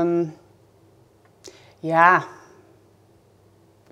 Ehm, 0.00 0.26
ja. 1.78 2.24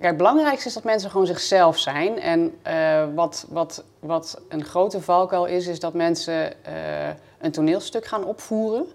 Ja, 0.01 0.07
het 0.07 0.17
belangrijkste 0.17 0.67
is 0.67 0.73
dat 0.73 0.83
mensen 0.83 1.09
gewoon 1.09 1.25
zichzelf 1.25 1.79
zijn. 1.79 2.19
En 2.19 2.57
eh, 2.61 3.03
wat, 3.15 3.45
wat, 3.49 3.83
wat 3.99 4.41
een 4.49 4.65
grote 4.65 5.01
valkuil 5.01 5.45
is, 5.45 5.67
is 5.67 5.79
dat 5.79 5.93
mensen 5.93 6.63
eh, 6.65 7.09
een 7.39 7.51
toneelstuk 7.51 8.05
gaan 8.05 8.23
opvoeren. 8.23 8.87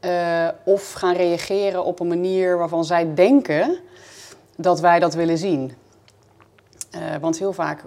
eh, 0.00 0.48
of 0.64 0.92
gaan 0.92 1.14
reageren 1.14 1.84
op 1.84 2.00
een 2.00 2.08
manier 2.08 2.58
waarvan 2.58 2.84
zij 2.84 3.14
denken 3.14 3.78
dat 4.56 4.80
wij 4.80 4.98
dat 4.98 5.14
willen 5.14 5.38
zien. 5.38 5.72
Want 7.20 7.38
heel 7.38 7.52
vaak 7.52 7.82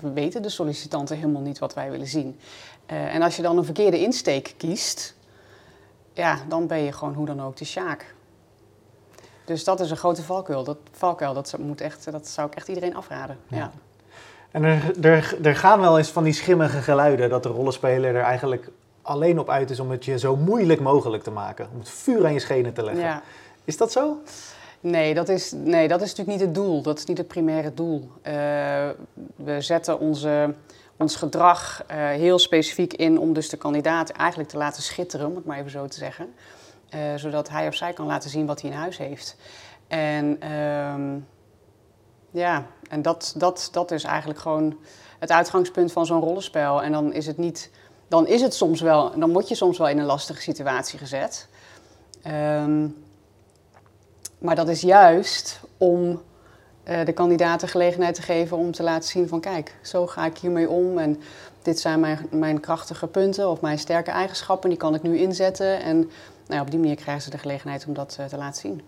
weten 0.00 0.42
de 0.42 0.48
sollicitanten 0.48 1.16
helemaal 1.16 1.42
niet 1.42 1.58
wat 1.58 1.74
wij 1.74 1.90
willen 1.90 2.06
zien. 2.06 2.38
En 2.86 3.22
als 3.22 3.36
je 3.36 3.42
dan 3.42 3.58
een 3.58 3.64
verkeerde 3.64 4.00
insteek 4.00 4.54
kiest, 4.56 5.14
ja, 6.12 6.38
dan 6.48 6.66
ben 6.66 6.78
je 6.78 6.92
gewoon 6.92 7.14
hoe 7.14 7.26
dan 7.26 7.42
ook 7.42 7.56
de 7.56 7.64
sjaak. 7.64 8.14
Dus 9.46 9.64
dat 9.64 9.80
is 9.80 9.90
een 9.90 9.96
grote 9.96 10.22
valkuil. 10.22 10.64
Dat, 10.64 10.76
valkuil, 10.92 11.34
dat, 11.34 11.48
zou- 11.48 11.62
moet 11.62 11.80
echt, 11.80 12.12
dat 12.12 12.28
zou 12.28 12.46
ik 12.48 12.54
echt 12.54 12.68
iedereen 12.68 12.96
afraden. 12.96 13.38
Ja. 13.48 13.56
Ja. 13.56 13.70
En 14.50 14.64
er, 14.64 14.82
er, 15.00 15.36
er 15.42 15.56
gaan 15.56 15.80
wel 15.80 15.98
eens 15.98 16.08
van 16.08 16.24
die 16.24 16.32
schimmige 16.32 16.82
geluiden 16.82 17.28
dat 17.28 17.42
de 17.42 17.48
rollenspeler 17.48 18.14
er 18.14 18.22
eigenlijk 18.22 18.70
alleen 19.02 19.38
op 19.38 19.50
uit 19.50 19.70
is 19.70 19.80
om 19.80 19.90
het 19.90 20.04
je 20.04 20.18
zo 20.18 20.36
moeilijk 20.36 20.80
mogelijk 20.80 21.22
te 21.22 21.30
maken. 21.30 21.68
Om 21.72 21.78
het 21.78 21.88
vuur 21.88 22.24
aan 22.24 22.32
je 22.32 22.40
schenen 22.40 22.72
te 22.72 22.84
leggen. 22.84 23.04
Ja. 23.04 23.22
Is 23.64 23.76
dat 23.76 23.92
zo? 23.92 24.16
Nee, 24.80 25.14
dat 25.14 25.28
is, 25.28 25.52
nee, 25.52 25.88
dat 25.88 26.00
is 26.02 26.08
natuurlijk 26.08 26.38
niet 26.38 26.46
het 26.46 26.54
doel. 26.54 26.82
Dat 26.82 26.98
is 26.98 27.04
niet 27.04 27.18
het 27.18 27.28
primaire 27.28 27.74
doel. 27.74 28.10
Eh, 28.22 28.34
we 29.36 29.60
zetten 29.60 29.98
onze, 30.00 30.54
ons 30.96 31.16
gedrag 31.16 31.82
eh, 31.86 31.96
heel 31.96 32.38
specifiek 32.38 32.92
in 32.92 33.18
om 33.18 33.32
dus 33.32 33.48
de 33.48 33.56
kandidaat 33.56 34.10
eigenlijk 34.10 34.48
te 34.48 34.56
laten 34.56 34.82
schitteren, 34.82 35.26
om 35.26 35.34
het 35.36 35.44
maar 35.44 35.58
even 35.58 35.70
zo 35.70 35.86
te 35.86 35.98
zeggen. 35.98 36.34
Eh, 36.88 37.00
zodat 37.16 37.48
hij 37.48 37.68
of 37.68 37.74
zij 37.74 37.92
kan 37.92 38.06
laten 38.06 38.30
zien 38.30 38.46
wat 38.46 38.60
hij 38.60 38.70
in 38.70 38.76
huis 38.76 38.98
heeft. 38.98 39.36
En 39.88 40.36
ehm, 40.40 41.18
ja, 42.30 42.66
en 42.88 43.02
dat, 43.02 43.34
dat, 43.36 43.68
dat 43.72 43.90
is 43.90 44.04
eigenlijk 44.04 44.38
gewoon 44.38 44.76
het 45.18 45.30
uitgangspunt 45.30 45.92
van 45.92 46.06
zo'n 46.06 46.20
rollenspel. 46.20 46.82
En 46.82 46.92
dan 46.92 47.12
is 47.12 47.26
het 47.26 47.36
niet, 47.36 47.70
dan 48.08 48.26
is 48.26 48.40
het 48.40 48.54
soms 48.54 48.80
wel, 48.80 49.18
dan 49.18 49.32
word 49.32 49.48
je 49.48 49.54
soms 49.54 49.78
wel 49.78 49.88
in 49.88 49.98
een 49.98 50.04
lastige 50.04 50.40
situatie 50.40 50.98
gezet. 50.98 51.48
Ehm, 52.22 52.88
maar 54.38 54.54
dat 54.54 54.68
is 54.68 54.80
juist 54.80 55.60
om 55.76 56.22
eh, 56.84 57.04
de 57.04 57.12
kandidaat 57.12 57.60
de 57.60 57.66
gelegenheid 57.66 58.14
te 58.14 58.22
geven 58.22 58.56
om 58.56 58.72
te 58.72 58.82
laten 58.82 59.08
zien 59.08 59.28
van 59.28 59.40
kijk, 59.40 59.74
zo 59.82 60.06
ga 60.06 60.26
ik 60.26 60.38
hiermee 60.38 60.68
om 60.68 60.98
en 60.98 61.20
dit 61.62 61.80
zijn 61.80 62.00
mijn, 62.00 62.26
mijn 62.30 62.60
krachtige 62.60 63.06
punten 63.06 63.50
of 63.50 63.60
mijn 63.60 63.78
sterke 63.78 64.10
eigenschappen, 64.10 64.68
die 64.68 64.78
kan 64.78 64.94
ik 64.94 65.02
nu 65.02 65.18
inzetten. 65.18 65.82
En 65.82 66.10
nou 66.46 66.60
op 66.60 66.70
die 66.70 66.80
manier 66.80 66.96
krijgen 66.96 67.22
ze 67.22 67.30
de 67.30 67.38
gelegenheid 67.38 67.84
om 67.88 67.94
dat 67.94 68.16
eh, 68.20 68.26
te 68.26 68.36
laten 68.36 68.60
zien. 68.60 68.82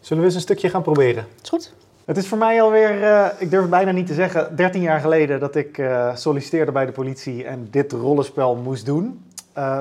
Zullen 0.00 0.22
we 0.22 0.28
eens 0.28 0.34
een 0.34 0.44
stukje 0.44 0.70
gaan 0.70 0.82
proberen? 0.82 1.26
Is 1.42 1.48
goed? 1.48 1.72
Het 2.04 2.16
is 2.16 2.28
voor 2.28 2.38
mij 2.38 2.62
alweer, 2.62 3.02
eh, 3.02 3.26
ik 3.38 3.50
durf 3.50 3.62
het 3.62 3.70
bijna 3.70 3.90
niet 3.90 4.06
te 4.06 4.14
zeggen, 4.14 4.56
13 4.56 4.82
jaar 4.82 5.00
geleden 5.00 5.40
dat 5.40 5.54
ik 5.54 5.78
eh, 5.78 6.16
solliciteerde 6.16 6.72
bij 6.72 6.86
de 6.86 6.92
politie 6.92 7.44
en 7.44 7.68
dit 7.70 7.92
rollenspel 7.92 8.56
moest 8.56 8.86
doen. 8.86 9.22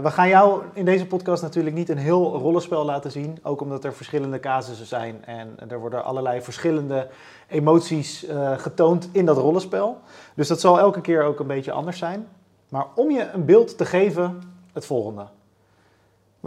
We 0.01 0.11
gaan 0.11 0.27
jou 0.27 0.61
in 0.73 0.85
deze 0.85 1.05
podcast 1.05 1.41
natuurlijk 1.41 1.75
niet 1.75 1.89
een 1.89 1.97
heel 1.97 2.37
rollenspel 2.37 2.85
laten 2.85 3.11
zien. 3.11 3.39
Ook 3.43 3.61
omdat 3.61 3.83
er 3.83 3.93
verschillende 3.93 4.39
casussen 4.39 4.85
zijn 4.85 5.25
en 5.25 5.57
er 5.67 5.79
worden 5.79 6.03
allerlei 6.03 6.41
verschillende 6.41 7.07
emoties 7.47 8.25
getoond 8.57 9.09
in 9.11 9.25
dat 9.25 9.37
rollenspel. 9.37 9.97
Dus 10.33 10.47
dat 10.47 10.59
zal 10.59 10.79
elke 10.79 11.01
keer 11.01 11.23
ook 11.23 11.39
een 11.39 11.47
beetje 11.47 11.71
anders 11.71 11.97
zijn. 11.97 12.27
Maar 12.69 12.85
om 12.95 13.11
je 13.11 13.29
een 13.33 13.45
beeld 13.45 13.77
te 13.77 13.85
geven, 13.85 14.41
het 14.73 14.85
volgende. 14.85 15.25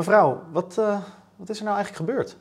Mevrouw, 0.00 0.42
wat, 0.50 0.78
eh, 0.78 1.02
wat 1.36 1.48
is 1.48 1.58
er 1.58 1.64
nou 1.64 1.76
eigenlijk 1.76 2.10
gebeurd? 2.10 2.36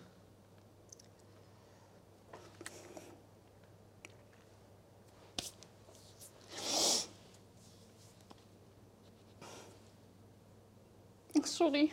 Sorry. 11.44 11.92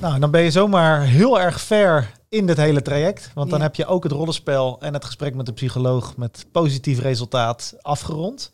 Nou, 0.00 0.18
dan 0.18 0.30
ben 0.30 0.42
je 0.42 0.50
zomaar 0.50 1.00
heel 1.00 1.40
erg 1.40 1.60
ver 1.60 2.18
in 2.30 2.46
dit 2.46 2.56
hele 2.56 2.82
traject. 2.82 3.30
Want 3.34 3.50
dan 3.50 3.58
Ja. 3.58 3.64
heb 3.64 3.74
je 3.74 3.86
ook 3.86 4.02
het 4.02 4.12
rollenspel 4.12 4.80
en 4.80 4.94
het 4.94 5.04
gesprek 5.04 5.34
met 5.34 5.46
de 5.46 5.52
psycholoog 5.52 6.16
met 6.16 6.46
positief 6.52 7.00
resultaat 7.00 7.74
afgerond. 7.80 8.52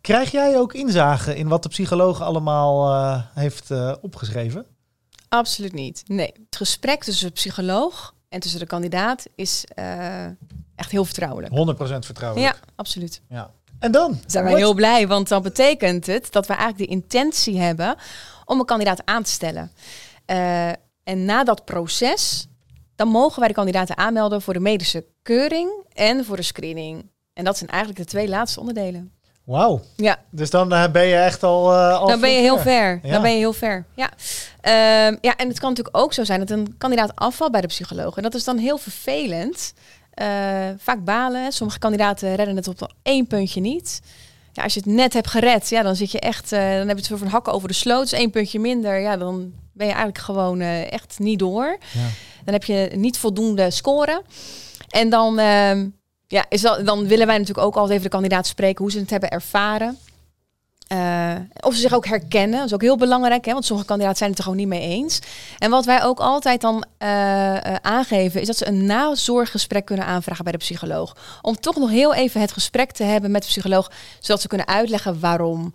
Krijg 0.00 0.30
jij 0.30 0.58
ook 0.58 0.74
inzage 0.74 1.36
in 1.36 1.48
wat 1.48 1.62
de 1.62 1.68
psycholoog 1.68 2.22
allemaal 2.22 2.90
eh, 2.90 3.22
heeft 3.34 3.70
eh, 3.70 3.92
opgeschreven? 4.00 4.66
Absoluut 5.28 5.72
niet. 5.72 6.02
Nee, 6.06 6.32
het 6.46 6.56
gesprek 6.56 7.04
tussen 7.04 7.26
de 7.26 7.32
psycholoog 7.32 8.14
en 8.28 8.40
tussen 8.40 8.60
de 8.60 8.66
kandidaat 8.66 9.26
is 9.34 9.64
eh, 9.74 10.24
echt 10.74 10.90
heel 10.90 11.04
vertrouwelijk. 11.04 11.52
100% 11.52 12.06
vertrouwelijk. 12.06 12.54
Ja, 12.54 12.60
absoluut. 12.74 13.20
Ja. 13.28 13.50
En 13.78 13.92
dan? 13.92 14.20
Zijn 14.26 14.44
wij 14.44 14.54
heel 14.54 14.74
blij, 14.74 15.08
want 15.08 15.28
dan 15.28 15.42
betekent 15.42 16.06
het 16.06 16.32
dat 16.32 16.46
we 16.46 16.54
eigenlijk 16.54 16.90
de 16.90 16.96
intentie 16.96 17.58
hebben 17.58 17.96
om 18.44 18.58
een 18.58 18.66
kandidaat 18.66 19.02
aan 19.04 19.22
te 19.22 19.30
stellen. 19.30 19.70
En 21.04 21.24
na 21.24 21.44
dat 21.44 21.64
proces, 21.64 22.46
dan 22.96 23.08
mogen 23.08 23.38
wij 23.38 23.48
de 23.48 23.54
kandidaten 23.54 23.96
aanmelden 23.96 24.42
voor 24.42 24.54
de 24.54 24.60
medische 24.60 25.04
keuring 25.22 25.70
en 25.92 26.24
voor 26.24 26.36
de 26.36 26.42
screening. 26.42 27.10
En 27.32 27.44
dat 27.44 27.56
zijn 27.58 27.70
eigenlijk 27.70 28.00
de 28.00 28.06
twee 28.06 28.28
laatste 28.28 28.60
onderdelen. 28.60 29.10
Wauw. 29.44 29.80
Ja, 29.96 30.18
Dus 30.30 30.50
dan 30.50 30.72
eh, 30.72 30.90
ben 30.90 31.06
je 31.06 31.16
echt 31.16 31.42
al. 31.42 31.72
eh, 31.72 31.98
al 31.98 32.06
dan 32.08 32.20
ben 32.20 32.30
je 32.30 32.40
heel 32.40 32.58
ver. 32.58 33.00
Ja. 33.02 33.12
Dan 33.12 33.22
ben 33.22 33.30
je 33.32 33.36
heel 33.38 33.52
ver. 33.52 33.84
Ja. 33.94 34.10
Ehm, 34.60 35.16
ja, 35.20 35.36
en 35.36 35.48
het 35.48 35.58
kan 35.58 35.68
natuurlijk 35.68 35.96
ook 35.96 36.12
zo 36.12 36.24
zijn 36.24 36.40
dat 36.40 36.50
een 36.50 36.74
kandidaat 36.78 37.12
afvalt 37.16 37.52
bij 37.52 37.60
de 37.60 37.66
psycholoog. 37.66 38.16
En 38.16 38.22
dat 38.22 38.34
is 38.34 38.44
dan 38.44 38.58
heel 38.58 38.78
vervelend. 38.78 39.72
Eh, 40.14 40.26
vaak 40.78 41.04
balen. 41.04 41.52
Sommige 41.52 41.78
kandidaten 41.78 42.34
redden 42.34 42.56
het 42.56 42.68
op 42.68 42.92
één 43.02 43.26
puntje 43.26 43.60
niet. 43.60 44.00
Ja, 44.56 44.62
als 44.62 44.74
je 44.74 44.80
het 44.80 44.88
net 44.88 45.12
hebt 45.12 45.26
gered, 45.26 45.68
ja, 45.68 45.82
dan 45.82 45.96
zit 45.96 46.10
je 46.10 46.20
echt, 46.20 46.52
eh, 46.52 46.60
dan 46.60 46.88
heb 46.88 46.88
je 46.88 46.94
het 46.94 47.04
zo 47.04 47.16
van 47.16 47.26
hakken 47.26 47.52
over 47.52 47.68
de 47.68 47.74
sloot. 47.74 48.02
Dus 48.02 48.18
één 48.18 48.30
puntje 48.30 48.58
minder, 48.58 49.00
ja, 49.00 49.16
dan 49.16 49.52
ben 49.72 49.86
je 49.86 49.92
eigenlijk 49.92 50.24
gewoon 50.24 50.60
eh, 50.60 50.92
echt 50.92 51.18
niet 51.18 51.38
door. 51.38 51.76
Ja. 51.92 52.08
Dan 52.44 52.54
heb 52.54 52.64
je 52.64 52.90
niet 52.94 53.18
voldoende 53.18 53.70
scoren. 53.70 54.22
En 54.88 55.10
dan, 55.10 55.38
ehm, 55.38 55.88
ja, 56.26 56.44
is 56.48 56.60
dat, 56.60 56.86
dan 56.86 57.06
willen 57.06 57.26
wij 57.26 57.38
natuurlijk 57.38 57.66
ook 57.66 57.74
altijd 57.74 57.92
even 57.92 58.04
de 58.04 58.16
kandidaat 58.16 58.46
spreken 58.46 58.82
hoe 58.82 58.92
ze 58.92 58.98
het 58.98 59.10
hebben 59.10 59.30
ervaren. 59.30 59.98
Eh, 60.86 61.34
of 61.60 61.74
ze 61.74 61.80
zich 61.80 61.92
ook 61.92 62.06
herkennen, 62.06 62.58
dat 62.58 62.66
is 62.66 62.74
ook 62.74 62.80
heel 62.80 62.96
belangrijk, 62.96 63.44
hè, 63.44 63.52
want 63.52 63.64
sommige 63.64 63.88
kandidaten 63.88 64.18
zijn 64.18 64.30
het 64.30 64.38
er 64.38 64.44
gewoon 64.44 64.60
niet 64.60 64.68
mee 64.68 64.88
eens. 64.88 65.18
En 65.58 65.70
wat 65.70 65.84
wij 65.84 66.04
ook 66.04 66.20
altijd 66.20 66.60
dan 66.60 66.84
eh, 66.98 67.56
eh, 67.56 67.76
aangeven, 67.82 68.40
is 68.40 68.46
dat 68.46 68.56
ze 68.56 68.66
een 68.66 68.86
nazorggesprek 68.86 69.84
kunnen 69.84 70.06
aanvragen 70.06 70.44
bij 70.44 70.52
de 70.52 70.58
psycholoog. 70.58 71.16
Om 71.42 71.60
toch 71.60 71.76
nog 71.76 71.90
heel 71.90 72.14
even 72.14 72.40
het 72.40 72.52
gesprek 72.52 72.92
te 72.92 73.04
hebben 73.04 73.30
met 73.30 73.42
de 73.42 73.48
psycholoog, 73.48 73.90
zodat 74.20 74.40
ze 74.40 74.48
kunnen 74.48 74.66
uitleggen 74.66 75.20
waarom. 75.20 75.74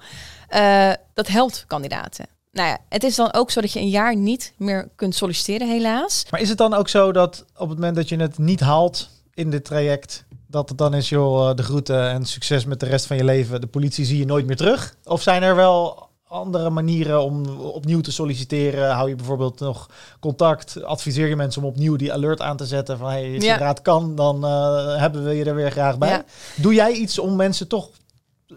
dat 1.14 1.28
helpt 1.28 1.64
kandidaten. 1.68 2.26
Nou 2.52 2.68
ja, 2.68 2.78
het 2.90 3.04
is 3.04 3.16
dan 3.16 3.34
ook 3.34 3.52
zo 3.52 3.62
dat 3.62 3.72
je 3.72 3.80
een 3.80 3.90
jaar 3.90 4.16
niet 4.16 4.54
meer 4.58 4.90
kunt 4.96 5.16
solliciteren, 5.16 5.70
helaas. 5.70 6.26
Maar 6.30 6.40
is 6.40 6.50
het 6.50 6.58
dan 6.58 6.74
ook 6.74 6.90
zo 6.90 7.12
dat 7.12 7.46
op 7.56 7.70
het 7.70 7.78
moment 7.78 7.96
dat 7.96 8.10
je 8.10 8.18
het 8.18 8.38
niet 8.38 8.60
haalt 8.60 9.10
in 9.34 9.50
dit 9.50 9.66
traject, 9.66 10.24
dat 10.52 10.70
het 10.70 10.78
dan 10.78 10.94
is, 10.94 11.10
joh, 11.10 11.50
eh, 11.50 11.56
de 11.56 11.64
groeten 11.64 12.10
en 12.10 12.26
succes 12.26 12.66
met 12.66 12.80
de 12.80 12.86
rest 12.86 13.06
van 13.06 13.18
je 13.18 13.24
leven. 13.24 13.62
De 13.62 13.68
politie 13.68 14.06
zie 14.06 14.18
je 14.18 14.26
nooit 14.26 14.46
meer 14.46 14.56
terug? 14.56 14.96
Of 15.04 15.22
zijn 15.22 15.44
er 15.44 15.56
wel 15.56 16.10
andere 16.28 16.70
manieren 16.70 17.24
om 17.24 17.46
opnieuw 17.60 18.02
te 18.02 18.12
solliciteren? 18.12 18.92
Hou 18.92 19.10
je 19.10 19.16
bijvoorbeeld 19.16 19.60
nog 19.60 19.90
contact? 20.20 20.84
Adviseer 20.84 21.28
je 21.28 21.36
mensen 21.36 21.62
om 21.62 21.68
opnieuw 21.68 21.96
die 21.96 22.14
alert 22.14 22.42
aan 22.42 22.58
te 22.58 22.66
zetten 22.66 22.98
van 22.98 23.10
hey, 23.10 23.36
als 23.36 23.44
je 23.44 23.54
raad 23.54 23.82
kan, 23.82 24.16
dan 24.16 24.46
uh, 24.46 24.98
hebben 25.00 25.24
we 25.24 25.34
je 25.34 25.46
er 25.46 25.56
weer 25.56 25.72
graag 25.72 25.98
bij. 25.98 26.24
Doe 26.56 26.74
jij 26.74 26.92
iets 26.92 27.20
om 27.20 27.36
mensen 27.36 27.68
toch 27.68 27.90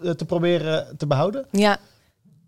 eh, 0.02 0.10
te 0.10 0.24
proberen 0.24 0.96
te 0.96 1.06
behouden? 1.06 1.46
Ja. 1.50 1.78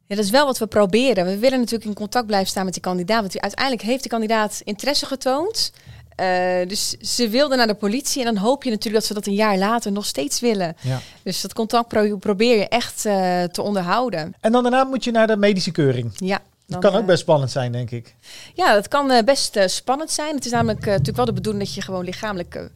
Ja, 0.09 0.17
dat 0.17 0.25
is 0.25 0.31
wel 0.31 0.47
wat 0.47 0.59
we 0.59 0.67
proberen. 0.67 1.25
We 1.25 1.39
willen 1.39 1.59
natuurlijk 1.59 1.85
in 1.85 1.95
contact 1.95 2.27
blijven 2.27 2.49
staan 2.49 2.65
met 2.65 2.73
die 2.73 2.83
kandidaat. 2.83 3.21
Want 3.21 3.41
uiteindelijk 3.41 3.83
heeft 3.83 4.03
de 4.03 4.09
kandidaat 4.09 4.61
interesse 4.65 5.07
getoond. 5.07 5.73
Uh, 6.21 6.69
dus 6.69 6.91
ze 6.91 7.29
wilden 7.29 7.59
naar 7.59 7.67
de 7.67 7.75
politie 7.75 8.25
en 8.25 8.35
dan 8.35 8.43
hoop 8.43 8.63
je 8.65 8.71
natuurlijk 8.71 8.95
dat 8.95 9.05
ze 9.05 9.15
dat 9.15 9.27
een 9.27 9.35
jaar 9.35 9.59
later 9.59 9.93
nog 9.93 10.07
steeds 10.07 10.41
willen. 10.41 10.77
Ja. 10.81 11.01
Dus 11.23 11.41
dat 11.41 11.53
contact 11.53 12.19
probeer 12.19 12.57
je 12.57 12.69
echt 12.69 13.05
uh, 13.05 13.43
te 13.43 13.63
onderhouden. 13.63 14.35
En 14.41 14.53
dan 14.53 14.63
daarna 14.63 14.85
moet 14.85 15.05
je 15.05 15.11
naar 15.11 15.27
de 15.27 15.37
medische 15.37 15.71
keuring. 15.71 16.13
Ja. 16.17 16.41
Dat 16.67 16.81
kan 16.81 16.95
ook 16.95 17.01
eh, 17.01 17.07
best 17.07 17.21
spannend 17.21 17.51
zijn, 17.51 17.73
denk 17.73 17.91
ik. 17.91 18.15
Ja, 18.55 18.75
dat 18.75 18.89
kan 18.89 19.25
best 19.25 19.59
spannend 19.67 20.11
zijn. 20.11 20.35
Het 20.35 20.45
is 20.45 20.51
namelijk 20.51 20.87
natuurlijk 20.87 21.17
wel 21.17 21.25
de 21.25 21.33
bedoeling 21.33 21.65
dat 21.65 21.75
je 21.75 21.83
gewoon 21.83 22.05
lichamelijk 22.05 22.71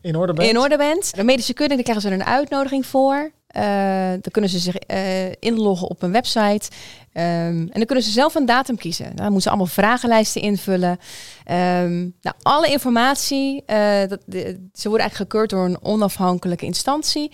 in, 0.00 0.16
orde 0.16 0.32
bent. 0.32 0.48
in 0.48 0.58
orde 0.58 0.76
bent. 0.76 1.14
De 1.14 1.24
medische 1.24 1.52
keuring, 1.52 1.84
daar 1.84 1.94
krijgen 1.94 2.10
ze 2.10 2.24
een 2.24 2.32
uitnodiging 2.32 2.86
voor. 2.86 3.30
Uh, 3.58 4.10
dan 4.10 4.30
kunnen 4.30 4.50
ze 4.50 4.58
zich 4.58 4.74
uh, 4.90 5.32
inloggen 5.38 5.88
op 5.88 6.02
een 6.02 6.12
website. 6.12 6.70
Um, 7.12 7.22
en 7.22 7.70
dan 7.72 7.84
kunnen 7.84 8.04
ze 8.04 8.10
zelf 8.10 8.34
een 8.34 8.46
datum 8.46 8.76
kiezen. 8.76 9.16
Dan 9.16 9.24
moeten 9.24 9.42
ze 9.42 9.48
allemaal 9.48 9.66
vragenlijsten 9.66 10.42
invullen. 10.42 10.98
Um, 11.50 12.14
nou, 12.20 12.36
alle 12.42 12.68
informatie, 12.68 13.62
uh, 13.66 14.00
dat, 14.08 14.20
ze 14.72 14.88
worden 14.88 15.06
eigenlijk 15.08 15.14
gekeurd 15.14 15.50
door 15.50 15.64
een 15.64 15.84
onafhankelijke 15.84 16.64
instantie 16.64 17.30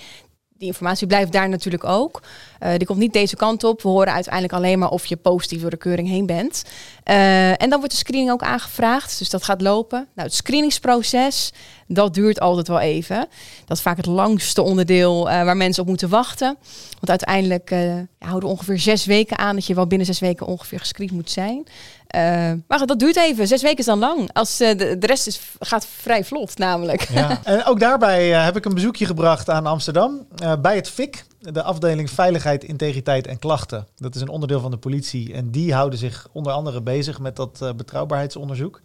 die 0.59 0.67
informatie 0.69 1.07
blijft 1.07 1.33
daar 1.33 1.49
natuurlijk 1.49 1.85
ook. 1.85 2.23
Uh, 2.63 2.71
die 2.77 2.87
komt 2.87 2.99
niet 2.99 3.13
deze 3.13 3.37
kant 3.37 3.65
op. 3.65 3.83
We 3.83 3.89
horen 3.89 4.13
uiteindelijk 4.13 4.55
alleen 4.55 4.79
maar 4.79 4.91
of 4.91 5.07
je 5.07 5.17
positief 5.17 5.61
door 5.61 5.71
de 5.71 5.77
keuring 5.77 6.09
heen 6.09 6.27
bent. 6.27 6.65
Uh, 7.05 7.63
en 7.63 7.71
dan 7.71 7.79
wordt 7.79 7.91
de 7.91 7.97
screening 7.97 8.31
ook 8.31 8.43
aangevraagd. 8.43 9.19
Dus 9.19 9.31
dat 9.31 9.45
gaat 9.45 9.61
lopen. 9.61 9.99
Nou, 10.15 10.29
het 10.29 10.37
screeningsproces, 10.37 11.53
dat 11.87 12.15
duurt 12.15 12.41
altijd 12.41 12.69
wel 12.69 12.81
even. 12.81 13.29
Dat 13.65 13.77
is 13.77 13.83
vaak 13.83 13.97
het 13.97 14.07
langste 14.07 14.63
onderdeel 14.63 15.29
uh, 15.29 15.45
waar 15.45 15.57
mensen 15.57 15.83
op 15.83 15.89
moeten 15.89 16.09
wachten. 16.09 16.57
Want 17.01 17.09
uiteindelijk 17.09 17.71
houden 18.19 18.49
we 18.49 18.55
ongeveer 18.55 18.79
zes 18.79 19.05
weken 19.05 19.39
aan 19.39 19.55
dat 19.55 19.67
je 19.67 19.75
wel 19.75 19.87
binnen 19.87 20.07
zes 20.07 20.19
weken 20.19 20.47
ongeveer 20.47 20.79
gescreend 20.79 21.11
moet 21.11 21.31
zijn. 21.31 21.67
Uh, 22.15 22.53
maar 22.69 22.87
dat 22.87 22.99
duurt 22.99 23.17
even. 23.17 23.47
Zes 23.47 23.63
weken 23.63 23.79
is 23.79 23.85
dan 23.85 23.99
lang. 23.99 24.33
Als, 24.33 24.61
uh, 24.61 24.79
de, 24.79 24.99
de, 24.99 25.07
rest 25.07 25.27
is, 25.27 25.41
gaat 25.59 25.87
vrij 25.87 26.25
vlot 26.25 26.59
namelijk. 26.59 27.03
Ja. 27.03 27.41
en 27.45 27.65
ook 27.65 27.81
daarbij 27.81 28.31
uh, 28.31 28.45
heb 28.45 28.57
ik 28.57 28.65
een 28.65 28.75
bezoekje 28.75 29.07
gebracht 29.07 29.51
aan 29.51 29.67
Amsterdam. 29.67 30.27
bij 30.61 30.77
het 30.77 30.89
FIC, 30.89 31.25
de 31.39 31.63
afdeling 31.63 32.11
Veiligheid, 32.11 32.65
Integriteit 32.65 33.27
en 33.27 33.39
Klachten. 33.39 33.87
Dat 33.97 34.15
is 34.15 34.21
een 34.21 34.29
onderdeel 34.29 34.61
van 34.61 34.71
de 34.71 34.77
politie. 34.77 35.35
En 35.35 35.51
die 35.51 35.75
houden 35.75 35.99
zich 35.99 36.29
onder 36.33 36.53
andere 36.53 36.83
bezig 36.83 37.19
met 37.19 37.37
dat 37.37 37.73
betrouwbaarheidsonderzoek. 37.77 38.81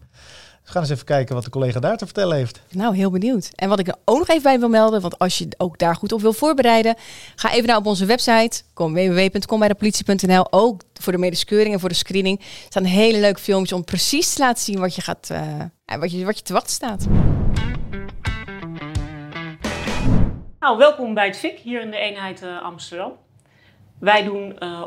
We 0.69 0.75
gaan 0.75 0.83
eens 0.83 0.93
even 0.93 1.05
kijken 1.05 1.35
wat 1.35 1.43
de 1.43 1.49
collega 1.49 1.79
daar 1.79 1.97
te 1.97 2.05
vertellen 2.05 2.37
heeft. 2.37 2.61
Nou, 2.71 2.95
heel 2.95 3.11
benieuwd. 3.11 3.51
En 3.55 3.69
wat 3.69 3.79
ik 3.79 3.87
er 3.87 3.95
ook 4.05 4.17
nog 4.17 4.27
even 4.27 4.43
bij 4.43 4.59
wil 4.59 4.69
melden, 4.69 5.01
want 5.01 5.19
als 5.19 5.37
je 5.37 5.47
ook 5.57 5.77
daar 5.77 5.95
goed 5.95 6.11
op 6.11 6.21
wil 6.21 6.33
voorbereiden, 6.33 6.95
ga 7.35 7.51
even 7.51 7.67
naar 7.67 7.77
op 7.77 7.85
onze 7.85 8.05
website, 8.05 8.61
kom 8.73 8.93
www.combijdepolitie.nl. 8.93 10.51
Ook 10.51 10.81
voor 10.93 11.11
de 11.11 11.17
medische 11.17 11.63
en 11.63 11.79
voor 11.79 11.89
de 11.89 11.95
screening 11.95 12.41
staan 12.69 12.83
hele 12.83 13.19
leuke 13.19 13.39
filmpjes 13.39 13.77
om 13.77 13.83
precies 13.83 14.33
te 14.33 14.39
laten 14.39 14.63
zien 14.63 14.79
wat 14.79 14.95
je 14.95 15.01
gaat, 15.01 15.29
uh, 15.31 15.99
wat 15.99 16.11
je, 16.11 16.25
wat 16.25 16.37
je 16.37 16.43
te 16.43 16.53
wachten 16.53 16.71
staat. 16.71 17.07
Nou, 20.59 20.77
welkom 20.77 21.13
bij 21.13 21.25
het 21.25 21.37
FIC 21.37 21.59
hier 21.59 21.81
in 21.81 21.91
de 21.91 21.97
eenheid 21.97 22.43
uh, 22.43 22.61
Amsterdam. 22.61 23.11
Wij 23.99 24.23
doen 24.23 24.55
uh, 24.59 24.85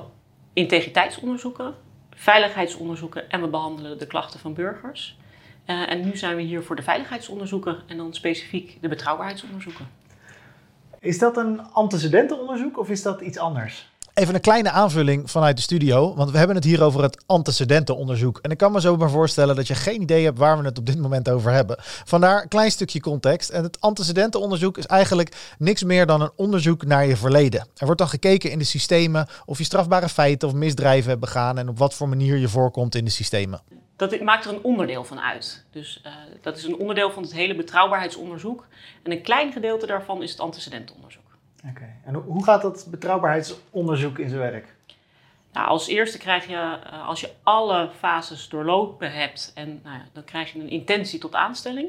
integriteitsonderzoeken, 0.53 1.75
veiligheidsonderzoeken 2.11 3.31
en 3.31 3.40
we 3.40 3.49
behandelen 3.49 3.99
de 3.99 4.07
klachten 4.07 4.40
van 4.40 4.55
burgers. 4.55 5.21
Uh, 5.66 5.90
en 5.90 6.05
nu 6.05 6.16
zijn 6.16 6.37
we 6.37 6.42
hier 6.42 6.62
voor 6.62 6.77
de 6.77 6.83
veiligheidsonderzoeken 6.83 7.83
en 7.87 7.96
dan 7.96 8.14
specifiek 8.14 8.79
de 8.81 8.88
betrouwbaarheidsonderzoeken. 8.88 9.87
Is 10.98 11.18
dat 11.18 11.37
een 11.37 11.61
antecedentenonderzoek 11.61 12.79
of 12.79 12.90
is 12.90 13.03
dat 13.03 13.20
iets 13.20 13.38
anders? 13.38 13.92
Even 14.14 14.35
een 14.35 14.40
kleine 14.40 14.70
aanvulling 14.70 15.31
vanuit 15.31 15.57
de 15.57 15.62
studio, 15.62 16.14
want 16.14 16.31
we 16.31 16.38
hebben 16.38 16.57
het 16.57 16.64
hier 16.64 16.83
over 16.83 17.03
het 17.03 17.22
antecedentenonderzoek. 17.27 18.38
En 18.42 18.51
ik 18.51 18.59
kan 18.59 18.72
me 18.72 18.81
zo 18.81 18.96
maar 18.96 19.11
voorstellen 19.11 19.57
dat 19.57 19.66
je 19.66 19.75
geen 19.75 20.03
idee 20.03 20.25
hebt 20.25 20.38
waar 20.38 20.59
we 20.59 20.64
het 20.64 20.79
op 20.79 20.87
dit 20.87 20.98
moment 20.98 21.29
over 21.29 21.53
hebben. 21.53 21.77
Vandaar 21.81 22.42
een 22.42 22.48
klein 22.48 22.70
stukje 22.70 23.01
context. 23.01 23.51
En 23.51 23.62
het 23.62 23.81
antecedentenonderzoek 23.81 24.79
is 24.79 24.87
eigenlijk 24.87 25.55
niks 25.59 25.83
meer 25.83 26.07
dan 26.07 26.20
een 26.20 26.31
onderzoek 26.37 26.85
naar 26.85 27.07
je 27.07 27.16
verleden. 27.16 27.61
Er 27.77 27.85
wordt 27.85 28.01
dan 28.01 28.09
gekeken 28.09 28.51
in 28.51 28.59
de 28.59 28.64
systemen 28.64 29.27
of 29.44 29.59
je 29.59 29.64
strafbare 29.64 30.09
feiten 30.09 30.48
of 30.48 30.55
misdrijven 30.55 31.09
hebt 31.09 31.20
begaan 31.20 31.59
en 31.59 31.68
op 31.68 31.79
wat 31.79 31.94
voor 31.94 32.09
manier 32.09 32.37
je 32.37 32.48
voorkomt 32.48 32.94
in 32.94 33.05
de 33.05 33.11
systemen 33.11 33.61
dat 33.96 34.20
maakt 34.20 34.44
er 34.44 34.53
een 34.53 34.62
onderdeel 34.62 35.05
van 35.05 35.20
uit. 35.20 35.64
Dus 35.70 36.01
uh, 36.07 36.12
dat 36.40 36.57
is 36.57 36.64
een 36.64 36.77
onderdeel 36.77 37.11
van 37.11 37.22
het 37.22 37.33
hele 37.33 37.55
betrouwbaarheidsonderzoek. 37.55 38.66
En 39.03 39.12
een 39.12 39.22
klein 39.22 39.53
gedeelte 39.53 39.87
daarvan 39.87 40.22
is 40.22 40.31
het 40.31 40.40
antecedentonderzoek. 40.40 41.22
Oké, 41.68 41.94
en 42.05 42.14
hoe 42.14 42.44
gaat 42.44 42.62
dat 42.62 42.87
betrouwbaarheidsonderzoek 42.90 44.18
in 44.18 44.29
zijn 44.29 44.40
werk? 44.40 44.75
Nou, 45.53 45.66
als 45.66 45.87
eerste 45.87 46.18
krijg 46.18 46.46
je, 46.46 46.79
uh, 46.92 47.09
als 47.09 47.20
je 47.20 47.31
alle 47.42 47.90
fases 47.98 48.48
doorlopen 48.48 49.12
hebt, 49.12 49.53
en 49.55 49.81
nou 49.83 49.96
ja, 49.96 50.05
dan 50.12 50.25
krijg 50.25 50.53
je 50.53 50.61
een 50.61 50.70
intentie 50.70 51.18
tot 51.18 51.35
aanstelling. 51.35 51.88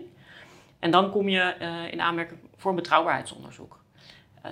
En 0.79 0.91
dan 0.91 1.11
kom 1.11 1.29
je 1.29 1.55
uh, 1.61 1.91
in 1.91 2.01
aanmerking 2.01 2.39
voor 2.57 2.69
een 2.69 2.77
betrouwbaarheidsonderzoek. 2.77 3.79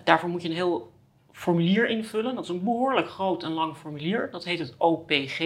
daarvoor 0.03 0.29
moet 0.29 0.41
je 0.41 0.49
een 0.49 0.55
heel 0.55 0.91
formulier 1.31 1.89
invullen. 1.89 2.35
Dat 2.35 2.43
is 2.43 2.49
een 2.49 2.63
behoorlijk 2.63 3.09
groot 3.09 3.43
en 3.43 3.51
lang 3.51 3.77
formulier. 3.77 4.29
Dat 4.31 4.43
heet 4.43 4.59
het 4.59 4.75
OPG. 4.77 5.39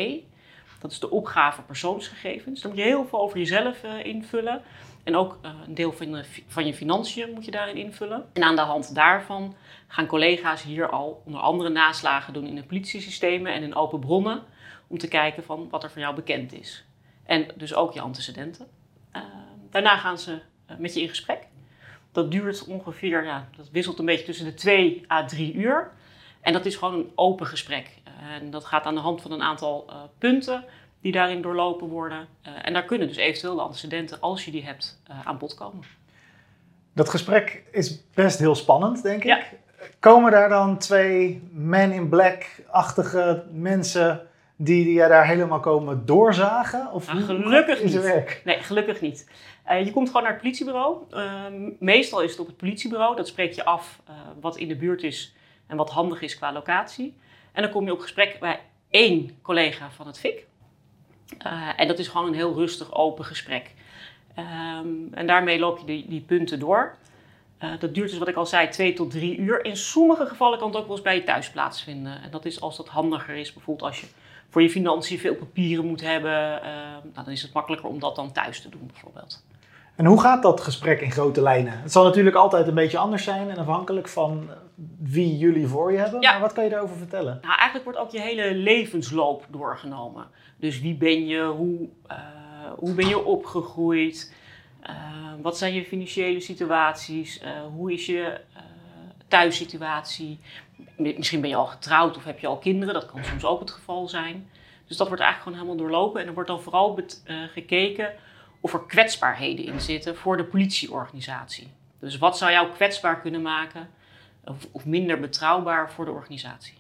Dat 0.80 0.92
is 0.92 1.00
de 1.00 1.10
opgave 1.10 1.62
persoonsgegevens. 1.62 2.62
Daar 2.62 2.72
moet 2.72 2.82
je 2.82 2.88
heel 2.88 3.08
veel 3.08 3.20
over 3.20 3.38
jezelf 3.38 3.84
invullen. 3.84 4.62
En 5.04 5.16
ook 5.16 5.40
een 5.66 5.74
deel 5.74 5.92
van, 5.92 6.24
van 6.48 6.66
je 6.66 6.74
financiën 6.74 7.34
moet 7.34 7.46
je 7.46 7.52
daarin 7.52 7.76
invullen. 7.76 8.26
En 8.34 8.44
aan 8.44 8.56
de 8.56 8.62
hand 8.62 8.96
daarvan 8.96 9.56
gaan 9.88 10.06
collega's 10.06 10.64
hier 10.64 10.90
al 10.90 11.22
onder 11.26 11.42
andere 11.42 11.70
naslagen 11.70 12.34
doen 12.34 12.48
in 12.48 12.56
de 12.56 12.64
politiesystemen 12.64 13.54
en 13.54 13.64
in 13.64 13.76
open 13.76 14.00
bronnen. 14.00 14.44
Om 14.88 14.98
te 14.98 15.08
kijken 15.08 15.44
van 15.44 15.68
wat 15.70 15.84
er 15.84 15.92
van 15.92 16.02
jou 16.02 16.16
bekend 16.16 16.54
is. 16.54 16.86
En 17.26 17.48
dus 17.56 17.74
ook 17.74 17.94
je 17.94 18.02
antecedenten. 18.02 18.68
Uh, 19.16 19.22
daarna 19.70 19.98
gaan 19.98 20.18
ze 20.18 20.40
met 20.78 20.94
je 20.94 21.02
in 21.02 21.10
gesprek. 21.10 21.48
Dat 22.12 22.32
duurt 22.32 22.66
ongeveer, 22.66 23.24
ja, 23.24 23.50
dat 23.58 23.70
wisselt 23.70 24.00
een 24.00 24.06
beetje 24.06 24.26
tussen 24.26 24.46
de 24.46 24.54
2 24.54 25.06
à 25.12 25.26
3 25.26 25.54
uur. 25.54 25.92
En 26.42 26.54
dat 26.54 26.66
is 26.66 26.76
gewoon 26.76 26.94
een 26.94 27.12
open 27.16 27.46
gesprek. 27.46 27.90
En 28.40 28.50
dat 28.50 28.66
gaat 28.66 28.86
aan 28.86 28.96
de 28.96 29.02
hand 29.02 29.22
van 29.22 29.32
een 29.32 29.42
aantal 29.42 29.86
uh, 29.90 29.96
punten 30.18 30.66
die 31.02 31.12
daarin 31.12 31.42
doorlopen 31.42 31.88
worden. 31.88 32.28
Uh, 32.48 32.54
en 32.62 32.74
daar 32.74 32.86
kunnen 32.86 33.08
dus 33.08 33.18
eventueel 33.18 33.56
de 33.56 33.62
antecedenten, 33.62 34.22
als 34.22 34.46
je 34.46 34.52
die 34.52 34.64
hebt, 34.64 35.02
aan 35.24 35.38
bod 35.38 35.54
komen. 35.54 35.84
Dat 36.94 37.10
gesprek 37.10 37.64
is 37.72 38.10
best 38.14 38.40
heel 38.40 38.56
spannend, 38.56 39.04
denk 39.04 39.24
ik. 39.24 39.54
Komen 40.00 40.32
daar 40.32 40.50
dan 40.50 40.78
twee 40.78 41.50
men 41.52 41.92
in 41.92 42.10
black-achtige 42.10 43.44
mensen 43.52 44.28
die, 44.56 44.84
die 44.84 44.98
daar 44.98 45.28
helemaal 45.28 45.60
komen 45.60 46.06
doorzagen? 46.06 46.92
Of 46.92 47.08
nou, 47.08 47.22
gelukkig 47.22 47.84
niet. 47.84 48.02
Werk? 48.02 48.42
Nee, 48.46 48.60
gelukkig 48.60 49.02
niet. 49.02 49.32
Uh, 49.72 49.86
je 49.86 49.92
komt 49.92 50.08
gewoon 50.08 50.24
naar 50.24 50.32
het 50.32 50.42
politiebureau. 50.42 50.98
Ehm, 51.10 51.70
meestal 51.80 52.22
is 52.22 52.32
het 52.32 52.40
op 52.40 52.48
het 52.48 52.58
politiebureau. 52.58 53.16
Dat 53.16 53.28
spreek 53.28 53.54
je 53.54 53.66
af 53.66 54.00
wat 54.42 54.58
in 54.58 54.68
de 54.68 54.76
buurt 54.76 55.04
is 55.04 55.36
en 55.68 55.78
wat 55.78 55.90
handig 55.90 56.22
is 56.22 56.38
qua 56.38 56.54
locatie. 56.54 57.18
En 57.52 57.62
dan 57.62 57.72
kom 57.72 57.86
je 57.86 57.92
op 57.92 58.00
gesprek 58.00 58.40
bij 58.40 58.60
één 58.90 59.38
collega 59.42 59.92
van 59.92 60.08
het 60.08 60.20
FIC. 60.20 60.46
Uh, 61.46 61.70
en 61.76 61.88
dat 61.88 62.00
is 62.00 62.08
gewoon 62.08 62.28
een 62.28 62.34
heel 62.34 62.54
rustig, 62.54 62.94
open 62.94 63.26
gesprek. 63.26 63.74
Um, 64.38 65.10
en 65.14 65.28
daarmee 65.28 65.60
loop 65.60 65.80
je 65.80 65.86
die, 65.86 66.06
die 66.08 66.22
punten 66.22 66.60
door. 66.60 66.96
Uh, 67.66 67.80
dat 67.80 67.94
duurt 67.94 68.10
dus, 68.10 68.20
wat 68.20 68.28
ik 68.28 68.36
al 68.36 68.46
zei, 68.46 68.70
twee 68.70 68.94
tot 68.94 69.12
drie 69.12 69.38
uur. 69.38 69.66
In 69.66 69.78
sommige 69.78 70.26
gevallen 70.26 70.60
kan 70.60 70.68
het 70.68 70.78
ook 70.78 70.88
wel 70.88 70.96
eens 70.96 71.06
bij 71.06 71.16
je 71.16 71.24
thuis 71.24 71.50
plaatsvinden. 71.50 72.22
En 72.22 72.32
dat 72.32 72.46
is 72.46 72.62
als 72.62 72.78
dat 72.78 72.88
handiger 72.88 73.36
is. 73.36 73.54
Bijvoorbeeld 73.54 73.88
als 73.88 74.02
je 74.02 74.08
voor 74.50 74.62
je 74.62 74.70
financiën 74.70 75.20
veel 75.20 75.36
papieren 75.36 75.86
moet 75.86 76.02
hebben. 76.02 76.60
Uh, 76.64 76.70
nou, 77.14 77.26
dan 77.26 77.30
is 77.30 77.42
het 77.42 77.54
makkelijker 77.54 77.90
om 77.90 78.00
dat 78.00 78.16
dan 78.16 78.32
thuis 78.32 78.62
te 78.62 78.70
doen, 78.70 78.88
bijvoorbeeld. 78.88 79.44
En 79.96 80.06
hoe 80.06 80.22
gaat 80.22 80.44
dat 80.44 80.62
gesprek 80.62 81.02
in 81.02 81.12
grote 81.12 81.42
lijnen? 81.42 81.80
Het 81.80 81.92
zal 81.92 82.04
natuurlijk 82.04 82.36
altijd 82.36 82.68
een 82.68 82.74
beetje 82.74 82.98
anders 82.98 83.24
zijn 83.24 83.50
en 83.50 83.58
afhankelijk 83.58 84.08
van 84.08 84.50
wie 85.00 85.38
jullie 85.38 85.68
voor 85.68 85.92
je 85.92 85.98
hebben. 85.98 86.22
Ja. 86.22 86.32
Maar 86.32 86.42
wat 86.42 86.54
kan 86.54 86.64
je 86.64 86.70
daarover 86.70 86.98
vertellen? 86.98 87.40
Nou, 87.42 87.56
eigenlijk 87.56 87.84
wordt 87.84 88.00
ook 88.00 88.12
je 88.12 88.22
hele 88.22 88.56
levensloop 88.56 89.46
doorgenomen. 89.50 90.28
Dus 90.58 90.82
wie 90.82 90.96
ben 90.96 91.26
je, 91.26 91.44
hoe, 91.44 91.88
eh, 92.08 92.18
hoe 92.78 92.94
ben 92.94 93.08
je 93.08 93.26
opgegroeid, 93.26 94.32
Eh, 94.32 94.44
wat 95.42 95.58
zijn 95.58 95.74
je 95.74 95.86
financiële 95.86 96.40
situaties, 96.40 97.40
Eh, 97.40 97.52
hoe 97.74 97.94
is 97.94 98.06
je 98.06 98.24
eh, 98.24 98.62
thuissituatie. 99.28 100.40
Mi- 100.98 101.14
Misschien 101.18 101.42
ben 101.42 101.50
je 101.50 101.56
al 101.56 101.66
getrouwd 101.66 102.18
of 102.18 102.24
heb 102.24 102.40
je 102.40 102.48
al 102.48 102.58
kinderen, 102.58 102.94
dat 102.94 103.06
kan 103.06 103.24
soms 103.24 103.46
ook 103.46 103.60
het 103.60 103.72
geval 103.72 104.08
zijn. 104.08 104.50
Dus 104.88 104.98
dat 104.98 105.08
wordt 105.08 105.24
eigenlijk 105.24 105.56
gewoon 105.58 105.68
helemaal 105.68 105.92
doorlopen. 105.92 106.22
En 106.22 106.28
er 106.28 106.34
wordt 106.34 106.50
dan 106.50 106.62
vooral 106.62 107.00
eh, 107.26 107.36
gekeken 107.54 108.14
of 108.62 108.74
er 108.74 108.86
kwetsbaarheden 108.86 109.66
in 109.66 109.82
zitten 109.82 110.16
voor 110.16 110.38
de 110.38 110.44
politieorganisatie. 110.44 111.68
Dus 112.00 112.18
wat 112.18 112.38
zou 112.38 112.52
jou 112.52 112.72
kwetsbaar 112.72 113.20
kunnen 113.22 113.42
maken 113.42 113.90
of, 114.46 114.68
of 114.72 114.86
minder 114.86 115.20
betrouwbaar 115.20 115.92
voor 115.92 116.06
de 116.06 116.12
organisatie? 116.12 116.74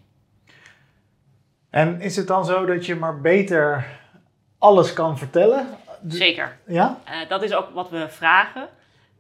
En 1.69 2.01
is 2.01 2.15
het 2.15 2.27
dan 2.27 2.45
zo 2.45 2.65
dat 2.65 2.85
je 2.85 2.95
maar 2.95 3.21
beter 3.21 3.85
alles 4.57 4.93
kan 4.93 5.17
vertellen? 5.17 5.67
Zeker. 6.07 6.57
Ja? 6.67 7.01
Eh, 7.03 7.29
dat 7.29 7.43
is 7.43 7.53
ook 7.53 7.69
wat 7.69 7.89
we 7.89 8.09
vragen. 8.09 8.69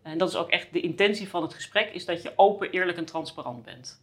En 0.01 0.17
dat 0.17 0.29
is 0.29 0.35
ook 0.35 0.49
echt 0.49 0.73
de 0.73 0.79
intentie 0.79 1.29
van 1.29 1.41
het 1.41 1.53
gesprek, 1.53 1.93
is 1.93 2.05
dat 2.05 2.21
je 2.21 2.31
open, 2.35 2.69
eerlijk 2.69 2.97
en 2.97 3.05
transparant 3.05 3.65
bent. 3.65 4.01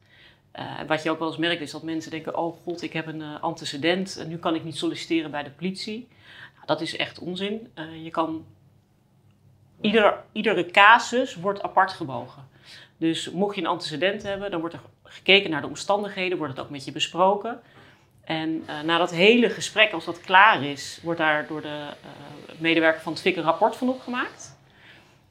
Eh, 0.53 0.64
wat 0.87 1.03
je 1.03 1.11
ook 1.11 1.18
wel 1.18 1.29
eens 1.29 1.37
merkt 1.37 1.61
is 1.61 1.71
dat 1.71 1.83
mensen 1.83 2.11
denken, 2.11 2.37
oh 2.37 2.57
god, 2.62 2.83
ik 2.83 2.92
heb 2.92 3.07
een 3.07 3.23
eh, 3.23 3.42
antecedent 3.42 4.16
en 4.16 4.29
nu 4.29 4.38
kan 4.38 4.55
ik 4.55 4.64
niet 4.64 4.77
solliciteren 4.77 5.31
bij 5.31 5.42
de 5.42 5.51
politie. 5.51 6.09
Nou, 6.55 6.66
dat 6.66 6.81
is 6.81 6.97
echt 6.97 7.18
onzin. 7.18 7.73
Je 8.03 8.11
kan, 8.11 8.47
ieder, 9.81 10.23
iedere 10.33 10.66
casus 10.66 11.35
wordt 11.35 11.62
apart 11.62 11.92
gewogen. 11.92 12.49
Dus 12.97 13.31
mocht 13.31 13.55
je 13.55 13.61
een 13.61 13.66
antecedent 13.66 14.23
hebben, 14.23 14.51
dan 14.51 14.61
wordt 14.61 14.75
er 14.75 14.81
gekeken 15.03 15.51
naar 15.51 15.61
de 15.61 15.66
omstandigheden, 15.66 16.38
wordt 16.38 16.57
het 16.57 16.64
ook 16.64 16.71
met 16.71 16.85
je 16.85 16.92
besproken. 16.92 17.61
En 18.24 18.62
eh, 18.66 18.80
na 18.80 18.98
dat 18.98 19.11
hele 19.11 19.50
gesprek, 19.50 19.92
als 19.92 20.04
dat 20.04 20.20
klaar 20.20 20.64
is, 20.64 21.00
wordt 21.02 21.18
daar 21.18 21.46
door 21.46 21.62
de 21.62 21.87
eh, 22.02 22.58
medewerker 22.58 23.00
van 23.00 23.12
het 23.12 23.22
FIC 23.22 23.37
een 23.37 23.42
rapport 23.42 23.76
van 23.76 23.88
opgemaakt. 23.88 24.58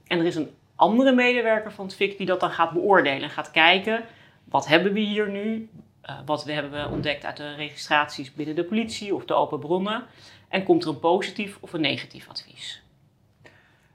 En 0.07 0.19
er 0.19 0.25
is 0.25 0.35
een 0.35 0.55
andere 0.75 1.11
medewerker 1.11 1.71
van 1.71 1.85
het 1.85 1.95
FIC 1.95 2.17
die 2.17 2.25
dat 2.25 2.39
dan 2.39 2.51
gaat 2.51 2.71
beoordelen 2.71 3.21
en 3.21 3.29
gaat 3.29 3.51
kijken, 3.51 4.03
wat 4.43 4.67
hebben 4.67 4.93
we 4.93 4.99
hier 4.99 5.29
nu? 5.29 5.69
Eh, 6.01 6.15
wat 6.25 6.43
hebben 6.43 6.71
we 6.71 6.89
ontdekt 6.89 7.25
uit 7.25 7.37
de 7.37 7.55
registraties 7.55 8.33
binnen 8.33 8.55
de 8.55 8.63
politie 8.63 9.15
of 9.15 9.25
de 9.25 9.33
open 9.33 9.59
bronnen? 9.59 10.03
En 10.49 10.63
komt 10.63 10.83
er 10.83 10.89
een 10.89 10.99
positief 10.99 11.57
of 11.59 11.73
een 11.73 11.81
negatief 11.81 12.29
advies? 12.29 12.83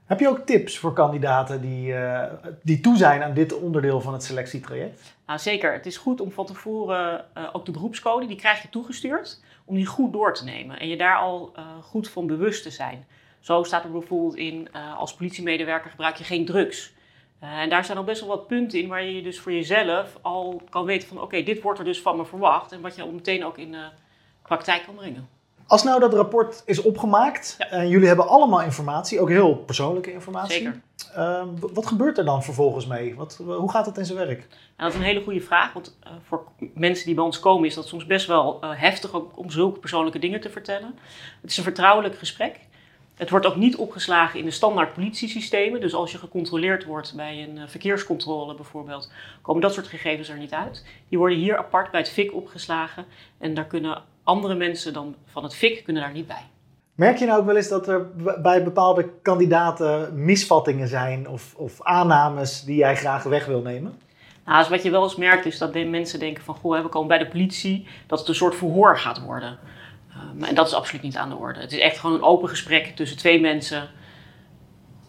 Heb 0.07 0.19
je 0.19 0.29
ook 0.29 0.39
tips 0.39 0.77
voor 0.77 0.93
kandidaten 0.93 1.61
die, 1.61 1.93
eh, 1.93 2.33
die 2.63 2.79
toe 2.79 2.97
zijn 2.97 3.23
aan 3.23 3.33
dit 3.33 3.59
onderdeel 3.59 4.01
van 4.01 4.13
het 4.13 4.23
selectietraject? 4.23 5.15
Nou 5.25 5.39
zeker, 5.39 5.73
het 5.73 5.85
is 5.85 5.97
goed 5.97 6.21
om 6.21 6.31
van 6.31 6.45
tevoren 6.45 7.25
eh, 7.33 7.43
ook 7.51 7.65
de 7.65 7.71
beroepscode, 7.71 8.25
die 8.25 8.37
krijg 8.37 8.61
je 8.61 8.69
toegestuurd, 8.69 9.41
om 9.65 9.75
die 9.75 9.85
goed 9.85 10.13
door 10.13 10.33
te 10.33 10.43
nemen 10.43 10.79
en 10.79 10.87
je 10.87 10.97
daar 10.97 11.17
al 11.17 11.51
eh, 11.55 11.63
goed 11.81 12.09
van 12.09 12.27
bewust 12.27 12.63
te 12.63 12.69
zijn. 12.69 13.05
Zo 13.39 13.63
staat 13.63 13.83
er 13.83 13.91
bijvoorbeeld 13.91 14.35
in, 14.35 14.69
als 14.97 15.13
politiemedewerker 15.13 15.89
gebruik 15.89 16.15
je 16.15 16.23
geen 16.23 16.45
drugs. 16.45 16.93
En 17.39 17.69
daar 17.69 17.85
zijn 17.85 17.97
al 17.97 18.03
best 18.03 18.19
wel 18.19 18.29
wat 18.29 18.47
punten 18.47 18.81
in 18.81 18.87
waar 18.87 19.03
je 19.03 19.21
dus 19.21 19.39
voor 19.39 19.51
jezelf 19.51 20.17
al 20.21 20.61
kan 20.69 20.85
weten 20.85 21.07
van 21.07 21.21
oké, 21.21 21.43
dit 21.43 21.61
wordt 21.61 21.79
er 21.79 21.85
dus 21.85 22.01
van 22.01 22.17
me 22.17 22.25
verwacht 22.25 22.71
en 22.71 22.81
wat 22.81 22.95
je 22.95 23.01
al 23.01 23.11
meteen 23.11 23.45
ook 23.45 23.57
in 23.57 23.71
de 23.71 23.89
praktijk 24.41 24.83
kan 24.83 24.95
brengen. 24.95 25.36
Als 25.67 25.83
nou 25.83 25.99
dat 25.99 26.13
rapport 26.13 26.61
is 26.65 26.81
opgemaakt 26.81 27.55
Ja. 27.57 27.69
en 27.69 27.89
jullie 27.89 28.07
hebben 28.07 28.27
allemaal 28.27 28.61
informatie, 28.61 29.19
ook 29.19 29.29
heel 29.29 29.55
persoonlijke 29.55 30.11
informatie. 30.11 30.53
Zeker. 30.53 30.81
Ehm, 31.15 31.47
wat 31.73 31.85
gebeurt 31.85 32.17
er 32.17 32.25
dan 32.25 32.43
vervolgens 32.43 32.87
mee? 32.87 33.15
Wat, 33.15 33.41
hoe 33.45 33.71
gaat 33.71 33.85
het 33.85 33.97
in 33.97 34.05
zijn 34.05 34.17
werk? 34.17 34.39
En 34.39 34.83
dat 34.85 34.89
is 34.89 34.95
een 34.95 35.05
hele 35.05 35.23
goede 35.23 35.41
vraag, 35.41 35.73
want 35.73 35.97
eh, 36.03 36.11
voor 36.27 36.43
mensen 36.73 37.05
die 37.05 37.15
bij 37.15 37.23
ons 37.23 37.39
komen 37.39 37.67
is 37.67 37.73
dat 37.73 37.87
soms 37.87 38.05
best 38.05 38.27
wel 38.27 38.57
eh, 38.61 38.69
heftig 38.73 39.13
ook 39.13 39.37
om 39.37 39.49
zulke 39.49 39.79
persoonlijke 39.79 40.19
dingen 40.19 40.41
te 40.41 40.49
vertellen. 40.49 40.95
Het 41.41 41.51
is 41.51 41.57
een 41.57 41.63
vertrouwelijk 41.63 42.17
gesprek. 42.17 42.59
Het 43.15 43.29
wordt 43.29 43.45
ook 43.45 43.55
niet 43.55 43.75
opgeslagen 43.75 44.39
in 44.39 44.45
de 44.45 44.51
standaard 44.51 44.93
politiesystemen. 44.93 45.81
Dus 45.81 45.93
als 45.93 46.11
je 46.11 46.17
gecontroleerd 46.17 46.85
wordt 46.85 47.13
bij 47.15 47.43
een 47.43 47.57
eh, 47.57 47.67
verkeerscontrole 47.67 48.55
bijvoorbeeld, 48.55 49.11
komen 49.41 49.61
dat 49.61 49.73
soort 49.73 49.87
gegevens 49.87 50.29
er 50.29 50.37
niet 50.37 50.53
uit. 50.53 50.85
Die 51.09 51.17
worden 51.17 51.37
hier 51.37 51.57
apart 51.57 51.91
bij 51.91 51.99
het 51.99 52.09
FIC 52.09 52.33
opgeslagen 52.33 53.05
en 53.37 53.53
daar 53.53 53.65
kunnen 53.65 54.03
andere 54.27 54.55
mensen 54.55 54.93
dan 54.93 55.15
van 55.25 55.43
het 55.43 55.55
FIC 55.55 55.83
kunnen 55.83 56.03
daar 56.03 56.11
niet 56.11 56.27
bij. 56.27 56.45
Merk 56.95 57.17
je 57.17 57.25
nou 57.25 57.39
ook 57.39 57.45
wel 57.45 57.55
eens 57.55 57.67
dat 57.67 57.87
er 57.87 58.07
bij 58.41 58.63
bepaalde 58.63 59.09
kandidaten 59.21 60.23
misvattingen 60.23 60.87
zijn 60.87 61.27
of, 61.27 61.53
of 61.55 61.81
aannames 61.81 62.63
die 62.63 62.75
jij 62.75 62.95
graag 62.95 63.23
weg 63.23 63.45
wil 63.45 63.61
nemen? 63.61 63.99
Nou, 64.45 64.59
dus 64.59 64.69
wat 64.69 64.83
je 64.83 64.89
wel 64.89 65.03
eens 65.03 65.15
merkt 65.15 65.45
is 65.45 65.57
dat 65.57 65.73
de 65.73 65.85
mensen 65.85 66.19
denken 66.19 66.43
van... 66.43 66.55
goh, 66.55 66.81
we 66.81 66.89
komen 66.89 67.07
bij 67.07 67.17
de 67.17 67.27
politie, 67.27 67.87
dat 68.07 68.19
het 68.19 68.27
een 68.27 68.35
soort 68.35 68.55
verhoor 68.55 68.97
gaat 68.97 69.21
worden. 69.21 69.57
Um, 70.35 70.43
en 70.43 70.55
dat 70.55 70.67
is 70.67 70.73
absoluut 70.73 71.01
niet 71.01 71.17
aan 71.17 71.29
de 71.29 71.35
orde. 71.35 71.59
Het 71.59 71.71
is 71.71 71.79
echt 71.79 71.99
gewoon 71.99 72.15
een 72.15 72.23
open 72.23 72.49
gesprek 72.49 72.95
tussen 72.95 73.17
twee 73.17 73.41
mensen. 73.41 73.89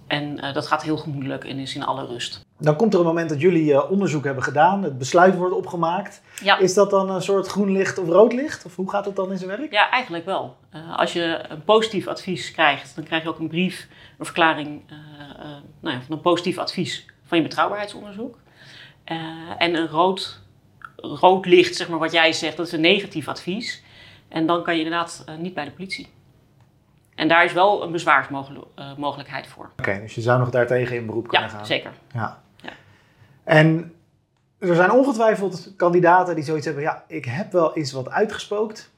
En 0.09 0.40
eh, 0.40 0.55
dat 0.55 0.66
gaat 0.66 0.83
heel 0.83 0.97
gemoedelijk 0.97 1.44
en 1.44 1.59
is 1.59 1.75
in 1.75 1.85
alle 1.85 2.07
rust. 2.07 2.47
Dan 2.59 2.77
komt 2.77 2.94
er 2.94 3.01
een 3.01 3.07
moment 3.07 3.29
dat 3.29 3.40
jullie 3.40 3.73
eh, 3.73 3.90
onderzoek 3.90 4.25
hebben 4.25 4.42
gedaan, 4.42 4.83
het 4.83 4.99
besluit 4.99 5.37
wordt 5.37 5.55
opgemaakt. 5.55 6.23
Ja, 6.42 6.59
Is 6.59 6.75
dat 6.75 6.90
dan 6.90 7.11
een 7.11 7.23
soort 7.23 7.47
groen 7.47 7.73
licht 7.73 7.99
of 7.99 8.09
rood 8.09 8.33
licht? 8.33 8.64
Of 8.64 8.77
hoe 8.77 8.90
gaat 8.90 9.05
het 9.05 9.16
dan 9.16 9.31
in 9.31 9.38
zijn 9.38 9.51
werk? 9.51 9.73
ja 9.73 9.90
eigenlijk 9.90 10.25
wel. 10.25 10.57
Eh, 10.71 10.99
als 10.99 11.12
je 11.12 11.44
een 11.49 11.64
positief 11.64 12.07
advies 12.07 12.53
krijgt, 12.53 12.94
dan 12.94 13.05
krijg 13.05 13.23
je 13.23 13.29
ook 13.29 13.38
een 13.38 13.49
brief, 13.49 13.88
een 14.18 14.25
verklaring 14.25 14.83
nou 15.81 15.94
ja, 15.94 16.03
van 16.03 16.16
een 16.16 16.21
positief 16.21 16.59
advies 16.59 17.07
van 17.25 17.38
je 17.38 17.44
betrouwbaarheidsonderzoek. 17.44 18.38
En 19.59 19.75
een 19.75 19.88
rood, 19.88 20.40
rood 20.97 21.47
licht, 21.47 21.77
zeg 21.77 21.88
maar 21.88 21.99
wat 21.99 22.12
jij 22.12 22.33
zegt, 22.33 22.57
dat 22.57 22.66
is 22.66 22.73
een 22.73 22.81
negatief 22.81 23.29
advies. 23.29 23.83
En 24.29 24.47
dan 24.47 24.62
kan 24.62 24.75
je 24.77 24.83
inderdaad 24.83 25.25
niet 25.38 25.55
bij 25.55 25.64
de 25.64 25.71
politie. 25.71 26.09
En 27.19 27.29
daar 27.29 27.45
is 27.45 27.53
wel 27.53 27.83
een 27.83 27.93
bezwaarsmogelijkheid 27.93 29.47
voor. 29.47 29.71
Oké, 29.79 30.01
dus 30.01 30.15
je 30.15 30.21
zou 30.21 30.39
nog 30.39 30.51
daartegen 30.51 30.97
in 30.97 31.07
beroep 31.07 31.29
kunnen 31.29 31.49
Ja, 31.49 31.55
gaan. 31.57 31.67
zeker. 31.67 31.91
Ja. 32.13 32.39
Ja. 32.57 32.71
En 33.45 33.95
er 34.59 34.75
zijn 34.75 34.91
ongetwijfeld 34.91 35.73
kandidaten 35.77 36.35
die 36.35 36.45
zoiets 36.45 36.65
hebben. 36.67 36.83
Ja, 36.85 37.05
ik 37.07 37.25
heb 37.25 37.53
wel 37.53 37.77
eens 37.77 37.93
wat 37.93 38.11
uitgespookt. 38.11 38.91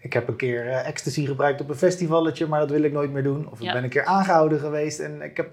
Ik 0.00 0.12
heb 0.12 0.28
een 0.28 0.36
keer 0.36 0.68
eh, 0.68 0.86
ecstasy 0.88 1.26
gebruikt 1.26 1.60
op 1.60 1.68
een 1.68 1.74
festivalletje, 1.74 2.46
maar 2.46 2.60
dat 2.60 2.70
wil 2.70 2.82
ik 2.82 2.92
nooit 2.92 3.10
meer 3.10 3.22
doen. 3.22 3.48
Of 3.50 3.58
ik 3.58 3.64
Ja. 3.64 3.72
ben 3.72 3.82
een 3.84 3.88
keer 3.90 4.04
aangehouden 4.04 4.58
geweest 4.60 4.98
en 5.00 5.22
ik 5.22 5.36
heb... 5.36 5.50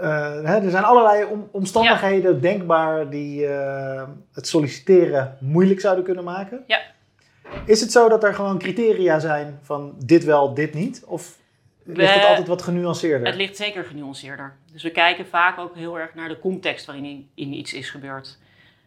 eh, 0.00 0.08
hè, 0.42 0.56
er 0.64 0.70
zijn 0.70 0.84
allerlei 0.84 1.24
om- 1.24 1.48
omstandigheden 1.50 2.40
denkbaar 2.40 3.10
die 3.10 3.46
eh, 3.46 4.02
het 4.32 4.46
solliciteren 4.48 5.36
moeilijk 5.40 5.80
zouden 5.80 6.04
kunnen 6.04 6.24
maken. 6.24 6.64
Ja. 6.66 6.80
Is 7.66 7.80
het 7.80 7.92
zo 7.92 8.08
dat 8.08 8.24
er 8.24 8.34
gewoon 8.34 8.58
criteria 8.58 9.18
zijn 9.18 9.58
van 9.62 9.94
dit 10.04 10.24
wel, 10.24 10.54
dit 10.54 10.74
niet? 10.74 11.04
Of 11.06 11.38
ligt 11.82 12.14
het 12.14 12.24
altijd 12.24 12.48
wat 12.48 12.62
genuanceerder? 12.62 13.26
Het 13.26 13.36
ligt 13.36 13.56
zeker 13.56 13.84
genuanceerder. 13.84 14.56
Dus 14.72 14.82
we 14.82 14.90
kijken 14.90 15.26
vaak 15.26 15.58
ook 15.58 15.74
heel 15.74 15.98
erg 15.98 16.14
naar 16.14 16.28
de 16.28 16.38
context 16.38 16.86
waarin 16.86 17.04
in, 17.04 17.28
in 17.34 17.52
iets 17.52 17.72
is 17.72 17.90
gebeurd. 17.90 18.38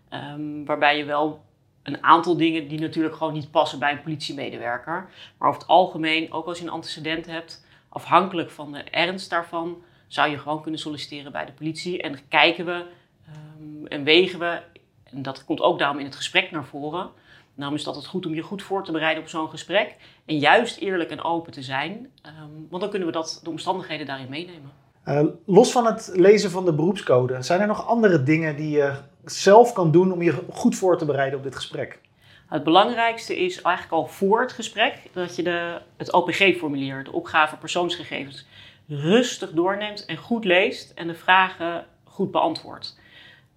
Ehm, 0.10 0.64
waarbij 0.66 0.98
je 0.98 1.06
wel 1.06 1.46
een 1.84 2.04
aantal 2.04 2.38
dingen 2.38 2.68
die 2.68 2.80
natuurlijk 2.80 3.16
gewoon 3.16 3.34
niet 3.34 3.52
passen 3.52 3.80
bij 3.80 3.92
een 3.92 4.02
politiemedewerker. 4.02 5.10
Maar 5.38 5.50
over 5.50 5.62
het 5.62 5.70
algemeen, 5.70 6.32
ook 6.32 6.46
als 6.46 6.58
je 6.58 6.64
een 6.64 6.72
antecedent 6.72 7.26
hebt, 7.26 7.66
afhankelijk 7.90 8.52
van 8.52 8.72
de 8.72 8.84
ernst 8.84 9.30
daarvan, 9.30 9.82
zou 10.08 10.30
je 10.30 10.38
gewoon 10.38 10.62
kunnen 10.62 10.80
solliciteren 10.80 11.32
bij 11.32 11.46
de 11.46 11.52
politie. 11.52 12.02
En 12.02 12.20
kijken 12.28 12.66
we 12.66 12.86
ehm, 13.26 13.86
en 13.86 14.04
wegen 14.04 14.40
we, 14.40 14.62
en 15.04 15.22
dat 15.22 15.46
komt 15.46 15.62
ook 15.62 15.80
daarom 15.80 16.00
in 16.00 16.06
het 16.06 16.16
gesprek 16.16 16.52
naar 16.52 16.66
voren. 16.66 17.10
Daarom 17.58 17.76
is 17.76 17.86
het 17.86 17.94
altijd 17.94 18.12
goed 18.12 18.26
om 18.26 18.34
je 18.34 18.42
goed 18.42 18.64
voor 18.64 18.84
te 18.84 18.92
bereiden 18.92 19.24
op 19.24 19.30
zo'n 19.30 19.50
gesprek. 19.50 19.96
En 20.26 20.38
juist 20.38 20.78
eerlijk 20.78 21.10
en 21.10 21.24
open 21.24 21.52
te 21.52 21.62
zijn. 21.62 22.12
ehm, 22.22 22.34
want 22.70 22.82
dan 22.82 22.90
kunnen 22.90 23.08
we 23.08 23.14
dat, 23.14 23.40
de 23.44 23.50
omstandigheden 23.50 24.06
daarin 24.06 24.30
meenemen. 24.30 24.72
Eh, 25.04 25.24
los 25.46 25.72
van 25.72 25.86
het 25.86 26.12
lezen 26.14 26.52
van 26.52 26.66
de 26.66 26.74
beroepscode, 26.74 27.42
zijn 27.42 27.62
er 27.62 27.68
nog 27.68 27.88
andere 27.88 28.24
dingen 28.24 28.56
die 28.56 28.70
je 28.70 28.94
zelf 29.26 29.74
kan 29.74 29.92
doen 29.92 30.12
om 30.12 30.22
je 30.22 30.44
goed 30.50 30.76
voor 30.76 30.98
te 30.98 31.06
bereiden 31.06 31.38
op 31.38 31.44
dit 31.44 31.56
gesprek? 31.56 32.00
Het 32.48 32.64
belangrijkste 32.64 33.38
is 33.38 33.62
eigenlijk 33.62 33.96
al 33.96 34.08
voor 34.08 34.42
het 34.42 34.52
gesprek 34.52 34.94
dat 35.14 35.36
je 35.36 35.44
de, 35.44 35.82
het 35.98 36.14
OPG-formulier, 36.14 37.04
de 37.04 37.12
opgave 37.12 37.58
persoonsgegevens, 37.58 38.46
rustig 38.88 39.52
doorneemt 39.52 40.06
en 40.06 40.18
goed 40.18 40.46
leest 40.46 40.92
en 40.92 41.08
de 41.08 41.16
vragen 41.16 41.86
goed 42.04 42.32
beantwoordt. 42.32 43.00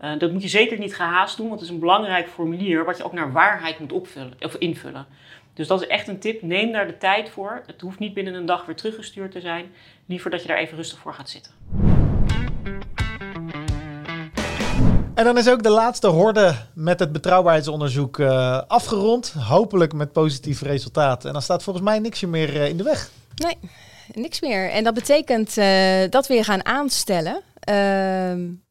Eh, 0.01 0.19
dat 0.19 0.33
moet 0.33 0.43
je 0.43 0.49
zeker 0.49 0.79
niet 0.79 0.95
gehaast 0.95 1.37
doen, 1.37 1.49
want 1.49 1.61
het 1.61 1.69
is 1.69 1.75
een 1.75 1.81
belangrijk 1.81 2.29
formulier 2.29 2.85
wat 2.85 2.97
je 2.97 3.05
ook 3.05 3.13
naar 3.13 3.33
waarheid 3.33 3.79
moet 3.79 3.93
opvullen, 3.93 4.33
of 4.41 4.55
invullen. 4.55 5.07
Dus 5.55 5.67
dat 5.67 5.83
is 5.83 5.87
echt 5.87 6.09
een 6.09 6.19
tip. 6.19 6.43
Neem 6.43 6.73
daar 6.73 6.87
de 6.87 6.99
tijd 6.99 7.31
voor. 7.31 7.63
Het 7.67 7.81
hoeft 7.81 7.99
niet 7.99 8.15
binnen 8.15 8.35
een 8.35 8.47
dag 8.47 8.67
weer 8.67 8.77
teruggestuurd 8.77 9.33
te 9.33 9.41
zijn. 9.41 9.73
Liever 10.07 10.31
dat 10.31 10.43
je 10.43 10.49
daar 10.49 10.57
even 10.57 10.77
rustig 10.77 10.99
voor 10.99 11.15
gaat 11.15 11.31
zitten. 11.31 11.53
En 15.15 15.25
dan 15.25 15.39
is 15.39 15.49
ook 15.49 15.63
de 15.63 15.71
laatste 15.71 16.07
horde 16.07 16.55
met 16.75 17.01
het 17.01 17.13
betrouwbaarheidsonderzoek 17.13 18.19
eh, 18.19 18.63
afgerond. 18.67 19.31
Hopelijk 19.31 19.93
met 19.93 20.13
positief 20.13 20.63
resultaat. 20.63 21.25
En 21.25 21.33
dan 21.33 21.43
staat 21.43 21.63
volgens 21.63 21.85
mij 21.85 21.99
niks 21.99 22.25
meer 22.25 22.57
eh, 22.57 22.69
in 22.69 22.77
de 22.77 22.83
weg. 22.83 23.11
Nee, 23.35 23.57
niks 24.15 24.41
meer. 24.41 24.71
En 24.71 24.85
dat 24.85 24.95
betekent 24.95 25.57
eh, 25.57 26.11
dat 26.11 26.27
we 26.27 26.35
je 26.35 26.45
gaan 26.45 26.65
aanstellen 26.65 27.41
ehm, 27.61 27.77
eh, 27.77 28.70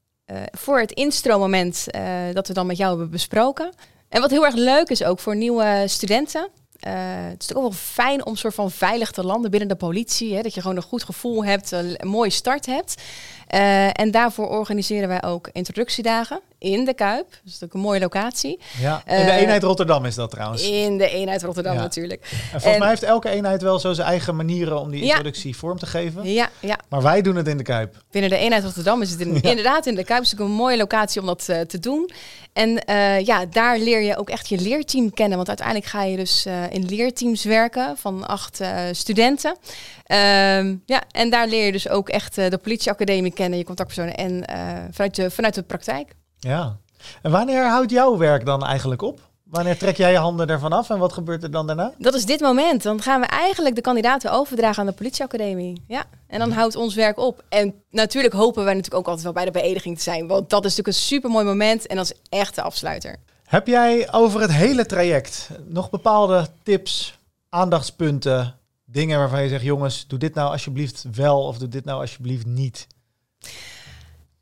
voor 0.51 0.79
het 0.79 0.91
instroommoment 0.91 1.85
eh, 1.91 2.03
dat 2.33 2.47
we 2.47 2.53
dan 2.53 2.65
met 2.65 2.77
jou 2.77 2.89
hebben 2.89 3.09
besproken. 3.09 3.71
En 4.09 4.21
wat 4.21 4.29
heel 4.29 4.45
erg 4.45 4.55
leuk 4.55 4.89
is 4.89 5.03
ook 5.03 5.19
voor 5.19 5.35
nieuwe 5.35 5.83
studenten. 5.87 6.49
eh, 6.79 6.93
het 7.29 7.43
is 7.43 7.55
ook 7.55 7.61
wel 7.61 7.71
fijn 7.71 8.25
om 8.25 8.35
soort 8.35 8.53
van 8.53 8.71
veilig 8.71 9.11
te 9.11 9.23
landen 9.23 9.51
binnen 9.51 9.69
de 9.69 9.75
politie. 9.75 10.35
Hè, 10.35 10.41
dat 10.41 10.53
je 10.53 10.61
gewoon 10.61 10.75
een 10.75 10.83
goed 10.83 11.03
gevoel 11.03 11.45
hebt, 11.45 11.71
een, 11.71 11.97
mooie 12.03 12.29
start 12.29 12.65
hebt. 12.65 13.01
Eh, 13.47 13.99
en 13.99 14.11
daarvoor 14.11 14.49
organiseren 14.49 15.07
wij 15.07 15.23
ook 15.23 15.49
introductiedagen 15.51 16.39
in 16.59 16.85
de 16.85 16.93
Kuip. 16.93 17.29
Dus 17.29 17.39
dat 17.43 17.53
is 17.53 17.63
ook 17.63 17.73
een 17.73 17.79
mooie 17.79 17.99
locatie. 17.99 18.59
Ja. 18.79 19.01
In 19.05 19.25
de 19.25 19.31
Eh, 19.31 19.41
eenheid 19.41 19.63
Rotterdam 19.63 20.05
is 20.05 20.15
dat 20.15 20.31
trouwens. 20.31 20.69
In 20.69 20.97
de 20.97 21.09
eenheid 21.09 21.43
Rotterdam 21.43 21.73
Ja. 21.73 21.79
natuurlijk. 21.81 22.21
En 22.21 22.29
volgens 22.49 22.63
en- 22.73 22.79
mij 22.79 22.87
heeft 22.89 23.03
elke 23.03 23.29
eenheid 23.29 23.61
wel 23.61 23.79
zo 23.79 23.93
zijn 23.93 24.07
eigen 24.07 24.35
manieren 24.35 24.79
om 24.79 24.89
die 24.91 24.99
Ja. 25.01 25.07
introductie 25.07 25.55
vorm 25.57 25.77
te 25.79 25.85
geven. 25.85 26.31
Ja, 26.33 26.49
ja, 26.59 26.79
Maar 26.89 27.01
wij 27.01 27.21
doen 27.21 27.35
het 27.35 27.47
in 27.47 27.57
de 27.57 27.63
Kuip. 27.63 28.03
binnen 28.11 28.29
de 28.29 28.37
eenheid 28.37 28.63
Rotterdam 28.63 29.01
is 29.01 29.11
het 29.11 29.19
in- 29.19 29.41
inderdaad 29.41 29.85
in 29.85 29.95
de 29.95 30.03
Kuip. 30.03 30.21
is 30.21 30.33
ook 30.33 30.39
een 30.39 30.51
mooie 30.51 30.77
locatie 30.77 31.21
om 31.21 31.27
dat 31.27 31.49
eh, 31.49 31.61
te 31.61 31.79
doen. 31.79 32.09
En 32.53 32.85
eh, 32.85 33.25
ja, 33.25 33.45
daar 33.45 33.77
leer 33.79 34.01
je 34.01 34.17
ook 34.17 34.29
echt 34.29 34.49
je 34.49 34.57
leerteam 34.61 35.13
kennen. 35.13 35.35
Want 35.35 35.47
uiteindelijk 35.47 35.87
ga 35.87 36.03
je 36.03 36.17
dus 36.17 36.45
in 36.69 36.85
leerteams 36.85 37.43
werken 37.43 37.97
van 37.97 38.27
acht 38.27 38.61
studenten. 38.91 39.57
Ehm, 40.03 40.75
ja, 40.85 41.03
en 41.11 41.29
daar 41.29 41.47
leer 41.47 41.65
je 41.65 41.71
dus 41.71 41.89
ook 41.89 42.09
echt 42.09 42.35
de 42.35 42.59
politieacademie 42.61 43.33
kennen, 43.33 43.57
je 43.57 43.65
contactpersonen 43.65 44.15
en 44.15 44.43
vanuit, 44.91 45.15
de, 45.15 45.31
vanuit 45.31 45.53
de 45.55 45.61
praktijk. 45.63 46.11
Ja. 46.39 46.77
En 47.21 47.31
wanneer 47.31 47.69
houdt 47.69 47.91
jouw 47.91 48.17
werk 48.17 48.45
dan 48.45 48.65
eigenlijk 48.65 49.01
op? 49.01 49.29
Wanneer 49.43 49.77
trek 49.77 49.97
jij 49.97 50.11
je 50.11 50.17
handen 50.17 50.47
ervan 50.47 50.73
af 50.73 50.89
en 50.89 50.97
wat 50.97 51.13
gebeurt 51.13 51.43
er 51.43 51.51
dan 51.51 51.67
daarna? 51.67 51.93
Dat 51.97 52.13
is 52.13 52.25
dit 52.25 52.39
moment. 52.39 52.83
Dan 52.83 53.01
gaan 53.01 53.21
we 53.21 53.27
eigenlijk 53.27 53.75
de 53.75 53.81
kandidaten 53.81 54.31
overdragen 54.31 54.79
aan 54.79 54.85
de 54.85 54.95
politieacademie. 54.95 55.83
Ja, 55.87 56.05
en 56.27 56.39
dan 56.39 56.51
houdt 56.51 56.75
ons 56.75 56.95
werk 56.95 57.17
op. 57.17 57.43
En 57.49 57.73
natuurlijk 57.89 58.33
hopen 58.33 58.63
wij 58.63 58.73
natuurlijk 58.73 58.99
ook 58.99 59.07
altijd 59.07 59.23
wel 59.23 59.33
bij 59.33 59.45
de 59.45 59.59
beëdiging 59.59 59.97
te 59.97 60.03
zijn. 60.03 60.27
Want 60.27 60.49
dat 60.49 60.65
is 60.65 60.69
natuurlijk 60.69 60.87
een 60.87 61.03
super 61.03 61.29
mooi 61.29 61.45
moment 61.45 61.87
en 61.87 61.95
dat 61.95 62.05
is 62.05 62.17
echt 62.29 62.55
de 62.55 62.61
afsluiter. 62.61 63.15
Heb 63.45 63.67
jij 63.67 64.11
over 64.11 64.41
het 64.41 64.51
hele 64.51 64.85
traject 64.85 65.49
nog 65.65 65.89
bepaalde 65.89 66.47
tips, 66.63 67.19
aandachtspunten, 67.49 68.55
dingen 68.85 69.19
waarvan 69.19 69.43
je 69.43 69.49
zegt, 69.49 69.63
jongens, 69.63 70.07
doe 70.07 70.19
dit 70.19 70.33
nou 70.33 70.51
alsjeblieft 70.51 71.05
wel 71.13 71.43
of 71.43 71.57
doe 71.57 71.67
dit 71.67 71.85
nou 71.85 72.01
alsjeblieft 72.01 72.45
niet? 72.45 72.87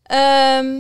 Ehm, 0.03 0.75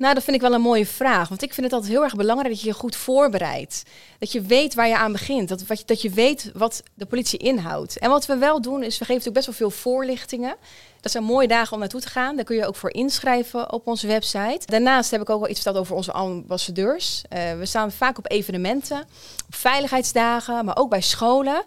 nou, 0.00 0.14
dat 0.14 0.24
vind 0.24 0.36
ik 0.36 0.42
wel 0.42 0.52
een 0.52 0.60
mooie 0.60 0.86
vraag. 0.86 1.28
Want 1.28 1.42
ik 1.42 1.54
vind 1.54 1.66
het 1.66 1.74
altijd 1.74 1.92
heel 1.92 2.02
erg 2.02 2.16
belangrijk 2.16 2.50
dat 2.50 2.60
je 2.60 2.66
je 2.66 2.74
goed 2.74 2.96
voorbereidt. 2.96 3.82
Dat 4.18 4.32
je 4.32 4.40
weet 4.40 4.74
waar 4.74 4.88
je 4.88 4.96
aan 4.96 5.12
begint. 5.12 5.48
Dat, 5.48 5.66
wat 5.66 5.78
je, 5.78 5.84
dat 5.84 6.02
je 6.02 6.10
weet 6.10 6.50
wat 6.54 6.82
de 6.94 7.06
politie 7.06 7.38
inhoudt. 7.38 7.98
En 7.98 8.10
wat 8.10 8.26
we 8.26 8.36
wel 8.36 8.60
doen, 8.60 8.82
is 8.82 8.98
we 8.98 9.04
geven 9.04 9.14
natuurlijk 9.14 9.34
best 9.34 9.46
wel 9.46 9.68
veel 9.68 9.70
voorlichtingen. 9.70 10.56
Dat 11.00 11.12
zijn 11.12 11.24
mooie 11.24 11.48
dagen 11.48 11.72
om 11.72 11.78
naartoe 11.78 12.00
te 12.00 12.08
gaan. 12.08 12.36
Daar 12.36 12.44
kun 12.44 12.56
je 12.56 12.66
ook 12.66 12.76
voor 12.76 12.92
inschrijven 12.92 13.72
op 13.72 13.86
onze 13.86 14.06
website. 14.06 14.60
Daarnaast 14.66 15.10
heb 15.10 15.20
ik 15.20 15.30
ook 15.30 15.40
wel 15.40 15.48
iets 15.48 15.60
verteld 15.60 15.84
over 15.84 15.96
onze 15.96 16.12
ambassadeurs. 16.12 17.22
Eh, 17.28 17.58
we 17.58 17.66
staan 17.66 17.92
vaak 17.92 18.18
op 18.18 18.30
evenementen, 18.30 19.00
op 19.46 19.54
veiligheidsdagen, 19.54 20.64
maar 20.64 20.76
ook 20.76 20.90
bij 20.90 21.02
scholen. 21.02 21.62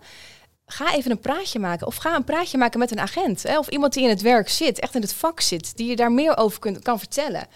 Ga 0.65 0.93
even 0.93 1.11
een 1.11 1.19
praatje 1.19 1.59
maken. 1.59 1.87
Of 1.87 1.95
ga 1.95 2.15
een 2.15 2.23
praatje 2.23 2.57
maken 2.57 2.79
met 2.79 2.91
een 2.91 2.99
agent. 2.99 3.43
Hè? 3.43 3.57
Of 3.57 3.67
iemand 3.67 3.93
die 3.93 4.03
in 4.03 4.09
het 4.09 4.21
werk 4.21 4.49
zit, 4.49 4.79
echt 4.79 4.95
in 4.95 5.01
het 5.01 5.13
vak 5.13 5.39
zit, 5.41 5.77
die 5.77 5.89
je 5.89 5.95
daar 5.95 6.11
meer 6.11 6.37
over 6.37 6.59
kunt, 6.59 6.79
kan 6.79 6.99
vertellen. 6.99 7.47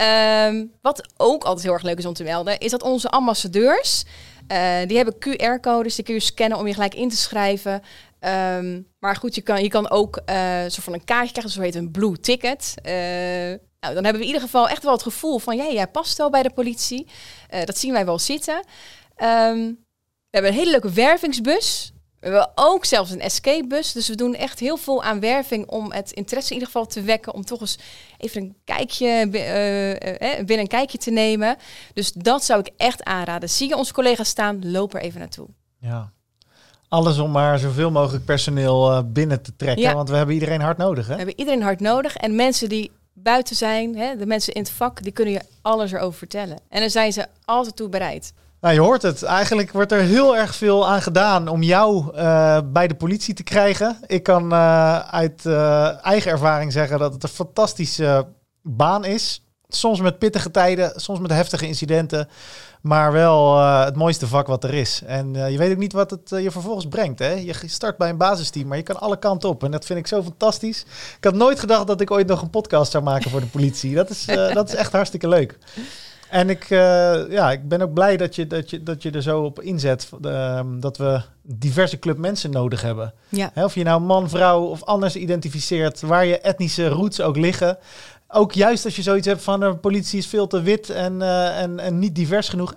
Ehm, 0.00 0.66
wat 0.82 1.08
ook 1.16 1.44
altijd 1.44 1.64
heel 1.64 1.72
erg 1.72 1.82
leuk 1.82 1.98
is 1.98 2.06
om 2.06 2.12
te 2.12 2.22
melden, 2.22 2.58
is 2.58 2.70
dat 2.70 2.82
onze 2.82 3.08
ambassadeurs, 3.08 4.04
eh, 4.46 4.78
die 4.86 4.96
hebben 4.96 5.18
QR-codes, 5.18 5.94
die 5.94 6.04
kun 6.04 6.14
je 6.14 6.20
scannen 6.20 6.58
om 6.58 6.66
je 6.66 6.74
gelijk 6.74 6.94
in 6.94 7.08
te 7.08 7.16
schrijven. 7.16 7.82
Ehm, 8.20 8.80
maar 8.98 9.16
goed, 9.16 9.34
je 9.34 9.40
kan, 9.40 9.62
je 9.62 9.68
kan 9.68 9.90
ook 9.90 10.20
soort 10.66 10.84
van 10.84 10.92
een 10.92 11.04
kaartje 11.04 11.30
krijgen, 11.30 11.52
zo 11.52 11.60
heet 11.60 11.74
een 11.74 11.90
blue 11.90 12.20
ticket. 12.20 12.74
Eh, 12.82 12.92
nou, 13.80 13.94
dan 13.94 14.04
hebben 14.04 14.12
we 14.12 14.20
in 14.20 14.26
ieder 14.26 14.40
geval 14.40 14.68
echt 14.68 14.82
wel 14.82 14.92
het 14.92 15.02
gevoel 15.02 15.38
van, 15.38 15.56
ja, 15.56 15.70
jij 15.70 15.86
past 15.86 16.18
wel 16.18 16.30
bij 16.30 16.42
de 16.42 16.50
politie. 16.50 17.06
Dat 17.64 17.78
zien 17.78 17.92
wij 17.92 18.04
wel 18.04 18.18
zitten. 18.18 18.64
Ehm, 19.16 19.58
we 20.30 20.30
hebben 20.30 20.50
een 20.50 20.58
hele 20.58 20.70
leuke 20.70 20.90
wervingsbus. 20.90 21.92
We 22.20 22.26
hebben 22.26 22.50
ook 22.54 22.84
zelfs 22.84 23.10
een 23.10 23.20
escapebus. 23.20 23.92
Dus 23.92 24.08
we 24.08 24.14
doen 24.14 24.34
echt 24.34 24.58
heel 24.58 24.76
veel 24.76 25.02
aan 25.02 25.20
werving 25.20 25.66
om 25.66 25.92
het 25.92 26.12
interesse 26.12 26.48
in 26.48 26.54
ieder 26.58 26.72
geval 26.72 26.86
te 26.86 27.02
wekken. 27.02 27.34
Om 27.34 27.44
toch 27.44 27.60
eens 27.60 27.78
even 28.18 28.42
een 28.42 28.56
kijkje, 28.64 29.06
eh, 29.06 29.90
eh, 29.90 30.20
eh, 30.20 30.36
binnen 30.36 30.58
een 30.58 30.66
kijkje 30.66 30.98
te 30.98 31.10
nemen. 31.10 31.56
Dus 31.94 32.12
dat 32.12 32.44
zou 32.44 32.60
ik 32.60 32.70
echt 32.76 33.04
aanraden. 33.04 33.48
Zie 33.48 33.68
je 33.68 33.76
onze 33.76 33.92
collega's 33.92 34.28
staan, 34.28 34.70
loop 34.70 34.94
er 34.94 35.00
even 35.00 35.20
naartoe. 35.20 35.46
Ja. 35.78 36.12
Alles 36.88 37.18
om 37.18 37.30
maar 37.30 37.58
zoveel 37.58 37.90
mogelijk 37.90 38.24
personeel 38.24 39.04
binnen 39.12 39.42
te 39.42 39.56
trekken, 39.56 39.82
Ja. 39.82 39.94
want 39.94 40.08
we 40.08 40.16
hebben 40.16 40.34
iedereen 40.34 40.60
hard 40.60 40.78
nodig, 40.78 41.06
hè? 41.06 41.10
We 41.12 41.16
hebben 41.18 41.38
iedereen 41.38 41.62
hard 41.62 41.80
nodig. 41.80 42.16
En 42.16 42.34
mensen 42.34 42.68
die 42.68 42.90
buiten 43.12 43.56
zijn, 43.56 43.96
hè, 43.96 44.16
de 44.16 44.26
mensen 44.26 44.52
in 44.54 44.62
het 44.62 44.70
vak, 44.70 45.02
die 45.02 45.12
kunnen 45.12 45.34
je 45.34 45.42
alles 45.62 45.92
erover 45.92 46.18
vertellen. 46.18 46.58
En 46.68 46.80
daar 46.80 46.90
zijn 46.90 47.12
ze 47.12 47.26
altijd 47.44 47.76
toe 47.76 47.88
bereid. 47.88 48.32
Nou, 48.60 48.74
je 48.74 48.80
hoort 48.80 49.02
het. 49.02 49.22
Eigenlijk 49.22 49.72
wordt 49.72 49.92
er 49.92 50.00
heel 50.00 50.36
erg 50.36 50.54
veel 50.54 50.88
aan 50.88 51.02
gedaan 51.02 51.48
om 51.48 51.62
jou 51.62 52.14
eh, 52.14 52.58
bij 52.64 52.88
de 52.88 52.94
politie 52.94 53.34
te 53.34 53.42
krijgen. 53.42 53.96
Ik 54.06 54.22
kan 54.22 54.52
eh, 54.52 54.98
uit 54.98 55.46
eh, 55.46 56.04
eigen 56.04 56.30
ervaring 56.30 56.72
zeggen 56.72 56.98
dat 56.98 57.12
het 57.12 57.22
een 57.22 57.28
fantastische 57.28 58.26
baan 58.62 59.04
is. 59.04 59.44
Soms 59.68 60.00
met 60.00 60.18
pittige 60.18 60.50
tijden, 60.50 61.00
soms 61.00 61.18
met 61.18 61.30
heftige 61.30 61.66
incidenten. 61.66 62.28
Maar 62.82 63.12
wel 63.12 63.60
het 63.60 63.96
mooiste 63.96 64.26
vak 64.26 64.46
wat 64.46 64.64
er 64.64 64.74
is. 64.74 65.02
En 65.06 65.34
je 65.34 65.58
weet 65.58 65.70
ook 65.70 65.78
niet 65.78 65.92
wat 65.92 66.10
het 66.10 66.28
je 66.28 66.50
vervolgens 66.50 66.88
brengt. 66.88 67.18
Hè? 67.18 67.30
Je 67.32 67.54
start 67.66 67.96
bij 67.96 68.08
een 68.08 68.16
basisteam, 68.16 68.68
maar 68.68 68.76
je 68.76 68.82
kan 68.82 69.00
alle 69.00 69.18
kanten 69.18 69.48
op. 69.48 69.64
En 69.64 69.70
dat 69.70 69.84
vind 69.84 69.98
ik 69.98 70.06
zo 70.06 70.22
fantastisch. 70.22 70.84
Ik 71.16 71.24
had 71.24 71.34
nooit 71.34 71.60
gedacht 71.60 71.86
dat 71.86 72.00
ik 72.00 72.10
ooit 72.10 72.26
nog 72.26 72.42
een 72.42 72.50
podcast 72.50 72.90
zou 72.90 73.04
maken 73.04 73.30
voor 73.30 73.40
de 73.40 73.46
politie. 73.46 73.94
Dat 73.94 74.10
is, 74.10 74.24
dat 74.54 74.68
is 74.68 74.74
echt 74.74 74.92
hartstikke 74.92 75.28
leuk. 75.28 75.58
En 76.30 76.50
ik, 76.50 76.64
eh, 76.70 77.30
ja, 77.30 77.50
ik 77.50 77.68
ben 77.68 77.82
ook 77.82 77.92
blij 77.92 78.16
dat 78.16 78.34
je, 78.34 78.46
dat 78.46 78.70
je, 78.70 78.82
dat 78.82 79.02
je 79.02 79.10
er 79.10 79.22
zo 79.22 79.42
op 79.42 79.60
inzet. 79.60 80.08
ehm, 80.22 80.80
dat 80.80 80.96
we 80.96 81.20
diverse 81.42 81.98
club 81.98 82.18
mensen 82.18 82.50
nodig 82.50 82.82
hebben. 82.82 83.14
Ja. 83.28 83.50
Hè, 83.54 83.64
of 83.64 83.74
je 83.74 83.84
nou 83.84 84.00
man, 84.00 84.28
vrouw 84.28 84.62
of 84.62 84.84
anders 84.84 85.16
identificeert, 85.16 86.00
waar 86.00 86.24
je 86.24 86.40
etnische 86.40 86.88
roots 86.88 87.20
ook 87.20 87.36
liggen. 87.36 87.78
Ook 88.32 88.52
juist 88.52 88.84
als 88.84 88.96
je 88.96 89.02
zoiets 89.02 89.26
hebt 89.26 89.42
van 89.42 89.60
de 89.60 89.76
politie 89.76 90.18
is 90.18 90.26
veel 90.26 90.46
te 90.46 90.62
wit 90.62 90.90
en, 90.90 91.22
eh, 91.22 91.60
en, 91.62 91.78
en 91.78 91.98
niet 91.98 92.14
divers 92.14 92.48
genoeg. 92.48 92.74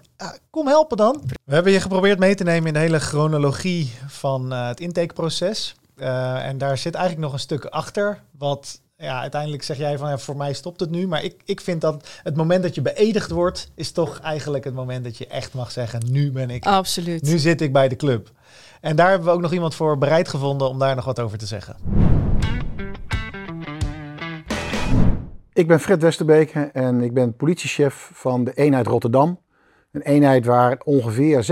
Kom 0.49 0.67
helpen 0.67 0.97
dan. 0.97 1.21
We 1.43 1.53
hebben 1.53 1.71
je 1.71 1.79
geprobeerd 1.79 2.19
mee 2.19 2.35
te 2.35 2.43
nemen 2.43 2.67
in 2.67 2.73
de 2.73 2.79
hele 2.79 2.99
chronologie 2.99 3.91
van 4.07 4.53
eh, 4.53 4.67
het 4.67 4.79
intakeproces. 4.79 5.75
Eh, 5.95 6.45
en 6.45 6.57
daar 6.57 6.77
zit 6.77 6.95
eigenlijk 6.95 7.25
nog 7.25 7.33
een 7.33 7.39
stuk 7.39 7.65
achter. 7.65 8.21
Wat 8.37 8.81
ja, 9.03 9.19
uiteindelijk 9.21 9.63
zeg 9.63 9.77
jij 9.77 9.97
van 9.97 10.09
ja, 10.09 10.17
voor 10.17 10.37
mij 10.37 10.53
stopt 10.53 10.79
het 10.79 10.89
nu. 10.89 11.07
Maar 11.07 11.23
ik, 11.23 11.35
ik 11.45 11.61
vind 11.61 11.81
dat 11.81 12.07
het 12.23 12.35
moment 12.35 12.63
dat 12.63 12.75
je 12.75 12.81
beëdigd 12.81 13.31
wordt, 13.31 13.71
is 13.75 13.91
toch 13.91 14.19
eigenlijk 14.19 14.63
het 14.63 14.73
moment 14.73 15.03
dat 15.03 15.17
je 15.17 15.27
echt 15.27 15.53
mag 15.53 15.71
zeggen: 15.71 16.01
nu 16.11 16.31
ben 16.31 16.49
ik, 16.49 16.65
Absoluut. 16.65 17.21
nu 17.23 17.37
zit 17.37 17.61
ik 17.61 17.73
bij 17.73 17.87
de 17.87 17.95
club. 17.95 18.29
En 18.81 18.95
daar 18.95 19.09
hebben 19.09 19.27
we 19.27 19.33
ook 19.33 19.41
nog 19.41 19.53
iemand 19.53 19.75
voor 19.75 19.97
bereid 19.97 20.27
gevonden 20.27 20.69
om 20.69 20.79
daar 20.79 20.95
nog 20.95 21.05
wat 21.05 21.19
over 21.19 21.37
te 21.37 21.45
zeggen. 21.45 21.75
Ik 25.53 25.67
ben 25.67 25.79
Fred 25.79 26.01
Westerbeke 26.01 26.69
en 26.73 27.01
ik 27.01 27.13
ben 27.13 27.35
politiechef 27.35 28.09
van 28.13 28.43
de 28.43 28.53
eenheid 28.53 28.87
Rotterdam. 28.87 29.39
Een 29.91 30.01
eenheid 30.01 30.45
waar 30.45 30.81
ongeveer 30.83 31.45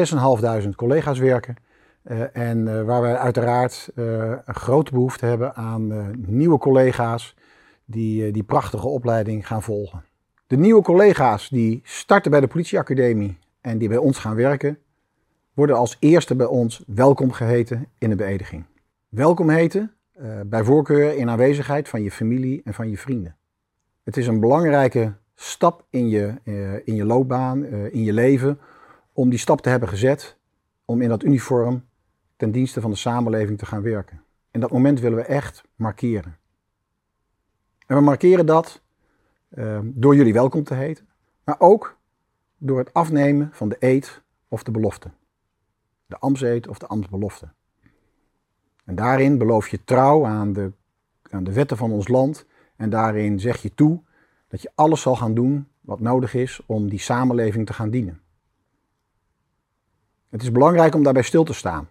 6.500 0.63 0.69
collega's 0.75 1.19
werken. 1.19 1.55
eh, 2.03 2.21
en 2.33 2.67
eh, 2.77 2.83
waar 2.83 3.01
wij 3.01 3.17
uiteraard 3.17 3.89
eh, 3.95 4.05
een 4.45 4.55
grote 4.55 4.91
behoefte 4.91 5.25
hebben 5.25 5.55
aan 5.55 5.91
eh, 5.91 5.97
nieuwe 6.27 6.57
collega's 6.57 7.35
die 7.91 8.25
eh, 8.25 8.33
die 8.33 8.43
prachtige 8.43 8.87
opleiding 8.87 9.47
gaan 9.47 9.63
volgen. 9.63 10.03
De 10.47 10.57
nieuwe 10.57 10.81
collega's 10.81 11.49
die 11.49 11.81
starten 11.83 12.31
bij 12.31 12.39
de 12.39 12.47
politieacademie 12.47 13.37
en 13.61 13.77
die 13.77 13.87
bij 13.87 13.97
ons 13.97 14.17
gaan 14.17 14.35
werken, 14.35 14.77
worden 15.53 15.75
als 15.75 15.97
eerste 15.99 16.35
bij 16.35 16.45
ons 16.45 16.83
welkom 16.87 17.31
geheten 17.31 17.87
in 17.97 18.09
de 18.09 18.15
beëdiging. 18.15 18.65
Welkom 19.09 19.49
heten, 19.49 19.93
eh, 20.11 20.39
bij 20.45 20.63
voorkeur 20.63 21.17
in 21.17 21.29
aanwezigheid 21.29 21.89
van 21.89 22.03
je 22.03 22.11
familie 22.11 22.61
en 22.63 22.73
van 22.73 22.89
je 22.89 22.97
vrienden. 22.97 23.35
Het 24.03 24.17
is 24.17 24.27
een 24.27 24.39
belangrijke 24.39 25.13
stap 25.35 25.85
in 25.89 26.09
je, 26.09 26.33
eh, 26.43 26.87
in 26.87 26.95
je 26.95 27.05
loopbaan, 27.05 27.65
in 27.65 28.03
je 28.03 28.13
leven, 28.13 28.59
om 29.13 29.29
die 29.29 29.39
stap 29.39 29.61
te 29.61 29.69
hebben 29.69 29.89
gezet, 29.89 30.37
om 30.85 31.01
in 31.01 31.09
dat 31.09 31.23
uniform 31.23 31.83
ten 32.37 32.51
dienste 32.51 32.81
van 32.81 32.91
de 32.91 32.97
samenleving 32.97 33.57
te 33.57 33.65
gaan 33.65 33.81
werken. 33.81 34.21
En 34.51 34.59
dat 34.59 34.71
moment 34.71 34.99
willen 34.99 35.17
we 35.17 35.23
echt 35.23 35.63
markeren. 35.75 36.39
En 37.91 37.97
we 37.97 38.03
markeren 38.03 38.45
dat 38.45 38.81
eh, 39.49 39.79
door 39.83 40.15
jullie 40.15 40.33
welkom 40.33 40.63
te 40.63 40.73
heten, 40.73 41.07
maar 41.43 41.55
ook 41.59 41.97
door 42.57 42.77
het 42.77 42.93
afnemen 42.93 43.49
van 43.53 43.69
de 43.69 43.75
eed 43.79 44.21
of 44.47 44.63
de 44.63 44.71
belofte. 44.71 45.11
De 46.05 46.17
ambtseed 46.17 46.67
of 46.67 46.77
de 46.77 46.87
ambtsbelofte. 46.87 47.47
En 48.85 48.95
daarin 48.95 49.37
beloof 49.37 49.67
je 49.67 49.83
trouw 49.83 50.25
aan 50.25 50.53
de, 50.53 50.71
aan 51.29 51.43
de 51.43 51.53
wetten 51.53 51.77
van 51.77 51.91
ons 51.91 52.07
land 52.07 52.45
en 52.75 52.89
daarin 52.89 53.39
zeg 53.39 53.61
je 53.61 53.73
toe 53.73 54.01
dat 54.47 54.61
je 54.61 54.71
alles 54.75 55.01
zal 55.01 55.15
gaan 55.15 55.33
doen 55.33 55.67
wat 55.81 55.99
nodig 55.99 56.33
is 56.33 56.61
om 56.65 56.89
die 56.89 56.99
samenleving 56.99 57.65
te 57.65 57.73
gaan 57.73 57.89
dienen. 57.89 58.21
Het 60.29 60.41
is 60.41 60.51
belangrijk 60.51 60.95
om 60.95 61.03
daarbij 61.03 61.23
stil 61.23 61.43
te 61.43 61.53
staan. 61.53 61.87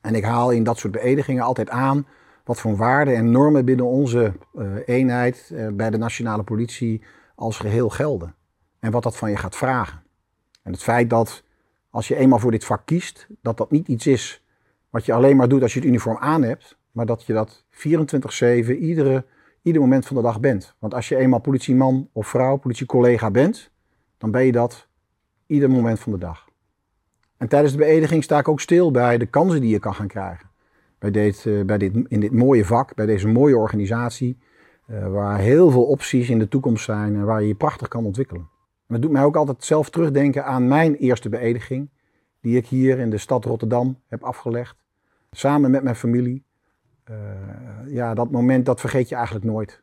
En 0.00 0.14
ik 0.14 0.24
haal 0.24 0.50
in 0.50 0.64
dat 0.64 0.78
soort 0.78 0.92
beëdigingen 0.92 1.42
altijd 1.42 1.70
aan 1.70 2.06
wat 2.44 2.60
voor 2.60 2.76
waarden 2.76 3.16
en 3.16 3.30
normen 3.30 3.64
binnen 3.64 3.86
onze 3.86 4.32
uh, 4.54 4.72
eenheid 4.84 5.50
uh, 5.52 5.68
bij 5.72 5.90
de 5.90 5.98
nationale 5.98 6.42
politie 6.42 7.02
als 7.34 7.58
geheel 7.58 7.88
gelden. 7.88 8.34
En 8.78 8.90
wat 8.90 9.02
dat 9.02 9.16
van 9.16 9.30
je 9.30 9.36
gaat 9.36 9.56
vragen. 9.56 10.02
En 10.62 10.72
het 10.72 10.82
feit 10.82 11.10
dat 11.10 11.42
als 11.90 12.08
je 12.08 12.16
eenmaal 12.16 12.38
voor 12.38 12.50
dit 12.50 12.64
vak 12.64 12.82
kiest, 12.84 13.26
dat 13.42 13.56
dat 13.56 13.70
niet 13.70 13.88
iets 13.88 14.06
is 14.06 14.44
wat 14.90 15.06
je 15.06 15.12
alleen 15.12 15.36
maar 15.36 15.48
doet 15.48 15.62
als 15.62 15.72
je 15.72 15.78
het 15.78 15.88
uniform 15.88 16.16
aan 16.18 16.42
hebt, 16.42 16.78
maar 16.92 17.06
dat 17.06 17.24
je 17.24 17.32
dat 17.32 17.64
24-7 17.70 18.78
iedere, 18.78 19.24
ieder 19.62 19.80
moment 19.80 20.06
van 20.06 20.16
de 20.16 20.22
dag 20.22 20.40
bent. 20.40 20.74
Want 20.78 20.94
als 20.94 21.08
je 21.08 21.16
eenmaal 21.16 21.40
politieman 21.40 22.08
of 22.12 22.28
vrouw, 22.28 22.56
politiecollega 22.56 23.30
bent, 23.30 23.70
dan 24.18 24.30
ben 24.30 24.44
je 24.44 24.52
dat 24.52 24.88
ieder 25.46 25.70
moment 25.70 26.00
van 26.00 26.12
de 26.12 26.18
dag. 26.18 26.48
En 27.36 27.48
tijdens 27.48 27.72
de 27.72 27.78
beëdiging 27.78 28.24
sta 28.24 28.38
ik 28.38 28.48
ook 28.48 28.60
stil 28.60 28.90
bij 28.90 29.18
de 29.18 29.26
kansen 29.26 29.60
die 29.60 29.70
je 29.70 29.78
kan 29.78 29.94
gaan 29.94 30.06
krijgen. 30.06 30.49
Bij 31.00 31.10
dit, 31.10 31.44
uh, 31.44 31.64
bij 31.64 31.78
dit, 31.78 31.94
in 32.08 32.20
dit 32.20 32.32
mooie 32.32 32.64
vak, 32.64 32.94
bij 32.94 33.06
deze 33.06 33.28
mooie 33.28 33.56
organisatie, 33.56 34.38
uh, 34.90 35.06
waar 35.06 35.38
heel 35.38 35.70
veel 35.70 35.84
opties 35.84 36.30
in 36.30 36.38
de 36.38 36.48
toekomst 36.48 36.84
zijn 36.84 37.14
en 37.14 37.24
waar 37.24 37.40
je 37.40 37.48
je 37.48 37.54
prachtig 37.54 37.88
kan 37.88 38.04
ontwikkelen. 38.04 38.42
En 38.86 38.94
dat 38.94 39.02
doet 39.02 39.10
mij 39.10 39.24
ook 39.24 39.36
altijd 39.36 39.64
zelf 39.64 39.90
terugdenken 39.90 40.44
aan 40.44 40.68
mijn 40.68 40.94
eerste 40.94 41.28
beëdiging, 41.28 41.90
die 42.40 42.56
ik 42.56 42.66
hier 42.66 42.98
in 42.98 43.10
de 43.10 43.18
stad 43.18 43.44
Rotterdam 43.44 43.98
heb 44.06 44.22
afgelegd, 44.22 44.76
samen 45.30 45.70
met 45.70 45.82
mijn 45.82 45.96
familie. 45.96 46.44
Uh, 47.10 47.16
ja, 47.86 48.14
dat 48.14 48.30
moment 48.30 48.66
dat 48.66 48.80
vergeet 48.80 49.08
je 49.08 49.14
eigenlijk 49.14 49.44
nooit. 49.44 49.82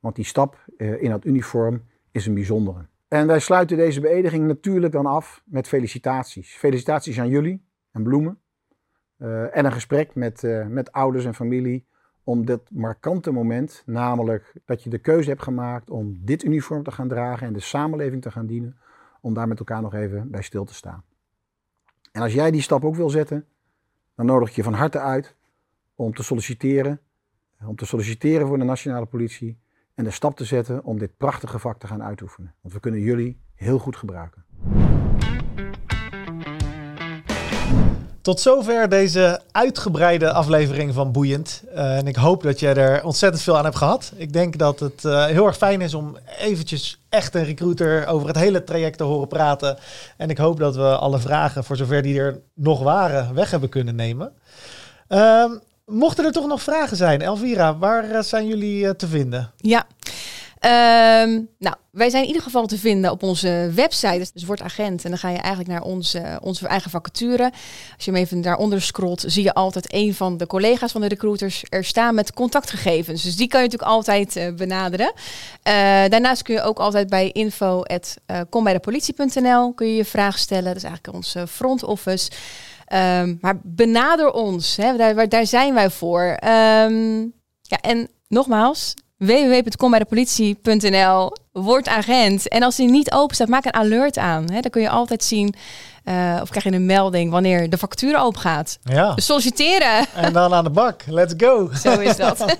Want 0.00 0.16
die 0.16 0.24
stap 0.24 0.64
in 0.76 1.10
dat 1.10 1.24
uniform 1.24 1.82
is 2.12 2.26
een 2.26 2.34
bijzondere. 2.34 2.86
En 3.08 3.26
wij 3.26 3.38
sluiten 3.38 3.76
deze 3.76 4.00
beëdiging 4.00 4.46
natuurlijk 4.46 4.92
dan 4.92 5.06
af 5.06 5.42
met 5.44 5.68
felicitaties. 5.68 6.56
Felicitaties 6.56 7.20
aan 7.20 7.28
jullie 7.28 7.64
en 7.92 8.02
bloemen. 8.02 8.38
Uh, 9.18 9.56
en 9.56 9.64
een 9.64 9.72
gesprek 9.72 10.14
met, 10.14 10.42
uh, 10.42 10.66
met 10.66 10.92
ouders 10.92 11.24
en 11.24 11.34
familie 11.34 11.86
om 12.24 12.44
dit 12.44 12.60
markante 12.70 13.30
moment, 13.30 13.82
namelijk 13.86 14.52
dat 14.64 14.82
je 14.82 14.90
de 14.90 14.98
keuze 14.98 15.28
hebt 15.28 15.42
gemaakt 15.42 15.90
om 15.90 16.18
dit 16.24 16.44
uniform 16.44 16.82
te 16.82 16.90
gaan 16.90 17.08
dragen 17.08 17.46
en 17.46 17.52
de 17.52 17.60
samenleving 17.60 18.22
te 18.22 18.30
gaan 18.30 18.46
dienen, 18.46 18.76
om 19.20 19.34
daar 19.34 19.48
met 19.48 19.58
elkaar 19.58 19.82
nog 19.82 19.94
even 19.94 20.30
bij 20.30 20.42
stil 20.42 20.64
te 20.64 20.74
staan. 20.74 21.04
En 22.12 22.22
als 22.22 22.32
jij 22.32 22.50
die 22.50 22.60
stap 22.60 22.84
ook 22.84 22.96
wil 22.96 23.10
zetten, 23.10 23.46
dan 24.14 24.26
nodig 24.26 24.48
ik 24.48 24.54
je 24.54 24.62
van 24.62 24.72
harte 24.72 24.98
uit 24.98 25.36
om 25.94 26.14
te 26.14 26.22
solliciteren, 26.22 27.00
om 27.66 27.76
te 27.76 27.86
solliciteren 27.86 28.46
voor 28.46 28.58
de 28.58 28.64
nationale 28.64 29.06
politie 29.06 29.58
en 29.94 30.04
de 30.04 30.10
stap 30.10 30.36
te 30.36 30.44
zetten 30.44 30.84
om 30.84 30.98
dit 30.98 31.16
prachtige 31.16 31.58
vak 31.58 31.78
te 31.78 31.86
gaan 31.86 32.02
uitoefenen. 32.02 32.54
Want 32.60 32.74
we 32.74 32.80
kunnen 32.80 33.00
jullie 33.00 33.40
heel 33.54 33.78
goed 33.78 33.96
gebruiken. 33.96 34.45
Tot 38.26 38.40
zover 38.40 38.88
deze 38.88 39.40
uitgebreide 39.52 40.32
aflevering 40.32 40.94
van 40.94 41.12
Boeiend. 41.12 41.62
Uh, 41.74 41.96
en 41.96 42.06
ik 42.06 42.16
hoop 42.16 42.42
dat 42.42 42.60
je 42.60 42.68
er 42.68 43.04
ontzettend 43.04 43.42
veel 43.42 43.56
aan 43.58 43.64
hebt 43.64 43.76
gehad. 43.76 44.12
Ik 44.16 44.32
denk 44.32 44.58
dat 44.58 44.80
het 44.80 45.04
uh, 45.04 45.24
heel 45.24 45.46
erg 45.46 45.56
fijn 45.56 45.80
is 45.80 45.94
om 45.94 46.16
eventjes 46.38 47.00
echt 47.08 47.34
een 47.34 47.44
recruiter 47.44 48.06
over 48.06 48.28
het 48.28 48.36
hele 48.36 48.64
traject 48.64 48.98
te 48.98 49.04
horen 49.04 49.28
praten. 49.28 49.78
En 50.16 50.30
ik 50.30 50.38
hoop 50.38 50.58
dat 50.58 50.76
we 50.76 50.96
alle 50.96 51.18
vragen, 51.18 51.64
voor 51.64 51.76
zover 51.76 52.02
die 52.02 52.18
er 52.18 52.40
nog 52.54 52.82
waren, 52.82 53.34
weg 53.34 53.50
hebben 53.50 53.68
kunnen 53.68 53.94
nemen. 53.94 54.32
Uh, 55.08 55.44
mochten 55.84 56.24
er 56.24 56.32
toch 56.32 56.46
nog 56.46 56.62
vragen 56.62 56.96
zijn, 56.96 57.22
Elvira, 57.22 57.76
waar 57.76 58.10
uh, 58.10 58.20
zijn 58.20 58.46
jullie 58.46 58.96
te 58.96 59.06
vinden? 59.06 59.50
Ja. 59.56 59.86
Um, 60.66 61.48
nou, 61.58 61.76
wij 61.90 62.10
zijn 62.10 62.22
in 62.22 62.28
ieder 62.28 62.42
geval 62.42 62.66
te 62.66 62.78
vinden 62.78 63.10
op 63.10 63.22
onze 63.22 63.70
website. 63.74 64.30
Dus 64.32 64.44
word 64.44 64.62
agent. 64.62 65.04
En 65.04 65.10
dan 65.10 65.18
ga 65.18 65.28
je 65.28 65.38
eigenlijk 65.38 65.68
naar 65.68 65.82
onze, 65.82 66.38
onze 66.42 66.66
eigen 66.66 66.90
vacature. 66.90 67.52
Als 67.94 68.04
je 68.04 68.10
hem 68.10 68.20
even 68.20 68.40
daaronder 68.40 68.82
scrolt, 68.82 69.24
zie 69.26 69.42
je 69.42 69.54
altijd 69.54 69.92
een 69.92 70.14
van 70.14 70.36
de 70.36 70.46
collega's 70.46 70.92
van 70.92 71.00
de 71.00 71.08
recruiters 71.08 71.64
er 71.68 71.84
staan 71.84 72.14
met 72.14 72.32
contactgegevens. 72.32 73.22
Dus 73.22 73.36
die 73.36 73.48
kan 73.48 73.62
je 73.62 73.66
natuurlijk 73.66 73.92
altijd 73.92 74.36
uh, 74.36 74.54
benaderen. 74.54 75.12
Uh, 75.16 75.22
daarnaast 76.08 76.42
kun 76.42 76.54
je 76.54 76.62
ook 76.62 76.78
altijd 76.78 77.08
bij 77.08 77.30
info.kombijdepolitie.nl 77.32 79.74
kun 79.74 79.86
je 79.86 79.96
je 79.96 80.04
vraag 80.04 80.38
stellen. 80.38 80.64
Dat 80.64 80.76
is 80.76 80.84
eigenlijk 80.84 81.16
onze 81.16 81.46
front 81.46 81.84
office. 81.84 82.30
Um, 82.92 83.38
maar 83.40 83.60
benader 83.62 84.32
ons. 84.32 84.76
Hè. 84.76 84.96
Daar, 84.96 85.28
daar 85.28 85.46
zijn 85.46 85.74
wij 85.74 85.90
voor. 85.90 86.24
Um, 86.24 87.32
ja, 87.62 87.80
en 87.80 88.08
nogmaals, 88.28 88.94
www.kombijdepolitie.nl 89.16 91.36
Word 91.52 91.88
agent. 91.88 92.48
En 92.48 92.62
als 92.62 92.76
die 92.76 92.90
niet 92.90 93.12
open 93.12 93.34
staat, 93.34 93.48
maak 93.48 93.64
een 93.64 93.74
alert 93.74 94.18
aan. 94.18 94.50
Hè? 94.50 94.60
Dan 94.60 94.70
kun 94.70 94.82
je 94.82 94.88
altijd 94.88 95.24
zien, 95.24 95.54
uh, 96.04 96.38
of 96.42 96.48
krijg 96.48 96.64
je 96.64 96.72
een 96.72 96.86
melding 96.86 97.30
wanneer 97.30 97.70
de 97.70 97.78
factuur 97.78 98.18
open 98.18 98.40
gaat. 98.40 98.78
Ja. 98.82 99.14
Dus 99.14 99.26
solliciteren. 99.26 100.06
En 100.14 100.32
dan 100.32 100.54
aan 100.54 100.64
de 100.64 100.70
bak. 100.70 101.02
Let's 101.06 101.34
go. 101.36 101.70
Zo 101.74 102.00
is 102.00 102.16
dat. 102.16 102.44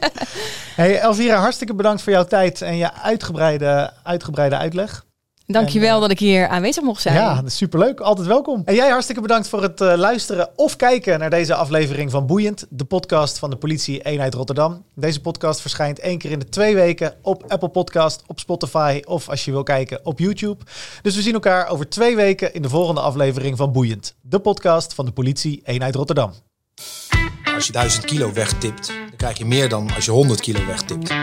hey 0.77 0.99
Elvira, 0.99 1.37
hartstikke 1.37 1.75
bedankt 1.75 2.03
voor 2.03 2.13
jouw 2.13 2.25
tijd 2.25 2.63
en 2.63 2.77
je 2.77 2.93
uitgebreide, 2.93 3.93
uitgebreide 4.03 4.57
uitleg. 4.57 5.05
Dankjewel 5.47 5.89
en, 5.89 5.95
uh, 5.95 6.01
dat 6.01 6.11
ik 6.11 6.19
hier 6.19 6.49
aanwezig 6.49 6.83
mocht 6.83 7.03
zijn. 7.03 7.15
Ja, 7.15 7.43
superleuk. 7.47 8.01
Altijd 8.01 8.27
welkom. 8.27 8.63
En 8.65 8.75
jij 8.75 8.89
hartstikke 8.89 9.21
bedankt 9.21 9.49
voor 9.49 9.63
het 9.63 9.81
uh, 9.81 9.95
luisteren 9.97 10.49
of 10.57 10.77
kijken 10.77 11.19
naar 11.19 11.31
deze 11.31 11.55
aflevering 11.55 12.11
van 12.11 12.27
Boeiend, 12.27 12.67
de 12.71 12.85
podcast 12.85 13.39
van 13.39 13.51
de 13.51 13.57
politie 13.57 14.03
eenheid 14.03 14.35
Rotterdam. 14.35 14.85
Deze 14.95 15.21
podcast 15.21 15.61
verschijnt 15.61 15.99
één 15.99 16.19
keer 16.19 16.31
in 16.31 16.39
de 16.39 16.49
twee 16.49 16.75
weken 16.75 17.15
op 17.23 17.45
Apple 17.49 17.69
Podcast, 17.69 18.23
op 18.27 18.41
Spotify 18.41 19.01
of 19.05 19.29
als 19.29 19.45
je 19.45 19.51
wil 19.51 19.63
kijken 19.63 20.01
op 20.03 20.19
YouTube. 20.19 20.65
Dus 21.03 21.15
we 21.15 21.23
zien 21.23 21.35
elkaar 21.35 21.69
over 21.69 21.89
twee 21.89 22.17
weken 22.17 22.55
in 22.55 22.63
de 22.63 22.69
volgende 22.69 23.01
aflevering 23.01 23.57
van 23.57 23.73
Boeiend, 23.73 24.15
de 24.21 24.39
podcast 24.39 24.95
van 24.95 25.05
de 25.05 25.13
politie 25.13 25.61
eenheid 25.65 25.95
Rotterdam. 25.95 26.33
Als 27.55 27.67
je 27.67 27.73
1000 27.73 28.05
kilo 28.05 28.33
wegtipt, 28.33 28.87
dan 28.87 29.17
krijg 29.17 29.39
je 29.39 29.45
meer 29.45 29.69
dan 29.69 29.95
als 29.95 30.05
je 30.05 30.11
100 30.11 30.41
kilo 30.41 30.67
wegtipt. 30.67 31.15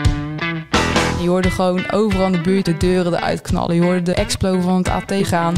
Je 1.24 1.30
hoorde 1.30 1.50
gewoon 1.50 1.90
overal 1.90 2.26
in 2.26 2.32
de 2.32 2.40
buurt 2.40 2.64
de 2.64 2.76
deuren 2.76 3.14
eruit 3.14 3.40
knallen. 3.40 3.74
Je 3.74 3.82
hoorde 3.82 4.02
de 4.02 4.14
explo 4.14 4.60
van 4.60 4.76
het 4.76 4.88
AT 4.88 5.12
gaan. 5.26 5.54